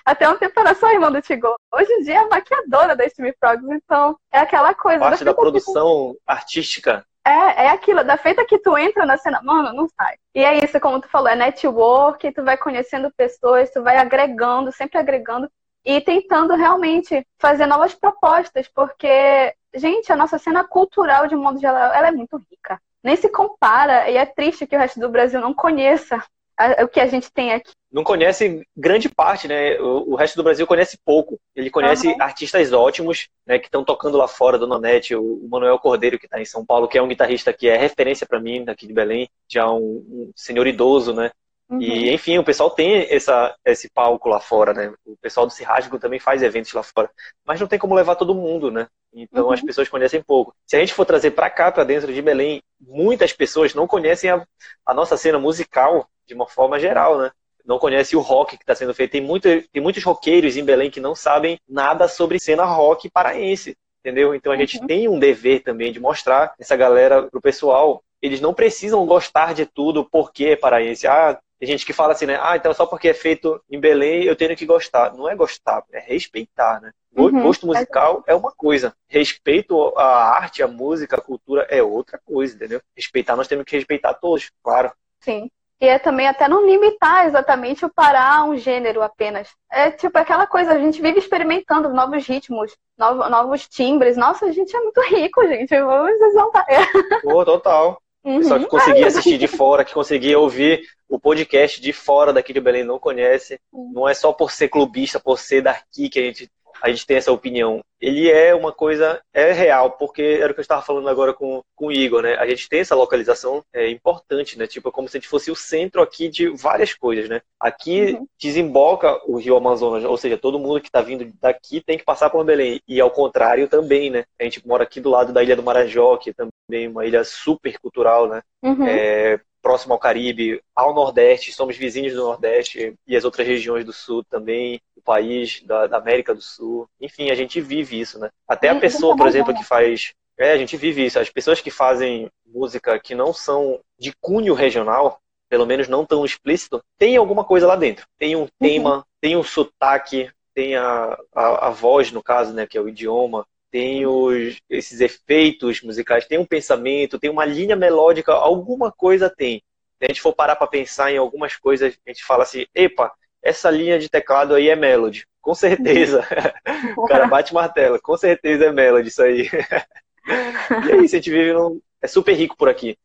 até 0.05 0.29
um 0.29 0.37
tempo 0.39 0.59
era 0.61 0.75
só 0.75 0.87
a 0.87 0.95
irmã 0.95 1.11
do 1.11 1.21
Tigor. 1.21 1.57
Hoje 1.75 1.93
em 1.93 2.03
dia 2.03 2.21
é 2.21 2.25
maquiadora 2.29 2.95
da 2.95 3.09
Steam 3.09 3.33
Frogs, 3.41 3.69
então 3.71 4.17
é 4.33 4.39
aquela 4.39 4.73
coisa. 4.73 5.01
Parte 5.01 5.25
da 5.25 5.33
que 5.33 5.37
tu- 5.37 5.41
produção 5.41 6.15
artística. 6.27 7.05
É, 7.29 7.65
é 7.65 7.69
aquilo, 7.69 8.03
da 8.03 8.17
feita 8.17 8.43
que 8.47 8.59
tu 8.59 8.77
entra 8.79 9.05
na 9.05 9.19
cena, 9.19 9.43
mano, 9.43 9.71
não 9.75 9.87
sai. 9.89 10.17
E 10.35 10.43
é 10.43 10.65
isso, 10.65 10.81
como 10.81 10.99
tu 10.99 11.09
falou, 11.09 11.29
é 11.29 11.37
network, 11.37 12.33
tu 12.33 12.43
vai 12.43 12.57
conhecendo 12.57 13.13
pessoas, 13.15 13.71
tu 13.71 13.83
vai 13.83 13.99
agregando, 13.99 14.73
sempre 14.73 14.97
agregando 14.99 15.51
e 15.85 16.01
tentando 16.01 16.55
realmente 16.55 17.27
fazer 17.39 17.67
novas 17.67 17.95
propostas, 17.95 18.67
porque, 18.69 19.55
gente, 19.75 20.11
a 20.11 20.17
nossa 20.17 20.39
cena 20.39 20.65
cultural, 20.65 21.27
de 21.27 21.37
modo 21.37 21.61
geral, 21.61 21.93
ela 21.93 22.09
é 22.09 22.13
muito 22.13 22.39
rica. 22.51 22.81
Nem 23.05 23.15
se 23.15 23.29
compara, 23.29 24.09
e 24.09 24.17
é 24.17 24.25
triste 24.25 24.67
que 24.67 24.75
o 24.75 24.79
resto 24.79 24.99
do 24.99 25.11
Brasil 25.11 25.39
não 25.39 25.53
conheça 25.53 26.25
a- 26.59 26.85
o 26.85 26.89
que 26.89 27.01
a 27.01 27.07
gente 27.07 27.31
tem 27.33 27.53
aqui. 27.53 27.71
Não 27.91 28.05
conhece 28.05 28.67
grande 28.77 29.09
parte, 29.09 29.49
né? 29.49 29.81
O, 29.81 30.13
o 30.13 30.15
resto 30.17 30.37
do 30.37 30.43
Brasil 30.43 30.67
conhece 30.67 30.99
pouco. 31.05 31.39
Ele 31.55 31.71
conhece 31.71 32.15
artistas 32.21 32.73
ótimos, 32.73 33.29
né? 33.47 33.59
Que 33.59 33.67
estão 33.67 33.85
tocando 33.85 34.19
lá 34.19 34.29
fora, 34.29 34.59
Dona 34.59 34.79
Nete, 34.79 35.15
o, 35.15 35.23
o 35.23 35.49
Manuel 35.49 35.79
Cordeiro, 35.79 36.19
que 36.19 36.27
está 36.27 36.41
em 36.41 36.45
São 36.45 36.67
Paulo, 36.67 36.89
que 36.89 36.99
é 36.99 37.03
um 37.03 37.09
guitarrista 37.09 37.53
que 37.53 37.69
é 37.69 37.77
referência 37.77 38.27
para 38.27 38.41
mim, 38.41 38.65
daqui 38.65 38.87
de 38.87 38.93
Belém, 38.93 39.29
já 39.49 39.71
um, 39.71 39.79
um 39.81 40.33
senhor 40.37 40.67
idoso, 40.67 41.15
né? 41.15 41.31
Uhum. 41.71 41.81
E, 41.83 42.11
enfim, 42.13 42.39
o 42.39 42.45
pessoal 42.45 42.71
tem 42.71 43.07
essa, 43.11 43.55
esse 43.65 43.91
palco 43.91 44.29
lá 44.29 44.41
fora, 44.41 44.73
né? 44.73 44.93
O 45.07 45.17
pessoal 45.19 45.47
do 45.47 45.53
Cirrasgo 45.53 45.99
também 45.99 46.19
faz 46.19 46.43
eventos 46.43 46.73
lá 46.73 46.83
fora. 46.83 47.11
Mas 47.47 47.61
não 47.61 47.67
tem 47.67 47.79
como 47.79 47.95
levar 47.95 48.17
todo 48.17 48.35
mundo, 48.35 48.71
né? 48.71 48.87
Então 49.13 49.47
Uhum. 49.47 49.53
as 49.53 49.61
pessoas 49.63 49.89
conhecem 49.89 50.23
pouco. 50.23 50.55
Se 50.67 50.77
a 50.77 50.81
gente 50.81 50.95
for 50.95 51.05
trazer 51.07 51.31
para 51.33 51.51
cá, 51.51 51.71
para 51.73 51.85
dentro 51.85 52.13
de 52.13 52.21
Belém, 52.23 52.63
muitas 52.81 53.33
pessoas 53.33 53.75
não 53.75 53.87
conhecem 53.87 54.31
a, 54.31 54.47
a 54.87 54.95
nossa 54.95 55.17
cena 55.17 55.39
musical 55.39 56.07
de 56.29 56.35
uma 56.35 56.47
forma 56.47 56.79
geral, 56.79 57.19
né? 57.19 57.31
Não 57.65 57.79
conhece 57.79 58.15
o 58.17 58.21
rock 58.21 58.57
que 58.57 58.63
está 58.63 58.75
sendo 58.75 58.95
feito. 58.95 59.13
Tem, 59.13 59.21
muito, 59.21 59.49
tem 59.73 59.83
muitos 59.83 60.05
roqueiros 60.05 60.57
em 60.57 60.65
Belém 60.65 60.91
que 60.91 61.01
não 61.01 61.15
sabem 61.15 61.59
nada 61.69 62.07
sobre 62.07 62.39
cena 62.39 62.65
rock 62.65 63.11
paraense, 63.11 63.77
entendeu? 64.01 64.35
Então 64.35 64.53
a 64.53 64.57
gente 64.57 64.79
Uhum. 64.79 64.87
tem 64.87 65.09
um 65.09 65.19
dever 65.19 65.63
também 65.63 65.93
de 65.93 65.99
mostrar 66.01 66.55
essa 66.59 66.77
galera 66.77 67.23
pro 67.25 67.41
pessoal. 67.41 68.03
Eles 68.23 68.41
não 68.41 68.55
precisam 68.55 69.05
gostar 69.07 69.55
de 69.55 69.67
tudo 69.67 70.05
porque 70.05 70.47
é 70.47 70.57
paraense. 70.57 71.07
Ah, 71.07 71.39
tem 71.59 71.69
gente 71.69 71.85
que 71.85 71.93
fala 71.93 72.13
assim, 72.13 72.27
né? 72.27 72.39
Ah, 72.41 72.57
então 72.57 72.73
só 72.73 72.87
porque 72.87 73.09
é 73.09 73.15
feito 73.15 73.61
em 73.71 73.79
Belém 73.81 74.25
eu 74.25 74.37
tenho 74.37 74.57
que 74.57 74.65
gostar. 74.67 75.13
Não 75.15 75.29
é 75.29 75.35
gostar, 75.35 75.85
é 75.93 76.01
respeitar, 76.01 76.81
né? 76.81 76.91
Uhum. 77.17 77.43
Gosto 77.43 77.67
musical 77.67 78.23
é 78.27 78.35
uma 78.35 78.53
coisa. 78.53 78.95
Respeito 79.09 79.93
à 79.97 80.37
arte, 80.37 80.63
à 80.63 80.69
música, 80.69 81.17
à 81.17 81.21
cultura 81.21 81.67
é 81.69 81.83
outra 81.83 82.19
coisa, 82.25 82.55
entendeu? 82.55 82.81
Respeitar, 82.97 83.37
nós 83.37 83.49
temos 83.49 83.65
que 83.65 83.77
respeitar 83.77 84.15
todos, 84.15 84.51
claro. 84.63 84.91
Sim. 85.21 85.51
E 85.81 85.87
é 85.87 85.99
também 85.99 86.27
até 86.27 86.49
não 86.49 86.67
limitar 86.67 87.27
exatamente 87.27 87.85
o 87.85 87.93
parar 87.93 88.45
um 88.45 88.57
gênero 88.57 89.01
apenas. 89.01 89.49
É 89.71 89.91
tipo 89.91 90.19
aquela 90.19 90.47
coisa, 90.47 90.73
a 90.73 90.79
gente 90.79 91.01
vive 91.01 91.19
experimentando 91.19 91.89
novos 91.91 92.27
ritmos, 92.27 92.77
novos, 92.99 93.31
novos 93.31 93.69
timbres. 93.69 94.17
Nossa, 94.17 94.47
a 94.47 94.53
gente 94.53 94.75
é 94.75 94.81
muito 94.81 95.01
rico, 95.03 95.47
gente. 95.47 95.79
Vamos 95.79 96.21
exaltar. 96.21 96.67
Pô, 97.23 97.45
total. 97.45 98.03
Uhum. 98.25 98.39
Pessoal 98.39 98.61
que 98.61 98.67
conseguia 98.67 99.07
assistir 99.07 99.39
de 99.39 99.47
fora, 99.47 99.85
que 99.85 99.95
conseguia 99.95 100.39
ouvir 100.39 100.83
o 101.09 101.19
podcast 101.19 101.81
de 101.81 101.93
fora 101.93 102.33
daqui 102.33 102.53
de 102.53 102.61
Belém, 102.61 102.83
não 102.83 102.99
conhece. 102.99 103.61
Não 103.73 104.09
é 104.09 104.15
só 104.15 104.33
por 104.33 104.51
ser 104.51 104.69
clubista, 104.69 105.21
por 105.21 105.39
ser 105.39 105.63
daqui 105.63 106.09
que 106.09 106.19
a 106.19 106.23
gente 106.23 106.51
a 106.83 106.89
gente 106.91 107.07
tem 107.07 107.17
essa 107.17 107.33
opinião, 107.33 107.81
ele 108.01 108.31
é 108.31 108.55
uma 108.55 108.73
coisa, 108.73 109.21
é 109.33 109.53
real, 109.53 109.93
porque 109.93 110.23
era 110.23 110.53
o 110.53 110.55
que 110.55 110.61
eu 110.61 110.63
estava 110.63 110.83
falando 110.83 111.09
agora 111.09 111.35
com, 111.35 111.63
com 111.75 111.87
o 111.87 111.93
Igor, 111.93 112.23
né? 112.23 112.37
A 112.37 112.47
gente 112.47 112.69
tem 112.69 112.81
essa 112.81 112.95
localização 112.95 113.65
é, 113.73 113.91
importante, 113.91 114.57
né? 114.59 114.67
Tipo, 114.67 114.89
é 114.89 114.93
como 114.93 115.09
se 115.09 115.17
a 115.17 115.21
gente 115.21 115.29
fosse 115.29 115.51
o 115.51 115.57
centro 115.57 116.01
aqui 116.01 116.29
de 116.29 116.49
várias 116.49 116.95
coisas, 116.95 117.29
né? 117.29 117.41
Aqui 117.59 118.13
uhum. 118.13 118.27
desemboca 118.41 119.21
o 119.27 119.37
rio 119.37 119.57
Amazonas, 119.57 120.05
ou 120.05 120.17
seja, 120.17 120.39
todo 120.39 120.59
mundo 120.59 120.81
que 120.81 120.89
está 120.89 121.01
vindo 121.01 121.29
daqui 121.41 121.81
tem 121.81 121.99
que 121.99 122.05
passar 122.05 122.31
por 122.31 122.45
Belém. 122.45 122.81
E 122.87 123.01
ao 123.01 123.11
contrário 123.11 123.69
também, 123.69 124.11
né? 124.11 124.25
A 124.39 124.45
gente 124.45 124.67
mora 124.67 124.85
aqui 124.85 125.01
do 125.01 125.11
lado 125.11 125.33
da 125.33 125.43
Ilha 125.43 125.57
do 125.57 125.63
Marajó, 125.63 126.17
que 126.17 126.31
é 126.31 126.35
também 126.35 126.89
uma 126.89 127.05
ilha 127.05 127.25
super 127.25 127.79
cultural, 127.81 128.29
né? 128.29 128.43
Uhum. 128.63 128.87
É, 128.87 129.41
próximo 129.69 129.93
ao 129.93 129.99
Caribe, 129.99 130.63
ao 130.75 130.95
Nordeste, 130.95 131.53
somos 131.53 131.77
vizinhos 131.77 132.15
do 132.15 132.23
Nordeste 132.23 132.95
e 133.07 133.15
as 133.15 133.23
outras 133.23 133.47
regiões 133.47 133.85
do 133.85 133.93
Sul 133.93 134.25
também, 134.25 134.81
do 134.97 135.03
país, 135.03 135.63
da, 135.63 135.87
da 135.87 135.99
América 135.99 136.35
do 136.35 136.41
Sul. 136.41 136.89
Enfim, 136.99 137.31
a 137.31 137.35
gente 137.35 137.61
vive 137.61 138.01
isso, 138.01 138.19
né? 138.19 138.31
Até 138.49 138.71
a 138.71 138.81
pessoa, 138.81 139.15
por 139.15 139.27
exemplo, 139.27 139.55
que 139.55 139.63
faz. 139.63 140.15
É, 140.39 140.53
a 140.53 140.57
gente 140.57 140.75
vive 140.75 141.05
isso. 141.05 141.19
As 141.19 141.29
pessoas 141.29 141.61
que 141.61 141.71
fazem 141.71 142.31
música 142.47 142.99
que 142.99 143.15
não 143.15 143.35
são 143.35 143.79
de 143.99 144.11
cunho 144.23 144.55
regional, 144.55 145.21
pelo 145.51 145.67
menos 145.67 145.87
não 145.87 146.07
tão 146.07 146.25
explícito, 146.25 146.83
tem 146.97 147.19
alguma 147.19 147.45
coisa 147.45 147.67
lá 147.67 147.77
dentro. 147.77 148.07
Tem 148.19 148.35
um 148.37 148.49
tema, 148.59 148.97
uhum. 148.97 149.03
tem 149.21 149.37
um 149.37 149.43
sotaque, 149.43 150.31
tem 150.55 150.77
a, 150.77 151.15
a, 151.35 151.67
a 151.67 151.71
voz, 151.71 152.11
no 152.11 152.23
caso, 152.23 152.55
né, 152.55 152.67
que 152.67 152.79
é 152.79 152.81
o 152.81 152.89
idioma, 152.89 153.47
tem 153.71 154.07
os, 154.07 154.57
esses 154.69 155.01
efeitos 155.01 155.83
musicais, 155.83 156.27
tem 156.27 156.39
um 156.39 156.47
pensamento, 156.47 157.19
tem 157.19 157.31
uma 157.31 157.45
linha 157.45 157.77
melódica, 157.77 158.33
alguma 158.33 158.91
coisa 158.91 159.29
tem. 159.31 159.63
Se 159.99 160.05
a 160.05 160.07
gente 160.09 160.21
for 160.21 160.35
parar 160.35 160.57
para 160.57 160.67
pensar 160.67 161.13
em 161.13 161.17
algumas 161.17 161.57
coisas, 161.57 161.99
a 162.07 162.11
gente 162.11 162.25
fala 162.25 162.45
assim, 162.45 162.67
epa, 162.75 163.13
essa 163.43 163.71
linha 163.71 163.99
de 163.99 164.09
teclado 164.09 164.55
aí 164.55 164.69
é 164.69 164.77
melody. 164.77 165.27
Com 165.41 165.55
certeza. 165.55 166.25
o 166.97 167.07
cara 167.07 167.27
bate 167.27 167.55
martelo, 167.55 168.01
com 168.01 168.17
certeza 168.17 168.67
é 168.67 168.73
melody 168.73 169.09
isso 169.09 169.23
aí. 169.23 169.49
e 170.87 170.93
é 170.93 170.97
isso, 170.97 171.15
a 171.15 171.19
gente 171.19 171.31
vive 171.31 171.53
num... 171.53 171.81
É 172.01 172.07
super 172.07 172.33
rico 172.35 172.57
por 172.57 172.69
aqui. 172.69 172.97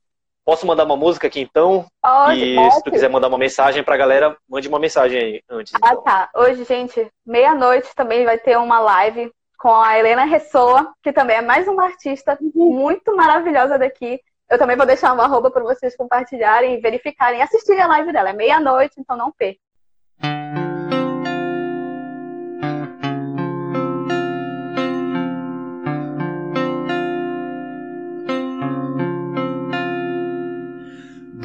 Posso 0.46 0.68
mandar 0.68 0.84
uma 0.84 0.98
música 0.98 1.28
aqui 1.28 1.40
então? 1.40 1.86
Pode, 2.02 2.44
e 2.44 2.56
pode. 2.56 2.76
se 2.76 2.84
tu 2.84 2.92
quiser 2.92 3.10
mandar 3.10 3.30
uma 3.30 3.38
mensagem 3.38 3.82
pra 3.82 3.96
galera, 3.96 4.38
mande 4.48 4.68
uma 4.68 4.78
mensagem 4.78 5.18
aí 5.18 5.42
antes. 5.50 5.74
Ah, 5.82 5.94
então. 5.94 6.04
tá. 6.04 6.30
Hoje, 6.36 6.66
gente, 6.66 7.10
meia-noite 7.26 7.90
também 7.96 8.26
vai 8.26 8.38
ter 8.38 8.58
uma 8.58 8.80
live 8.80 9.32
com 9.64 9.74
a 9.74 9.98
Helena 9.98 10.26
Ressoa, 10.26 10.94
que 11.02 11.14
também 11.14 11.38
é 11.38 11.42
mais 11.42 11.70
uma 11.70 11.86
artista 11.86 12.38
muito 12.54 13.16
maravilhosa 13.16 13.80
daqui. 13.80 14.20
Eu 14.52 14.58
também 14.58 14.76
vou 14.76 14.86
deixar 14.86 15.14
uma 15.14 15.24
arroba 15.24 15.50
para 15.50 15.64
vocês 15.64 15.96
compartilharem, 15.96 16.82
verificarem, 16.82 17.42
assistirem 17.42 17.82
a 17.82 17.88
live 17.88 18.12
dela. 18.12 18.32
É 18.32 18.34
meia-noite, 18.34 18.96
então 19.00 19.16
não 19.16 19.32
perca. 19.32 19.62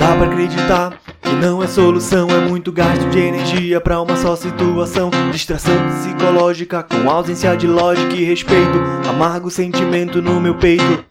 Dá 0.09 0.17
pra 0.17 0.25
acreditar 0.25 0.99
que 1.21 1.35
não 1.35 1.63
é 1.63 1.67
solução, 1.67 2.31
é 2.31 2.41
muito 2.49 2.73
gasto 2.73 3.11
de 3.11 3.19
energia 3.19 3.79
para 3.79 4.01
uma 4.01 4.17
só 4.17 4.35
situação. 4.35 5.11
Distração 5.31 5.75
psicológica 5.87 6.83
com 6.83 7.11
ausência 7.11 7.55
de 7.55 7.67
lógica 7.67 8.15
e 8.15 8.25
respeito. 8.25 8.81
Amargo 9.07 9.51
sentimento 9.51 10.23
no 10.23 10.41
meu 10.41 10.55
peito. 10.55 11.05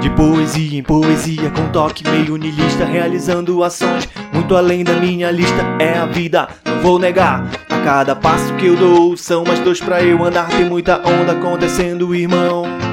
De 0.00 0.08
poesia 0.10 0.78
em 0.78 0.84
poesia, 0.84 1.50
com 1.50 1.68
toque 1.72 2.08
meio 2.08 2.36
nilista, 2.36 2.84
realizando 2.84 3.64
ações 3.64 4.08
muito 4.32 4.54
além 4.54 4.84
da 4.84 4.92
minha 4.92 5.32
lista. 5.32 5.64
É 5.80 5.98
a 5.98 6.06
vida, 6.06 6.48
não 6.64 6.80
vou 6.80 6.96
negar. 6.96 7.50
A 7.68 7.80
cada 7.80 8.14
passo 8.14 8.54
que 8.54 8.66
eu 8.66 8.76
dou, 8.76 9.16
são 9.16 9.42
mais 9.42 9.58
dois 9.58 9.80
pra 9.80 10.00
eu 10.00 10.22
andar. 10.22 10.46
Tem 10.46 10.64
muita 10.64 10.98
onda 11.04 11.32
acontecendo, 11.32 12.14
irmão. 12.14 12.83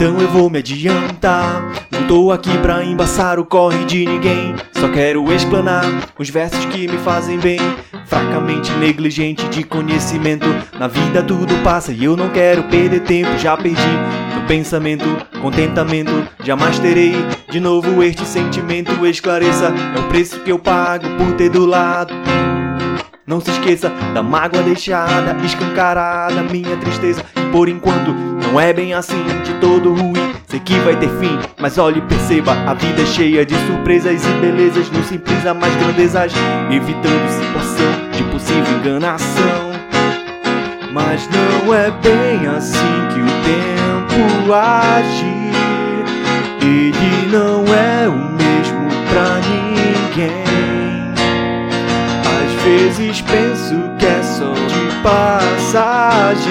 Então 0.00 0.18
eu 0.18 0.28
vou 0.28 0.48
me 0.48 0.60
adiantar. 0.60 1.62
Não 1.90 2.06
tô 2.06 2.32
aqui 2.32 2.56
pra 2.62 2.82
embaçar 2.82 3.38
o 3.38 3.44
corre 3.44 3.84
de 3.84 4.06
ninguém. 4.06 4.54
Só 4.72 4.88
quero 4.88 5.30
explanar 5.30 5.84
os 6.18 6.30
versos 6.30 6.64
que 6.64 6.88
me 6.88 6.96
fazem 6.96 7.38
bem. 7.38 7.58
Fracamente 8.06 8.72
negligente 8.78 9.46
de 9.50 9.62
conhecimento. 9.62 10.46
Na 10.78 10.88
vida 10.88 11.22
tudo 11.22 11.54
passa 11.62 11.92
e 11.92 12.02
eu 12.02 12.16
não 12.16 12.30
quero 12.30 12.62
perder 12.62 13.00
tempo. 13.00 13.36
Já 13.36 13.58
perdi 13.58 13.92
no 14.34 14.46
pensamento, 14.48 15.04
contentamento. 15.42 16.26
Jamais 16.42 16.78
terei 16.78 17.12
de 17.50 17.60
novo 17.60 18.02
este 18.02 18.24
sentimento. 18.24 19.04
Esclareça, 19.04 19.66
é 19.66 20.00
o 20.00 20.04
preço 20.04 20.40
que 20.40 20.50
eu 20.50 20.58
pago 20.58 21.04
por 21.18 21.34
ter 21.34 21.50
do 21.50 21.66
lado. 21.66 22.14
Não 23.30 23.40
se 23.40 23.48
esqueça 23.52 23.92
da 24.12 24.24
mágoa 24.24 24.60
deixada, 24.60 25.36
escancarada, 25.46 26.42
minha 26.42 26.76
tristeza. 26.78 27.24
E 27.36 27.52
por 27.52 27.68
enquanto 27.68 28.12
não 28.12 28.60
é 28.60 28.72
bem 28.72 28.92
assim, 28.92 29.22
de 29.44 29.54
todo 29.60 29.94
ruim. 29.94 30.34
Sei 30.48 30.58
que 30.58 30.74
vai 30.80 30.96
ter 30.96 31.08
fim, 31.20 31.38
mas 31.60 31.78
olhe 31.78 31.98
e 31.98 32.02
perceba: 32.02 32.52
a 32.66 32.74
vida 32.74 33.02
é 33.02 33.06
cheia 33.06 33.46
de 33.46 33.54
surpresas 33.68 34.26
e 34.26 34.32
belezas. 34.40 34.90
No 34.90 35.04
simples 35.04 35.46
há 35.46 35.54
mais 35.54 35.72
grandezas, 35.76 36.32
evitando 36.72 37.30
situação 37.30 38.10
de 38.10 38.24
possível 38.32 38.78
enganação. 38.78 39.70
Mas 40.92 41.28
não 41.30 41.72
é 41.72 41.88
bem 42.02 42.48
assim 42.48 43.06
que 43.14 43.20
o 43.20 43.26
tempo 43.46 44.52
age. 44.52 45.24
Ele 46.62 47.30
não 47.30 47.64
é 47.72 48.08
o 48.08 48.16
mesmo 48.32 48.88
pra 49.08 49.38
ninguém. 49.48 50.49
Vezes 52.64 53.22
penso 53.22 53.74
que 53.98 54.06
é 54.06 54.22
só 54.22 54.52
de 54.52 54.94
passagem, 55.02 56.50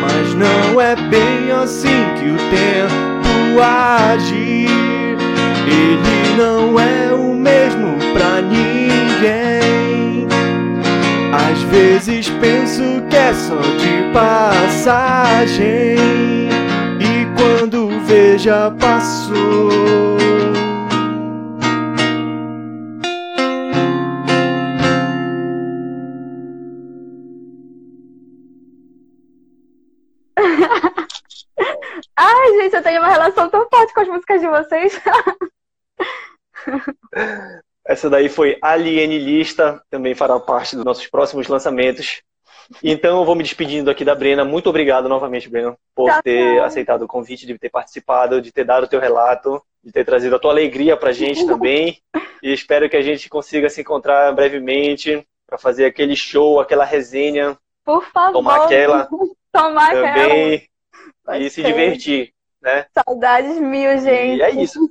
mas 0.00 0.34
não 0.34 0.80
é 0.80 0.96
bem 0.96 1.52
assim 1.52 2.14
que 2.18 2.30
o 2.30 2.36
tempo 2.50 3.60
age. 3.62 4.66
Ele 5.66 6.36
não 6.36 6.80
é 6.80 7.12
o 7.12 7.34
mesmo 7.34 7.98
pra 8.14 8.40
ninguém. 8.40 10.26
Às 11.32 11.60
vezes 11.64 12.30
penso 12.40 12.82
que 13.08 13.16
é 13.16 13.34
só 13.34 13.60
de 13.60 14.10
passagem, 14.12 15.68
e 16.98 17.26
quando 17.36 17.90
veja 18.06 18.70
passou. 18.78 20.19
Eu 32.80 32.82
tenho 32.82 33.02
uma 33.02 33.10
relação 33.10 33.46
tão 33.50 33.68
forte 33.68 33.92
com 33.92 34.00
as 34.00 34.08
músicas 34.08 34.40
de 34.40 34.48
vocês. 34.48 34.98
Essa 37.86 38.08
daí 38.08 38.30
foi 38.30 38.56
Alienilista, 38.62 39.82
também 39.90 40.14
fará 40.14 40.40
parte 40.40 40.76
dos 40.76 40.84
nossos 40.84 41.06
próximos 41.06 41.46
lançamentos. 41.46 42.22
Então 42.82 43.18
eu 43.18 43.24
vou 43.26 43.34
me 43.34 43.42
despedindo 43.42 43.90
aqui 43.90 44.02
da 44.02 44.14
Brena. 44.14 44.46
Muito 44.46 44.70
obrigado 44.70 45.10
novamente, 45.10 45.46
Brena, 45.46 45.76
por 45.94 46.10
Tchau, 46.10 46.22
ter 46.22 46.62
aceitado 46.62 47.02
o 47.02 47.06
convite, 47.06 47.46
de 47.46 47.58
ter 47.58 47.68
participado, 47.68 48.40
de 48.40 48.50
ter 48.50 48.64
dado 48.64 48.84
o 48.84 48.88
teu 48.88 48.98
relato, 48.98 49.62
de 49.84 49.92
ter 49.92 50.06
trazido 50.06 50.36
a 50.36 50.38
tua 50.38 50.52
alegria 50.52 50.96
pra 50.96 51.12
gente 51.12 51.46
também. 51.46 51.98
E 52.42 52.50
espero 52.50 52.88
que 52.88 52.96
a 52.96 53.02
gente 53.02 53.28
consiga 53.28 53.68
se 53.68 53.82
encontrar 53.82 54.34
brevemente 54.34 55.22
para 55.46 55.58
fazer 55.58 55.84
aquele 55.84 56.16
show, 56.16 56.58
aquela 56.58 56.86
resenha, 56.86 57.58
Por 57.84 58.02
favor. 58.06 58.32
tomar 58.32 58.64
aquela 58.64 59.06
Tomar 59.52 59.88
aquela. 59.88 60.12
também 60.14 60.66
Pode 61.24 61.44
e 61.44 61.50
se 61.50 61.62
divertir, 61.62 62.32
né? 62.60 62.86
Saudades 62.92 63.58
mil, 63.58 63.98
gente. 63.98 64.38
E 64.38 64.42
é 64.42 64.50
isso. 64.50 64.90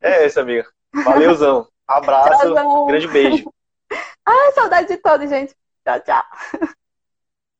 É 0.00 0.26
isso, 0.26 0.40
amiga. 0.40 0.68
Valeuzão. 0.92 1.66
Abraço, 1.86 2.40
Tchauzão. 2.40 2.86
grande 2.86 3.08
beijo. 3.08 3.52
Ai, 4.24 4.52
saudade 4.52 4.88
de 4.88 4.96
todos, 4.98 5.28
gente. 5.28 5.54
Tchau, 5.84 6.00
tchau. 6.00 6.24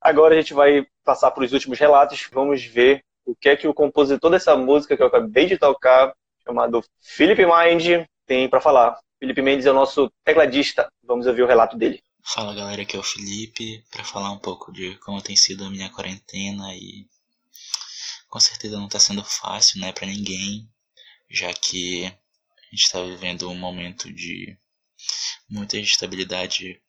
Agora 0.00 0.34
a 0.34 0.40
gente 0.40 0.54
vai 0.54 0.86
passar 1.04 1.30
para 1.30 1.44
os 1.44 1.52
últimos 1.52 1.78
relatos. 1.78 2.28
Vamos 2.32 2.64
ver 2.64 3.02
o 3.24 3.34
que 3.34 3.48
é 3.48 3.56
que 3.56 3.66
o 3.66 3.74
compositor 3.74 4.30
dessa 4.30 4.56
música 4.56 4.96
que 4.96 5.02
eu 5.02 5.06
acabei 5.06 5.46
de 5.46 5.58
tocar, 5.58 6.12
chamado 6.44 6.84
Felipe 7.00 7.44
Mind, 7.44 8.06
tem 8.26 8.48
para 8.48 8.60
falar. 8.60 8.98
Felipe 9.18 9.42
Mendes 9.42 9.66
é 9.66 9.70
o 9.70 9.74
nosso 9.74 10.10
tecladista. 10.24 10.88
Vamos 11.02 11.26
ouvir 11.26 11.42
o 11.42 11.46
relato 11.46 11.76
dele. 11.76 12.00
Fala 12.22 12.54
galera, 12.54 12.82
aqui 12.82 12.96
é 12.96 13.00
o 13.00 13.02
Felipe 13.02 13.82
para 13.90 14.04
falar 14.04 14.30
um 14.30 14.38
pouco 14.38 14.70
de 14.70 14.96
como 14.98 15.22
tem 15.22 15.34
sido 15.34 15.64
a 15.64 15.70
minha 15.70 15.90
quarentena 15.90 16.74
e 16.74 17.06
com 18.28 18.40
certeza 18.40 18.76
não 18.76 18.86
está 18.86 19.00
sendo 19.00 19.24
fácil, 19.24 19.80
né, 19.80 19.92
para 19.92 20.06
ninguém, 20.06 20.70
já 21.30 21.52
que 21.52 22.04
a 22.04 22.70
gente 22.70 22.84
está 22.84 23.02
vivendo 23.02 23.48
um 23.48 23.58
momento 23.58 24.12
de 24.12 24.56
muita 25.48 25.78
instabilidade 25.78 26.80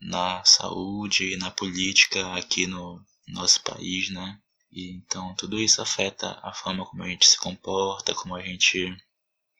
na 0.00 0.44
saúde 0.44 1.32
e 1.32 1.36
na 1.36 1.50
política 1.50 2.34
aqui 2.34 2.66
no 2.66 3.04
nosso 3.26 3.62
país, 3.62 4.10
né? 4.10 4.40
E 4.70 4.92
então 4.96 5.34
tudo 5.34 5.58
isso 5.58 5.82
afeta 5.82 6.38
a 6.42 6.52
forma 6.52 6.86
como 6.86 7.02
a 7.02 7.08
gente 7.08 7.26
se 7.26 7.38
comporta, 7.38 8.14
como 8.14 8.34
a 8.34 8.42
gente 8.42 8.96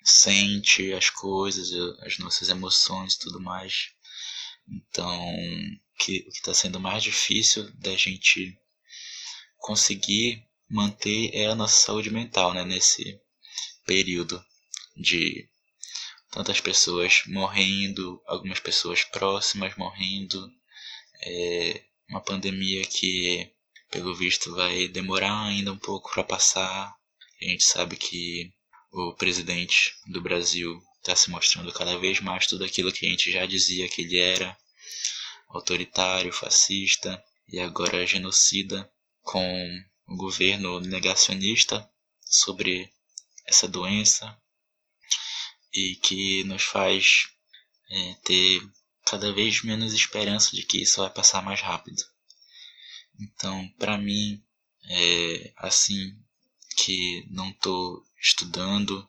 sente 0.03 0.93
as 0.93 1.11
coisas, 1.11 1.71
as 2.01 2.19
nossas 2.19 2.49
emoções 2.49 3.15
e 3.15 3.19
tudo 3.19 3.41
mais. 3.41 3.91
Então, 4.67 5.19
que 5.99 6.21
o 6.21 6.31
que 6.31 6.39
está 6.39 6.55
sendo 6.55 6.79
mais 6.79 7.03
difícil 7.03 7.71
da 7.79 7.97
gente 7.97 8.59
conseguir 9.59 10.48
manter 10.69 11.31
é 11.35 11.47
a 11.47 11.55
nossa 11.55 11.87
saúde 11.87 12.11
mental, 12.11 12.53
né? 12.53 12.65
Nesse 12.65 13.21
período 13.87 14.43
de 14.97 15.49
tantas 16.31 16.61
pessoas 16.61 17.23
morrendo, 17.27 18.23
algumas 18.27 18.61
pessoas 18.61 19.05
próximas 19.05 19.77
morrendo, 19.77 20.49
é 21.23 21.83
uma 22.09 22.21
pandemia 22.21 22.85
que, 22.85 23.51
pelo 23.91 24.15
visto, 24.15 24.55
vai 24.55 24.89
demorar 24.89 25.47
ainda 25.47 25.73
um 25.73 25.79
pouco 25.79 26.11
para 26.13 26.25
passar. 26.25 26.95
A 27.41 27.45
gente 27.45 27.65
sabe 27.65 27.97
que 27.97 28.53
o 28.93 29.15
presidente 29.15 29.95
do 30.07 30.21
Brasil 30.21 30.81
está 30.99 31.15
se 31.15 31.31
mostrando 31.31 31.73
cada 31.73 31.99
vez 31.99 32.21
mais 32.21 32.47
tudo 32.47 32.65
aquilo 32.65 32.93
que 32.93 33.07
a 33.07 33.09
gente 33.09 33.31
já 33.31 33.47
dizia 33.47 33.89
que 33.89 34.03
ele 34.03 34.19
era 34.19 34.57
autoritário, 35.49 36.33
fascista 36.33 37.23
e 37.49 37.59
agora 37.59 38.07
genocida, 38.07 38.91
com 39.23 39.85
o 40.09 40.17
governo 40.17 40.81
negacionista 40.81 41.89
sobre 42.25 42.91
essa 43.47 43.69
doença 43.69 44.37
e 45.73 45.97
que 45.97 46.43
nos 46.45 46.63
faz 46.63 47.29
é, 47.91 48.15
ter 48.25 48.63
cada 49.07 49.33
vez 49.33 49.63
menos 49.63 49.93
esperança 49.93 50.57
de 50.57 50.63
que 50.63 50.83
isso 50.83 51.01
vai 51.01 51.11
passar 51.11 51.43
mais 51.43 51.61
rápido. 51.61 52.03
Então, 53.21 53.69
para 53.79 53.99
mim, 53.99 54.43
é 54.85 55.53
assim 55.57 56.17
que 56.77 57.27
não 57.31 57.51
estou 57.51 58.03
estudando 58.21 59.09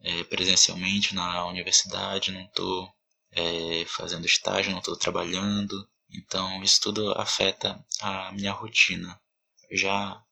é, 0.00 0.24
presencialmente 0.24 1.14
na 1.14 1.46
universidade, 1.46 2.32
não 2.32 2.44
estou 2.44 2.92
é, 3.32 3.84
fazendo 3.86 4.26
estágio, 4.26 4.70
não 4.70 4.78
estou 4.78 4.96
trabalhando. 4.96 5.88
Então, 6.10 6.62
isso 6.62 6.80
tudo 6.80 7.12
afeta 7.12 7.84
a 8.00 8.32
minha 8.32 8.52
rotina. 8.52 9.20
Já 9.72 10.22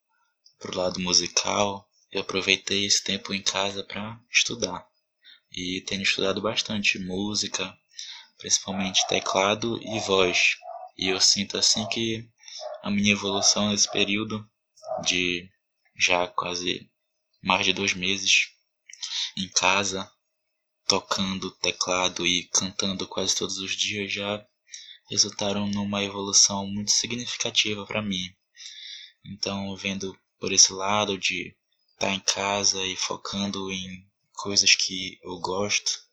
pro 0.58 0.76
lado 0.76 1.00
musical, 1.00 1.88
eu 2.10 2.20
aproveitei 2.20 2.86
esse 2.86 3.02
tempo 3.02 3.34
em 3.34 3.42
casa 3.42 3.84
para 3.84 4.20
estudar. 4.30 4.86
E 5.52 5.82
tenho 5.86 6.02
estudado 6.02 6.40
bastante 6.40 6.98
música, 6.98 7.76
principalmente 8.38 9.06
teclado 9.08 9.80
e 9.82 10.00
voz. 10.00 10.56
E 10.96 11.08
eu 11.08 11.20
sinto 11.20 11.56
assim 11.58 11.86
que 11.88 12.28
a 12.82 12.90
minha 12.90 13.12
evolução 13.12 13.70
nesse 13.70 13.90
período 13.90 14.48
de 15.04 15.48
já 15.96 16.26
quase 16.26 16.90
mais 17.42 17.64
de 17.64 17.72
dois 17.72 17.94
meses 17.94 18.48
em 19.36 19.48
casa, 19.48 20.10
tocando 20.86 21.50
teclado 21.50 22.26
e 22.26 22.44
cantando 22.48 23.06
quase 23.06 23.34
todos 23.36 23.58
os 23.58 23.76
dias 23.76 24.12
já 24.12 24.44
resultaram 25.10 25.66
numa 25.66 26.02
evolução 26.02 26.66
muito 26.66 26.90
significativa 26.90 27.84
para 27.86 28.02
mim. 28.02 28.34
Então, 29.24 29.76
vendo 29.76 30.18
por 30.38 30.52
esse 30.52 30.72
lado 30.72 31.18
de 31.18 31.54
estar 31.94 32.08
tá 32.08 32.12
em 32.12 32.20
casa 32.20 32.84
e 32.84 32.96
focando 32.96 33.70
em 33.70 34.06
coisas 34.32 34.74
que 34.74 35.18
eu 35.22 35.38
gosto 35.40 36.06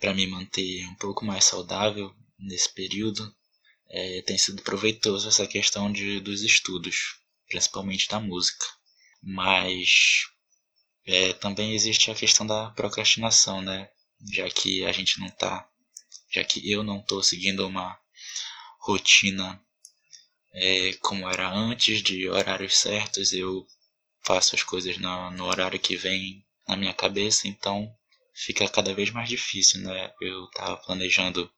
para 0.00 0.12
me 0.12 0.26
manter 0.26 0.86
um 0.86 0.94
pouco 0.96 1.24
mais 1.24 1.44
saudável 1.44 2.14
nesse 2.38 2.72
período, 2.72 3.34
é, 3.88 4.22
tem 4.22 4.36
sido 4.36 4.62
proveitoso 4.62 5.28
essa 5.28 5.46
questão 5.46 5.90
de, 5.90 6.20
dos 6.20 6.42
estudos, 6.42 7.18
principalmente 7.48 8.08
da 8.08 8.20
música. 8.20 8.66
Mas 9.22 10.26
é, 11.06 11.32
também 11.32 11.72
existe 11.72 12.10
a 12.10 12.14
questão 12.14 12.46
da 12.46 12.70
procrastinação, 12.70 13.62
né? 13.62 13.88
Já 14.32 14.48
que 14.50 14.84
a 14.84 14.92
gente 14.92 15.20
não 15.20 15.30
tá, 15.30 15.68
já 16.30 16.42
que 16.44 16.70
eu 16.70 16.82
não 16.82 17.00
estou 17.00 17.22
seguindo 17.22 17.66
uma 17.66 17.98
rotina 18.80 19.62
é, 20.56 20.92
como 20.94 21.28
era 21.28 21.48
antes, 21.52 22.02
de 22.02 22.28
horários 22.28 22.76
certos, 22.78 23.32
eu 23.32 23.66
faço 24.24 24.54
as 24.56 24.62
coisas 24.62 24.98
no, 24.98 25.30
no 25.32 25.44
horário 25.44 25.78
que 25.78 25.96
vem 25.96 26.44
na 26.66 26.76
minha 26.76 26.94
cabeça, 26.94 27.46
então 27.46 27.88
fica 28.34 28.68
cada 28.68 28.94
vez 28.94 29.10
mais 29.10 29.28
difícil, 29.28 29.80
né? 29.82 30.12
Eu 30.20 30.48
tava 30.50 30.76
planejando 30.78 31.50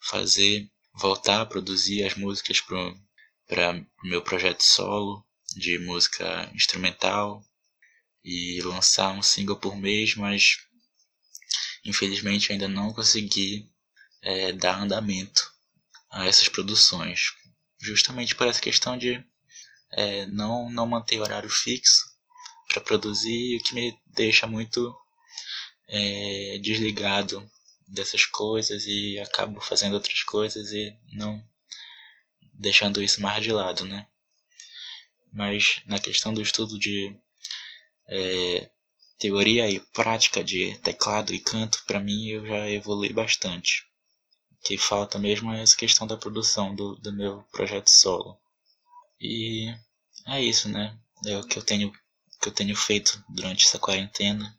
fazer, 0.00 0.68
voltar 0.94 1.42
a 1.42 1.46
produzir 1.46 2.04
as 2.04 2.14
músicas 2.14 2.60
para 2.60 3.76
o 4.04 4.08
meu 4.08 4.22
projeto 4.22 4.62
solo 4.62 5.24
de 5.56 5.78
música 5.78 6.50
instrumental, 6.54 7.42
e 8.24 8.60
lançar 8.62 9.10
um 9.12 9.22
single 9.22 9.56
por 9.56 9.74
mês, 9.76 10.14
mas 10.14 10.58
infelizmente 11.84 12.52
ainda 12.52 12.68
não 12.68 12.92
consegui 12.92 13.70
é, 14.22 14.52
dar 14.52 14.82
andamento 14.82 15.50
a 16.10 16.26
essas 16.26 16.48
produções, 16.48 17.32
justamente 17.80 18.34
por 18.34 18.46
essa 18.46 18.60
questão 18.60 18.96
de 18.96 19.24
é, 19.92 20.26
não, 20.26 20.70
não 20.70 20.86
manter 20.86 21.20
horário 21.20 21.48
fixo 21.48 22.04
para 22.68 22.82
produzir, 22.82 23.56
o 23.56 23.62
que 23.62 23.74
me 23.74 23.98
deixa 24.06 24.46
muito 24.46 24.94
é, 25.88 26.58
desligado 26.62 27.48
dessas 27.86 28.26
coisas 28.26 28.84
e 28.86 29.18
acabo 29.18 29.60
fazendo 29.60 29.94
outras 29.94 30.22
coisas 30.22 30.70
e 30.72 30.94
não 31.12 31.42
deixando 32.52 33.02
isso 33.02 33.22
mais 33.22 33.42
de 33.42 33.52
lado, 33.52 33.84
né? 33.84 34.06
Mas 35.32 35.80
na 35.86 35.98
questão 35.98 36.34
do 36.34 36.42
estudo 36.42 36.78
de 36.78 37.16
é, 38.08 38.70
teoria 39.18 39.68
e 39.70 39.80
prática 39.80 40.44
de 40.44 40.76
teclado 40.78 41.34
e 41.34 41.40
canto, 41.40 41.82
para 41.86 42.00
mim 42.00 42.28
eu 42.28 42.46
já 42.46 42.68
evolui 42.68 43.12
bastante. 43.12 43.87
Que 44.68 44.76
falta 44.76 45.18
mesmo 45.18 45.50
é 45.50 45.62
essa 45.62 45.74
questão 45.74 46.06
da 46.06 46.18
produção 46.18 46.74
do, 46.74 46.94
do 46.96 47.10
meu 47.10 47.42
projeto 47.50 47.88
solo. 47.88 48.38
E 49.18 49.74
é 50.26 50.42
isso, 50.42 50.68
né? 50.68 50.94
É 51.24 51.38
o 51.38 51.42
que 51.42 51.58
eu 51.58 51.62
tenho, 51.62 51.90
que 52.38 52.50
eu 52.50 52.52
tenho 52.52 52.76
feito 52.76 53.24
durante 53.30 53.64
essa 53.64 53.78
quarentena 53.78 54.54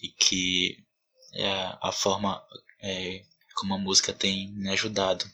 e 0.00 0.06
que 0.06 0.76
é 1.34 1.50
a, 1.82 1.90
forma 1.90 2.40
é, 2.80 3.24
como 3.56 3.74
a 3.74 3.78
música 3.78 4.12
tem 4.12 4.52
me 4.52 4.68
ajudado 4.68 5.24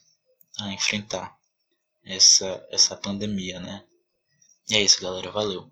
a 0.59 0.73
enfrentar 0.73 1.37
essa, 2.07 2.67
essa 2.71 2.97
pandemia, 2.97 3.61
né? 3.61 3.85
E 4.71 4.77
é 4.77 4.81
isso, 4.81 5.03
galera. 5.03 5.31
Valeu. 5.31 5.69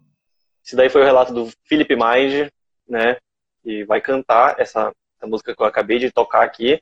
Esse 0.62 0.76
daí 0.76 0.90
foi 0.90 1.00
o 1.00 1.06
relato 1.06 1.32
do 1.32 1.50
Philip 1.64 1.96
Mind, 1.96 2.50
né? 2.86 3.16
Que 3.62 3.86
vai 3.86 4.02
cantar 4.02 4.60
essa, 4.60 4.94
essa 5.16 5.26
música 5.26 5.56
que 5.56 5.62
eu 5.62 5.66
acabei 5.66 5.98
de 5.98 6.12
tocar 6.12 6.42
aqui. 6.42 6.78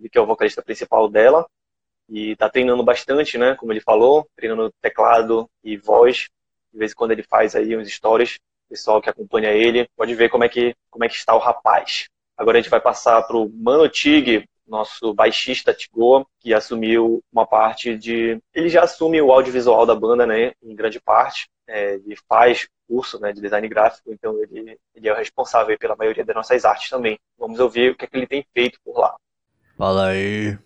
Ele 0.00 0.08
que 0.08 0.18
é 0.18 0.20
o 0.20 0.26
vocalista 0.26 0.62
principal 0.62 1.08
dela. 1.08 1.46
E 2.08 2.34
tá 2.34 2.48
treinando 2.48 2.82
bastante, 2.82 3.38
né? 3.38 3.54
Como 3.54 3.72
ele 3.72 3.80
falou, 3.80 4.26
treinando 4.34 4.72
teclado 4.80 5.48
e 5.62 5.76
voz. 5.76 6.28
De 6.72 6.78
vez 6.78 6.92
em 6.92 6.94
quando 6.94 7.12
ele 7.12 7.22
faz 7.22 7.54
aí 7.54 7.76
uns 7.76 7.88
stories. 7.88 8.36
O 8.66 8.70
pessoal 8.70 9.00
que 9.00 9.10
acompanha 9.10 9.50
ele 9.50 9.88
pode 9.96 10.14
ver 10.14 10.28
como 10.28 10.44
é 10.44 10.48
que, 10.48 10.74
como 10.90 11.04
é 11.04 11.08
que 11.08 11.14
está 11.14 11.34
o 11.34 11.38
rapaz. 11.38 12.08
Agora 12.36 12.58
a 12.58 12.60
gente 12.60 12.70
vai 12.70 12.80
passar 12.80 13.22
pro 13.22 13.50
Mano 13.52 13.88
Tig, 13.88 14.44
nosso 14.66 15.12
baixista 15.12 15.74
Tigoa, 15.74 16.24
que 16.38 16.54
assumiu 16.54 17.22
uma 17.32 17.46
parte 17.46 17.96
de. 17.96 18.40
Ele 18.54 18.68
já 18.68 18.84
assume 18.84 19.20
o 19.20 19.32
audiovisual 19.32 19.84
da 19.84 19.94
banda, 19.94 20.26
né? 20.26 20.52
Em 20.62 20.74
grande 20.74 21.00
parte. 21.00 21.48
É, 21.66 21.94
ele 21.94 22.16
faz 22.28 22.68
curso 22.88 23.20
né, 23.20 23.32
de 23.32 23.40
design 23.40 23.68
gráfico, 23.68 24.12
então 24.12 24.36
ele, 24.42 24.76
ele 24.92 25.08
é 25.08 25.12
o 25.12 25.16
responsável 25.16 25.78
pela 25.78 25.94
maioria 25.94 26.24
das 26.24 26.34
nossas 26.34 26.64
artes 26.64 26.90
também. 26.90 27.16
Vamos 27.38 27.60
ouvir 27.60 27.92
o 27.92 27.96
que, 27.96 28.04
é 28.04 28.08
que 28.08 28.16
ele 28.16 28.26
tem 28.26 28.44
feito 28.52 28.80
por 28.84 28.98
lá. 28.98 29.16
Fala 29.80 30.08
aí. 30.08 30.58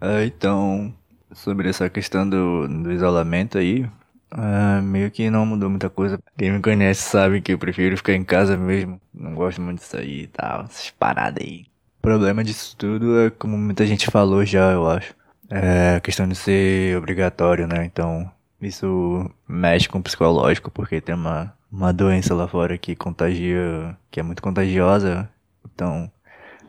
É, 0.00 0.24
então, 0.24 0.94
sobre 1.34 1.68
essa 1.68 1.90
questão 1.90 2.26
do, 2.26 2.66
do 2.66 2.90
isolamento 2.90 3.58
aí, 3.58 3.86
é, 4.30 4.80
meio 4.80 5.10
que 5.10 5.28
não 5.28 5.44
mudou 5.44 5.68
muita 5.68 5.90
coisa. 5.90 6.18
Quem 6.38 6.52
me 6.52 6.58
conhece 6.58 7.02
sabe 7.02 7.42
que 7.42 7.52
eu 7.52 7.58
prefiro 7.58 7.98
ficar 7.98 8.14
em 8.14 8.24
casa 8.24 8.56
mesmo. 8.56 8.98
Não 9.12 9.34
gosto 9.34 9.60
muito 9.60 9.80
de 9.80 9.84
sair 9.84 10.22
e 10.22 10.26
tal, 10.28 10.62
essas 10.62 10.88
paradas 10.88 11.44
aí. 11.44 11.66
O 11.98 12.00
problema 12.00 12.42
disso 12.42 12.74
tudo 12.74 13.20
é, 13.20 13.28
como 13.28 13.58
muita 13.58 13.84
gente 13.84 14.06
falou 14.10 14.42
já, 14.42 14.72
eu 14.72 14.88
acho. 14.88 15.14
É 15.50 15.96
a 15.96 16.00
questão 16.00 16.26
de 16.26 16.34
ser 16.34 16.96
obrigatório, 16.96 17.66
né? 17.66 17.84
Então, 17.84 18.32
isso 18.58 19.30
mexe 19.46 19.86
com 19.86 19.98
o 19.98 20.02
psicológico, 20.02 20.70
porque 20.70 20.98
tem 20.98 21.14
uma 21.14 21.52
uma 21.70 21.92
doença 21.92 22.34
lá 22.34 22.48
fora 22.48 22.78
que 22.78 22.96
contagia, 22.96 23.94
que 24.10 24.18
é 24.18 24.22
muito 24.22 24.42
contagiosa. 24.42 25.28
Então, 25.74 26.10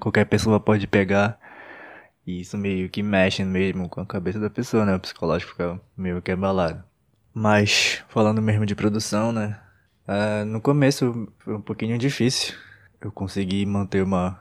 qualquer 0.02 0.26
pessoa 0.26 0.60
pode 0.60 0.86
pegar. 0.86 1.40
E 2.26 2.42
isso 2.42 2.58
meio 2.58 2.90
que 2.90 3.04
mexe 3.04 3.44
mesmo 3.44 3.90
com 3.90 4.02
a 4.02 4.06
cabeça 4.06 4.40
da 4.40 4.50
pessoa, 4.50 4.86
né? 4.86 4.96
O 4.96 5.00
psicológico 5.00 5.52
fica 5.52 5.80
meio 5.96 6.22
que 6.22 6.32
abalado. 6.32 6.84
Mas, 7.34 8.04
falando 8.10 8.42
mesmo 8.42 8.66
de 8.66 8.76
produção, 8.76 9.32
né? 9.32 9.60
Uh, 10.08 10.46
no 10.46 10.62
começo 10.62 11.28
foi 11.40 11.56
um 11.56 11.62
pouquinho 11.62 11.98
difícil. 11.98 12.56
Eu 13.02 13.12
consegui 13.12 13.66
manter 13.66 14.04
uma. 14.04 14.40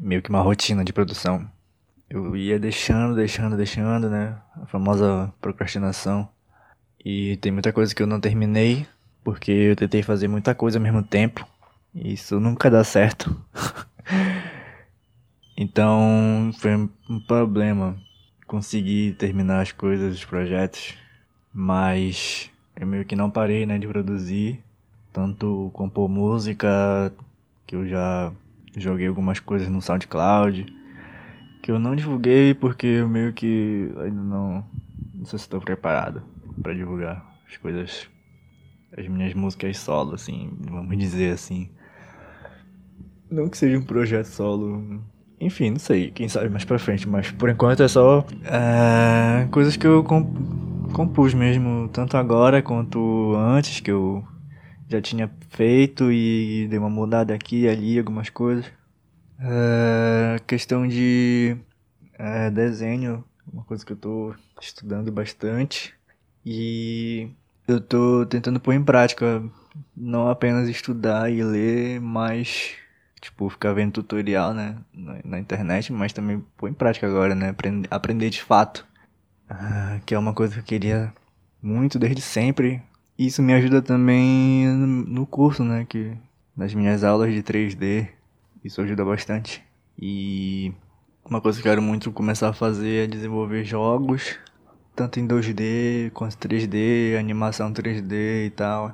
meio 0.00 0.20
que 0.22 0.28
uma 0.28 0.42
rotina 0.42 0.84
de 0.84 0.92
produção. 0.92 1.50
Eu 2.08 2.36
ia 2.36 2.58
deixando, 2.58 3.14
deixando, 3.14 3.56
deixando, 3.56 4.10
né? 4.10 4.36
A 4.62 4.66
famosa 4.66 5.32
procrastinação. 5.40 6.28
E 7.04 7.36
tem 7.38 7.52
muita 7.52 7.72
coisa 7.72 7.94
que 7.94 8.02
eu 8.02 8.06
não 8.06 8.20
terminei 8.20 8.86
porque 9.26 9.50
eu 9.50 9.74
tentei 9.74 10.04
fazer 10.04 10.28
muita 10.28 10.54
coisa 10.54 10.78
ao 10.78 10.82
mesmo 10.82 11.02
tempo. 11.02 11.44
E 11.92 12.12
isso 12.12 12.38
nunca 12.38 12.70
dá 12.70 12.84
certo. 12.84 13.36
então 15.56 16.50
foi 16.58 16.76
um 16.76 17.20
problema 17.26 17.96
consegui 18.46 19.12
terminar 19.18 19.60
as 19.60 19.72
coisas, 19.72 20.14
os 20.14 20.24
projetos, 20.24 20.94
mas 21.52 22.50
eu 22.76 22.86
meio 22.86 23.04
que 23.04 23.16
não 23.16 23.30
parei, 23.30 23.66
né, 23.66 23.78
de 23.78 23.86
produzir, 23.86 24.62
tanto 25.12 25.70
compor 25.72 26.08
música, 26.08 27.12
que 27.66 27.74
eu 27.74 27.86
já 27.86 28.32
joguei 28.76 29.08
algumas 29.08 29.40
coisas 29.40 29.68
no 29.68 29.82
SoundCloud, 29.82 30.66
que 31.62 31.72
eu 31.72 31.78
não 31.78 31.96
divulguei 31.96 32.54
porque 32.54 32.86
eu 32.86 33.08
meio 33.08 33.32
que 33.32 33.90
ainda 33.96 34.22
não, 34.22 34.64
não 35.14 35.24
sei 35.24 35.38
se 35.38 35.44
estou 35.46 35.60
preparado 35.60 36.22
para 36.62 36.72
divulgar 36.72 37.26
as 37.48 37.56
coisas, 37.56 38.08
as 38.96 39.08
minhas 39.08 39.34
músicas 39.34 39.78
solo, 39.78 40.14
assim, 40.14 40.56
vamos 40.60 40.96
dizer 40.96 41.32
assim. 41.32 41.68
Não 43.28 43.48
que 43.48 43.58
seja 43.58 43.76
um 43.76 43.82
projeto 43.82 44.26
solo, 44.26 45.02
enfim, 45.40 45.70
não 45.70 45.78
sei, 45.78 46.10
quem 46.10 46.28
sabe 46.28 46.48
mais 46.48 46.64
pra 46.64 46.78
frente, 46.78 47.08
mas 47.08 47.30
por 47.30 47.48
enquanto 47.48 47.82
é 47.82 47.88
só 47.88 48.24
é, 48.44 49.46
coisas 49.50 49.76
que 49.76 49.86
eu 49.86 50.02
comp 50.04 50.26
compus 50.92 51.34
mesmo, 51.34 51.88
tanto 51.88 52.16
agora 52.16 52.62
quanto 52.62 53.34
antes, 53.36 53.80
que 53.80 53.90
eu 53.90 54.24
já 54.88 55.00
tinha 55.00 55.30
feito 55.50 56.10
e 56.10 56.66
dei 56.68 56.78
uma 56.78 56.88
mudada 56.88 57.34
aqui 57.34 57.62
e 57.62 57.68
ali, 57.68 57.98
algumas 57.98 58.30
coisas. 58.30 58.64
É, 59.38 60.38
questão 60.46 60.86
de 60.88 61.56
é, 62.18 62.50
desenho, 62.50 63.22
uma 63.52 63.64
coisa 63.64 63.84
que 63.84 63.92
eu 63.92 63.96
tô 63.96 64.34
estudando 64.60 65.12
bastante 65.12 65.92
e 66.44 67.28
eu 67.68 67.80
tô 67.80 68.24
tentando 68.24 68.60
pôr 68.60 68.72
em 68.72 68.82
prática, 68.82 69.42
não 69.94 70.28
apenas 70.28 70.68
estudar 70.68 71.30
e 71.30 71.42
ler, 71.42 72.00
mas 72.00 72.76
tipo, 73.20 73.48
ficar 73.48 73.72
vendo 73.72 73.92
tutorial, 73.92 74.52
né, 74.54 74.76
na, 74.94 75.38
internet, 75.38 75.92
mas 75.92 76.12
também 76.12 76.44
pôr 76.56 76.68
em 76.68 76.74
prática 76.74 77.06
agora, 77.06 77.34
né, 77.34 77.50
aprender, 77.50 77.88
aprender 77.90 78.30
de 78.30 78.42
fato, 78.42 78.86
ah, 79.48 79.98
que 80.04 80.14
é 80.14 80.18
uma 80.18 80.34
coisa 80.34 80.54
que 80.54 80.60
eu 80.60 80.64
queria 80.64 81.12
muito 81.62 81.98
desde 81.98 82.20
sempre. 82.20 82.82
Isso 83.18 83.42
me 83.42 83.54
ajuda 83.54 83.80
também 83.80 84.66
no 84.68 85.26
curso, 85.26 85.64
né, 85.64 85.86
que 85.88 86.16
nas 86.56 86.74
minhas 86.74 87.04
aulas 87.04 87.32
de 87.32 87.42
3D, 87.42 88.08
isso 88.64 88.80
ajuda 88.80 89.04
bastante. 89.04 89.64
E 89.98 90.72
uma 91.24 91.40
coisa 91.40 91.60
que 91.60 91.66
eu 91.66 91.72
quero 91.72 91.82
muito 91.82 92.12
começar 92.12 92.50
a 92.50 92.52
fazer 92.52 93.04
é 93.04 93.06
desenvolver 93.06 93.64
jogos, 93.64 94.38
tanto 94.94 95.20
em 95.20 95.26
2D 95.26 96.10
quanto 96.12 96.36
3D, 96.36 97.18
animação 97.18 97.72
3D 97.72 98.46
e 98.46 98.50
tal. 98.50 98.92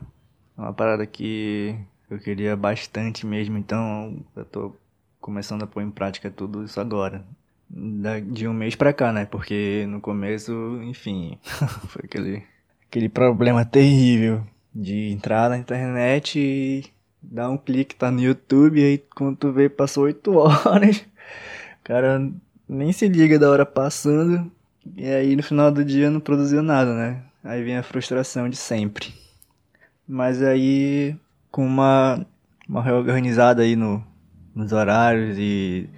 É 0.57 0.61
uma 0.61 0.73
parada 0.73 1.07
que 1.07 1.77
eu 2.13 2.19
queria 2.19 2.55
bastante 2.55 3.27
mesmo, 3.27 3.57
então 3.57 4.23
eu 4.37 4.45
tô 4.45 4.77
começando 5.21 5.63
a 5.63 5.67
pôr 5.67 5.83
em 5.83 5.91
prática 5.91 6.31
tudo 6.31 6.65
isso 6.65 6.79
agora. 6.79 7.25
De 8.31 8.47
um 8.47 8.53
mês 8.53 8.75
pra 8.75 8.93
cá, 8.93 9.13
né? 9.13 9.25
Porque 9.25 9.87
no 9.89 10.01
começo, 10.01 10.53
enfim, 10.83 11.39
foi 11.89 12.03
aquele, 12.05 12.43
aquele 12.87 13.09
problema 13.09 13.65
terrível 13.65 14.47
de 14.75 15.11
entrar 15.11 15.49
na 15.49 15.57
internet 15.57 16.39
e 16.39 16.85
dar 17.23 17.49
um 17.49 17.57
clique, 17.57 17.95
tá 17.95 18.11
no 18.11 18.21
YouTube, 18.21 18.81
e 18.81 18.85
aí 18.85 18.99
quando 18.99 19.37
tu 19.37 19.53
vê, 19.53 19.71
passou 19.71 20.05
8 20.05 20.31
horas. 20.37 20.99
O 20.99 21.85
cara 21.85 22.31
nem 22.69 22.93
se 22.93 23.09
liga 23.09 23.39
da 23.39 23.51
hora 23.51 23.65
passando. 23.65 24.53
E 24.97 25.07
aí 25.07 25.35
no 25.35 25.43
final 25.43 25.71
do 25.71 25.85
dia 25.85 26.11
não 26.11 26.21
produziu 26.21 26.63
nada, 26.63 26.95
né? 26.95 27.23
Aí 27.43 27.63
vem 27.63 27.79
a 27.79 27.83
frustração 27.83 28.51
de 28.51 28.57
sempre. 28.57 29.15
Mas 30.07 30.43
aí 30.43 31.17
com 31.53 31.65
uma, 31.65 32.27
uma 32.67 32.83
reorganizada 32.83 33.63
aí 33.63 33.77
no, 33.77 34.03
nos 34.55 34.73
horários 34.73 35.37
e 35.39 35.89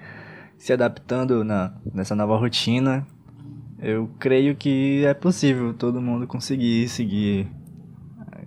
se 0.59 0.73
adaptando 0.73 1.45
na, 1.45 1.73
nessa 1.95 2.15
nova 2.17 2.37
rotina, 2.37 3.07
eu 3.81 4.11
creio 4.19 4.57
que 4.57 5.05
é 5.05 5.15
possível 5.15 5.73
todo 5.73 6.03
mundo 6.03 6.27
conseguir 6.27 6.89
seguir. 6.89 7.47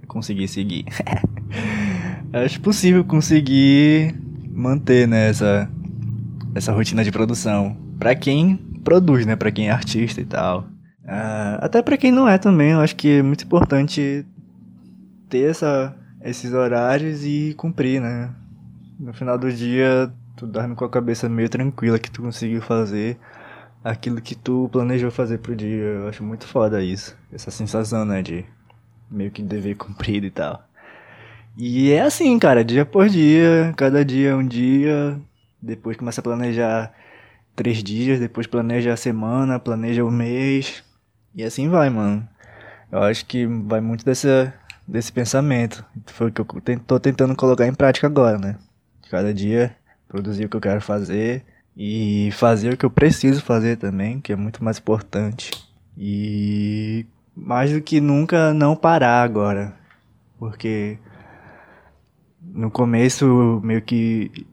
Conseguir 0.07 0.47
seguir. 0.47 0.85
Acho 2.33 2.59
possível 2.59 3.03
conseguir 3.05 4.13
manter 4.51 5.07
né, 5.07 5.29
essa, 5.29 5.69
rotina 6.71 7.03
de 7.03 7.11
produção. 7.11 7.77
Pra 7.97 8.15
quem 8.15 8.57
produz, 8.83 9.25
né? 9.25 9.35
Pra 9.35 9.51
quem 9.51 9.69
é 9.69 9.71
artista 9.71 10.19
e 10.19 10.25
tal. 10.25 10.61
Uh, 11.03 11.57
até 11.59 11.81
pra 11.81 11.97
quem 11.97 12.11
não 12.11 12.27
é 12.27 12.37
também, 12.37 12.71
eu 12.71 12.79
acho 12.81 12.95
que 12.95 13.19
é 13.19 13.23
muito 13.23 13.45
importante 13.45 14.25
ter 15.29 15.49
essa 15.49 15.95
esses 16.21 16.53
horários 16.53 17.23
e 17.23 17.53
cumprir, 17.57 18.01
né? 18.01 18.33
No 18.99 19.13
final 19.13 19.37
do 19.37 19.51
dia, 19.51 20.11
tu 20.35 20.47
dorme 20.47 20.75
com 20.75 20.85
a 20.85 20.89
cabeça 20.89 21.29
meio 21.29 21.49
tranquila 21.49 21.99
que 21.99 22.09
tu 22.09 22.21
conseguiu 22.21 22.61
fazer 22.61 23.17
aquilo 23.83 24.21
que 24.21 24.35
tu 24.35 24.69
planejou 24.71 25.11
fazer 25.11 25.37
pro 25.39 25.55
dia. 25.55 25.77
Eu 25.77 26.07
acho 26.07 26.23
muito 26.23 26.47
foda 26.47 26.83
isso. 26.83 27.15
Essa 27.31 27.51
sensação, 27.51 28.05
né, 28.05 28.21
de 28.21 28.45
meio 29.09 29.31
que 29.31 29.41
dever 29.41 29.75
cumprido 29.75 30.25
e 30.25 30.31
tal. 30.31 30.63
E 31.57 31.91
é 31.91 32.01
assim, 32.01 32.37
cara, 32.37 32.63
dia 32.63 32.85
por 32.85 33.09
dia, 33.09 33.73
cada 33.75 34.05
dia 34.05 34.29
é 34.29 34.35
um 34.35 34.45
dia, 34.45 35.19
depois 35.61 35.97
começa 35.97 36.21
a 36.21 36.23
planejar 36.23 36.93
três 37.55 37.83
dias, 37.83 38.19
depois 38.19 38.45
planeja 38.45 38.93
a 38.93 38.97
semana, 38.97 39.59
planeja 39.59 40.05
o 40.05 40.11
mês, 40.11 40.83
e 41.33 41.43
assim 41.43 41.67
vai, 41.67 41.89
mano. 41.89 42.27
Eu 42.91 43.01
acho 43.01 43.25
que 43.25 43.47
vai 43.47 43.81
muito 43.81 44.05
dessa 44.05 44.53
desse 44.87 45.11
pensamento. 45.11 45.83
Foi 46.07 46.29
o 46.29 46.31
que 46.31 46.41
eu 46.41 46.79
tô 46.85 46.99
tentando 46.99 47.35
colocar 47.35 47.67
em 47.67 47.73
prática 47.73 48.07
agora, 48.07 48.37
né? 48.37 48.57
Cada 49.09 49.33
dia 49.33 49.75
produzir 50.07 50.45
o 50.45 50.49
que 50.49 50.55
eu 50.55 50.61
quero 50.61 50.81
fazer 50.81 51.45
e 51.75 52.29
fazer 52.31 52.73
o 52.73 52.77
que 52.77 52.85
eu 52.85 52.89
preciso 52.89 53.41
fazer 53.41 53.77
também, 53.77 54.21
que 54.21 54.31
é 54.31 54.35
muito 54.35 54.63
mais 54.63 54.77
importante. 54.77 55.51
E 55.97 57.05
mais 57.35 57.71
do 57.71 57.81
que 57.81 57.99
nunca 57.99 58.53
não 58.53 58.75
parar 58.75 59.21
agora, 59.23 59.75
porque 60.39 60.97
no 62.41 62.71
começo 62.71 63.61
meio 63.63 63.81
que 63.81 64.47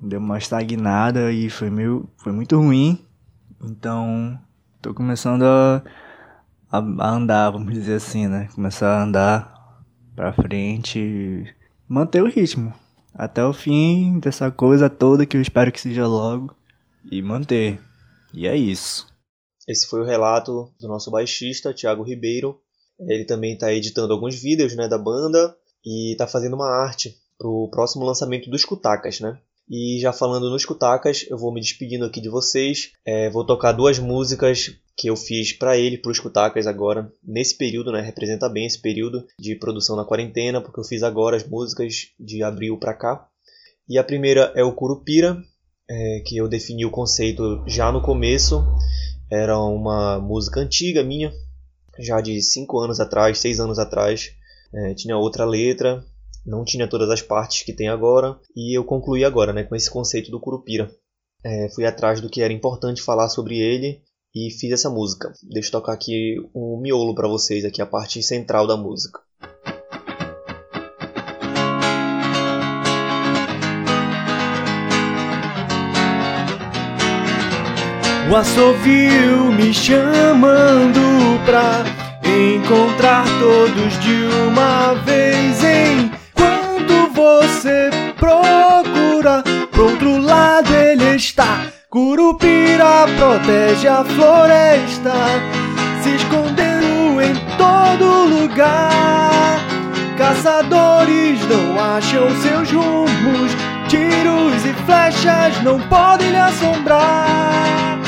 deu 0.00 0.20
uma 0.20 0.38
estagnada 0.38 1.32
e 1.32 1.48
foi 1.48 1.70
meio 1.70 2.08
foi 2.18 2.32
muito 2.32 2.56
ruim. 2.58 3.04
Então, 3.62 4.38
tô 4.82 4.92
começando 4.92 5.44
a, 5.44 5.82
a, 6.70 7.10
andar, 7.10 7.50
vamos 7.50 7.72
dizer 7.72 7.94
assim, 7.94 8.26
né? 8.26 8.48
Começar 8.54 8.98
a 8.98 9.02
andar 9.02 9.53
pra 10.14 10.32
frente, 10.32 11.54
manter 11.88 12.22
o 12.22 12.28
ritmo 12.28 12.72
até 13.14 13.44
o 13.44 13.52
fim 13.52 14.18
dessa 14.18 14.50
coisa 14.50 14.90
toda 14.90 15.24
que 15.24 15.36
eu 15.36 15.40
espero 15.40 15.70
que 15.70 15.80
seja 15.80 16.06
logo 16.06 16.54
e 17.10 17.22
manter. 17.22 17.80
E 18.32 18.46
é 18.46 18.56
isso. 18.56 19.06
Esse 19.68 19.86
foi 19.86 20.00
o 20.00 20.04
relato 20.04 20.72
do 20.80 20.88
nosso 20.88 21.10
baixista, 21.10 21.72
Thiago 21.72 22.02
Ribeiro. 22.02 22.60
Ele 23.08 23.24
também 23.24 23.54
está 23.54 23.72
editando 23.72 24.12
alguns 24.12 24.34
vídeos 24.34 24.74
né, 24.74 24.88
da 24.88 24.98
banda 24.98 25.56
e 25.84 26.12
está 26.12 26.26
fazendo 26.26 26.54
uma 26.54 26.68
arte 26.68 27.16
para 27.38 27.48
o 27.48 27.68
próximo 27.70 28.04
lançamento 28.04 28.50
dos 28.50 28.64
Cutacas, 28.64 29.20
né? 29.20 29.38
E 29.68 29.98
já 30.00 30.12
falando 30.12 30.50
nos 30.50 30.64
Cutacas, 30.64 31.24
eu 31.28 31.38
vou 31.38 31.52
me 31.52 31.60
despedindo 31.60 32.04
aqui 32.04 32.20
de 32.20 32.28
vocês. 32.28 32.92
É, 33.04 33.30
vou 33.30 33.44
tocar 33.44 33.72
duas 33.72 33.98
músicas 33.98 34.74
que 34.96 35.08
eu 35.08 35.16
fiz 35.16 35.52
para 35.52 35.76
ele, 35.76 35.98
para 35.98 36.12
os 36.12 36.20
Cutacas 36.20 36.66
agora, 36.66 37.10
nesse 37.22 37.56
período, 37.56 37.90
né? 37.90 38.00
Representa 38.00 38.48
bem 38.48 38.66
esse 38.66 38.80
período 38.80 39.26
de 39.38 39.56
produção 39.56 39.96
na 39.96 40.04
quarentena, 40.04 40.60
porque 40.60 40.78
eu 40.78 40.84
fiz 40.84 41.02
agora 41.02 41.36
as 41.36 41.46
músicas 41.46 42.08
de 42.20 42.42
abril 42.42 42.78
para 42.78 42.94
cá. 42.94 43.26
E 43.88 43.98
a 43.98 44.04
primeira 44.04 44.52
é 44.54 44.62
o 44.62 44.72
Curupira, 44.72 45.36
é, 45.88 46.22
que 46.24 46.36
eu 46.36 46.48
defini 46.48 46.84
o 46.84 46.90
conceito 46.90 47.62
já 47.66 47.90
no 47.90 48.00
começo. 48.00 48.64
Era 49.30 49.58
uma 49.58 50.18
música 50.20 50.60
antiga 50.60 51.02
minha, 51.02 51.32
já 51.98 52.20
de 52.20 52.40
5 52.40 52.78
anos 52.78 53.00
atrás, 53.00 53.38
6 53.38 53.60
anos 53.60 53.78
atrás. 53.78 54.32
É, 54.72 54.94
tinha 54.94 55.16
outra 55.16 55.44
letra, 55.44 56.04
não 56.44 56.64
tinha 56.64 56.88
todas 56.88 57.08
as 57.10 57.22
partes 57.22 57.62
que 57.62 57.72
tem 57.72 57.88
agora. 57.88 58.38
E 58.54 58.76
eu 58.76 58.84
concluí 58.84 59.24
agora 59.24 59.52
né, 59.52 59.64
com 59.64 59.74
esse 59.74 59.90
conceito 59.90 60.30
do 60.30 60.40
Curupira. 60.40 60.90
É, 61.42 61.68
fui 61.74 61.84
atrás 61.84 62.20
do 62.20 62.28
que 62.28 62.42
era 62.42 62.52
importante 62.52 63.02
falar 63.02 63.28
sobre 63.28 63.58
ele 63.58 64.00
e 64.34 64.50
fiz 64.50 64.72
essa 64.72 64.90
música. 64.90 65.32
Deixa 65.42 65.68
eu 65.68 65.72
tocar 65.72 65.92
aqui 65.92 66.36
o 66.52 66.76
um 66.76 66.80
miolo 66.80 67.14
para 67.14 67.28
vocês, 67.28 67.64
aqui 67.64 67.80
a 67.80 67.86
parte 67.86 68.22
central 68.22 68.66
da 68.66 68.76
música. 68.76 69.20
O 78.30 78.36
assovio 78.36 79.52
me 79.52 79.72
chamando 79.72 80.98
pra 81.44 81.84
encontrar 82.26 83.24
todos 83.38 84.00
de 84.00 84.24
uma 84.48 84.94
vez. 85.04 85.44
Enquanto 85.62 86.23
você 87.24 87.90
procura, 88.18 89.42
pro 89.70 89.84
outro 89.84 90.18
lado 90.18 90.74
ele 90.74 91.16
está 91.16 91.60
Curupira 91.88 93.06
protege 93.16 93.86
a 93.86 94.04
floresta, 94.04 95.12
se 96.02 96.16
escondendo 96.16 97.22
em 97.22 97.34
todo 97.56 98.24
lugar. 98.24 99.60
Caçadores 100.18 101.38
não 101.48 101.80
acham 101.80 102.28
seus 102.42 102.72
rumos, 102.72 103.52
tiros 103.86 104.66
e 104.66 104.74
flechas 104.84 105.62
não 105.62 105.78
podem 105.82 106.30
lhe 106.32 106.36
assombrar. 106.36 108.00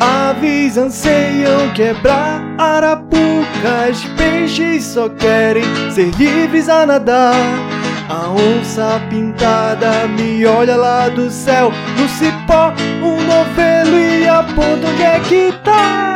Aves 0.00 0.78
anseiam 0.78 1.70
quebrar 1.74 2.42
arapucas, 2.56 4.02
peixes 4.16 4.84
só 4.84 5.10
querem 5.10 5.64
ser 5.92 6.10
livres 6.16 6.70
a 6.70 6.86
nadar. 6.86 7.77
A 8.10 8.30
onça 8.30 8.98
pintada 9.10 10.08
me 10.08 10.46
olha 10.46 10.76
lá 10.76 11.10
do 11.10 11.30
céu, 11.30 11.68
no 11.70 12.08
cipó, 12.08 12.72
um 13.04 13.22
novelo 13.22 13.98
e 13.98 14.26
aponta 14.26 14.88
onde 14.88 15.02
é 15.02 15.20
que 15.20 15.52
tá. 15.62 16.08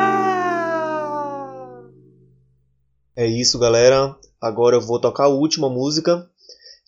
É 3.14 3.26
isso, 3.26 3.58
galera. 3.58 4.16
Agora 4.40 4.76
eu 4.76 4.80
vou 4.80 4.98
tocar 4.98 5.24
a 5.24 5.28
última 5.28 5.68
música, 5.68 6.26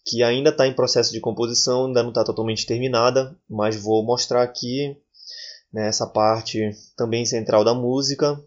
que 0.06 0.22
ainda 0.22 0.48
está 0.48 0.66
em 0.66 0.72
processo 0.72 1.12
de 1.12 1.20
composição, 1.20 1.84
ainda 1.84 2.02
não 2.02 2.08
está 2.08 2.24
totalmente 2.24 2.64
terminada, 2.64 3.36
mas 3.46 3.76
vou 3.76 4.02
mostrar 4.02 4.42
aqui 4.42 4.96
nessa 5.70 6.06
parte 6.06 6.70
também 6.96 7.26
central 7.26 7.62
da 7.62 7.74
música 7.74 8.42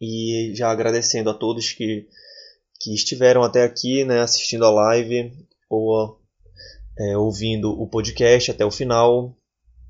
e 0.00 0.52
já 0.56 0.72
agradecendo 0.72 1.30
a 1.30 1.34
todos 1.34 1.70
que, 1.70 2.08
que 2.80 2.92
estiveram 2.92 3.44
até 3.44 3.62
aqui 3.62 4.04
né, 4.04 4.22
assistindo 4.22 4.64
a 4.64 4.70
live 4.70 5.48
ou 5.70 6.18
é, 6.98 7.16
ouvindo 7.16 7.70
o 7.70 7.88
podcast 7.88 8.50
até 8.50 8.66
o 8.66 8.70
final. 8.70 9.34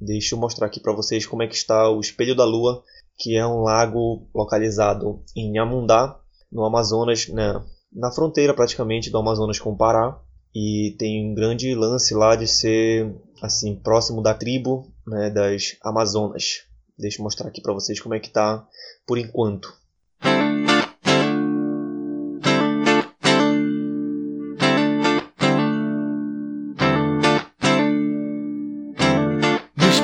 Deixa 0.01 0.35
eu 0.35 0.39
mostrar 0.39 0.66
aqui 0.66 0.78
para 0.78 0.93
vocês 0.93 1.26
como 1.26 1.43
é 1.43 1.47
que 1.47 1.57
está 1.57 1.91
o 1.91 2.01
Espelho 2.01 2.37
da 2.37 2.45
Lua, 2.45 2.85
que 3.18 3.37
é 3.37 3.47
um 3.47 3.62
lago 3.62 4.28
localizado 4.35 5.22
em 5.35 5.59
Amundá, 5.59 6.18
no 6.53 6.64
Amazonas, 6.64 7.28
né, 7.28 7.61
na 7.93 8.12
fronteira 8.12 8.55
praticamente 8.55 9.11
do 9.11 9.18
Amazonas 9.18 9.59
com 9.59 9.72
o 9.72 9.76
Pará. 9.76 10.20
E 10.55 10.97
tem 10.99 11.31
um 11.31 11.35
grande 11.35 11.74
lance 11.74 12.12
lá 12.12 12.35
de 12.35 12.47
ser 12.47 13.14
assim 13.41 13.76
próximo 13.76 14.20
da 14.20 14.35
tribo 14.35 14.93
né, 15.07 15.31
das 15.31 15.76
Amazonas. 15.83 16.64
Deixa 16.99 17.18
eu 17.20 17.22
mostrar 17.22 17.49
aqui 17.49 17.61
para 17.61 17.72
vocês 17.72 18.01
como 18.01 18.14
é 18.14 18.20
que 18.20 18.31
tá 18.31 18.66
por 19.07 19.16
enquanto. 19.16 19.80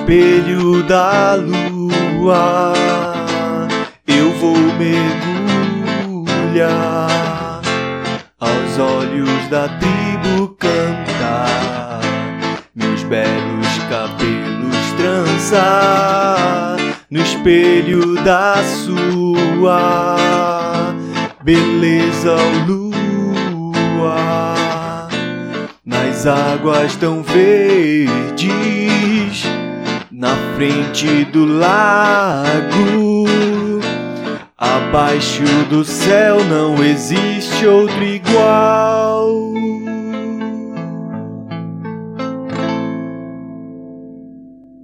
Espelho 0.07 0.84
da 0.84 1.34
lua 1.34 2.72
eu 4.07 4.30
vou 4.38 4.57
mergulhar 6.14 6.70
aos 8.38 8.78
olhos 8.78 9.48
da 9.50 9.68
tribo 9.68 10.54
cantar 10.61 12.00
meus 12.72 13.02
belos 13.02 13.78
cabelos 13.90 14.76
trançar 14.96 16.76
no 17.11 17.20
espelho 17.20 18.14
da 18.22 18.62
sua 18.62 20.16
beleza, 21.42 22.36
lua, 22.66 24.16
nas 25.84 26.26
águas 26.26 26.94
tão 26.96 27.22
verdes, 27.22 28.46
na 30.17 30.35
frente 30.57 31.27
do 31.27 31.45
lago, 31.45 33.27
abaixo 34.57 35.45
do 35.69 35.85
céu 35.85 36.43
não 36.43 36.83
existe 36.83 37.67
outro 37.67 38.03
igual. 38.03 39.53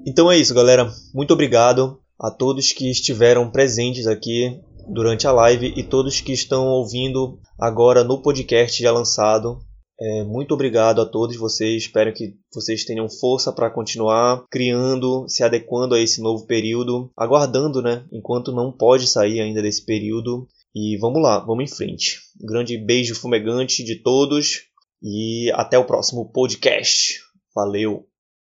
Então 0.05 0.31
é 0.31 0.37
isso, 0.37 0.53
galera. 0.53 0.93
Muito 1.15 1.33
obrigado 1.33 1.99
a 2.21 2.31
todos 2.31 2.73
que 2.73 2.91
estiveram 2.91 3.51
presentes 3.51 4.07
aqui 4.07 4.61
durante 4.87 5.27
a 5.27 5.33
live 5.33 5.73
e 5.75 5.83
todos 5.83 6.21
que 6.21 6.33
estão 6.33 6.67
ouvindo 6.67 7.39
agora 7.59 8.05
no 8.05 8.21
podcast 8.21 8.83
já 8.83 8.93
lançado. 8.93 9.61
É, 10.05 10.25
muito 10.25 10.53
obrigado 10.53 11.01
a 11.01 11.07
todos 11.07 11.37
vocês. 11.37 11.85
Espero 11.85 12.13
que 12.13 12.35
vocês 12.53 12.85
tenham 12.85 13.09
força 13.09 13.53
para 13.53 13.71
continuar 13.71 14.45
criando, 14.51 15.29
se 15.29 15.45
adequando 15.45 15.95
a 15.95 16.01
esse 16.01 16.21
novo 16.21 16.45
período, 16.45 17.09
aguardando, 17.17 17.81
né? 17.81 18.05
Enquanto 18.11 18.51
não 18.51 18.73
pode 18.73 19.07
sair 19.07 19.41
ainda 19.41 19.63
desse 19.63 19.85
período. 19.85 20.49
E 20.75 20.97
vamos 20.97 21.23
lá, 21.23 21.39
vamos 21.39 21.71
em 21.71 21.73
frente. 21.73 22.19
Um 22.43 22.47
grande 22.47 22.77
beijo 22.77 23.15
fumegante 23.15 23.85
de 23.85 23.95
todos 23.95 24.63
e 25.01 25.53
até 25.55 25.79
o 25.79 25.85
próximo 25.85 26.33
podcast. 26.33 27.21
Valeu! 27.55 28.12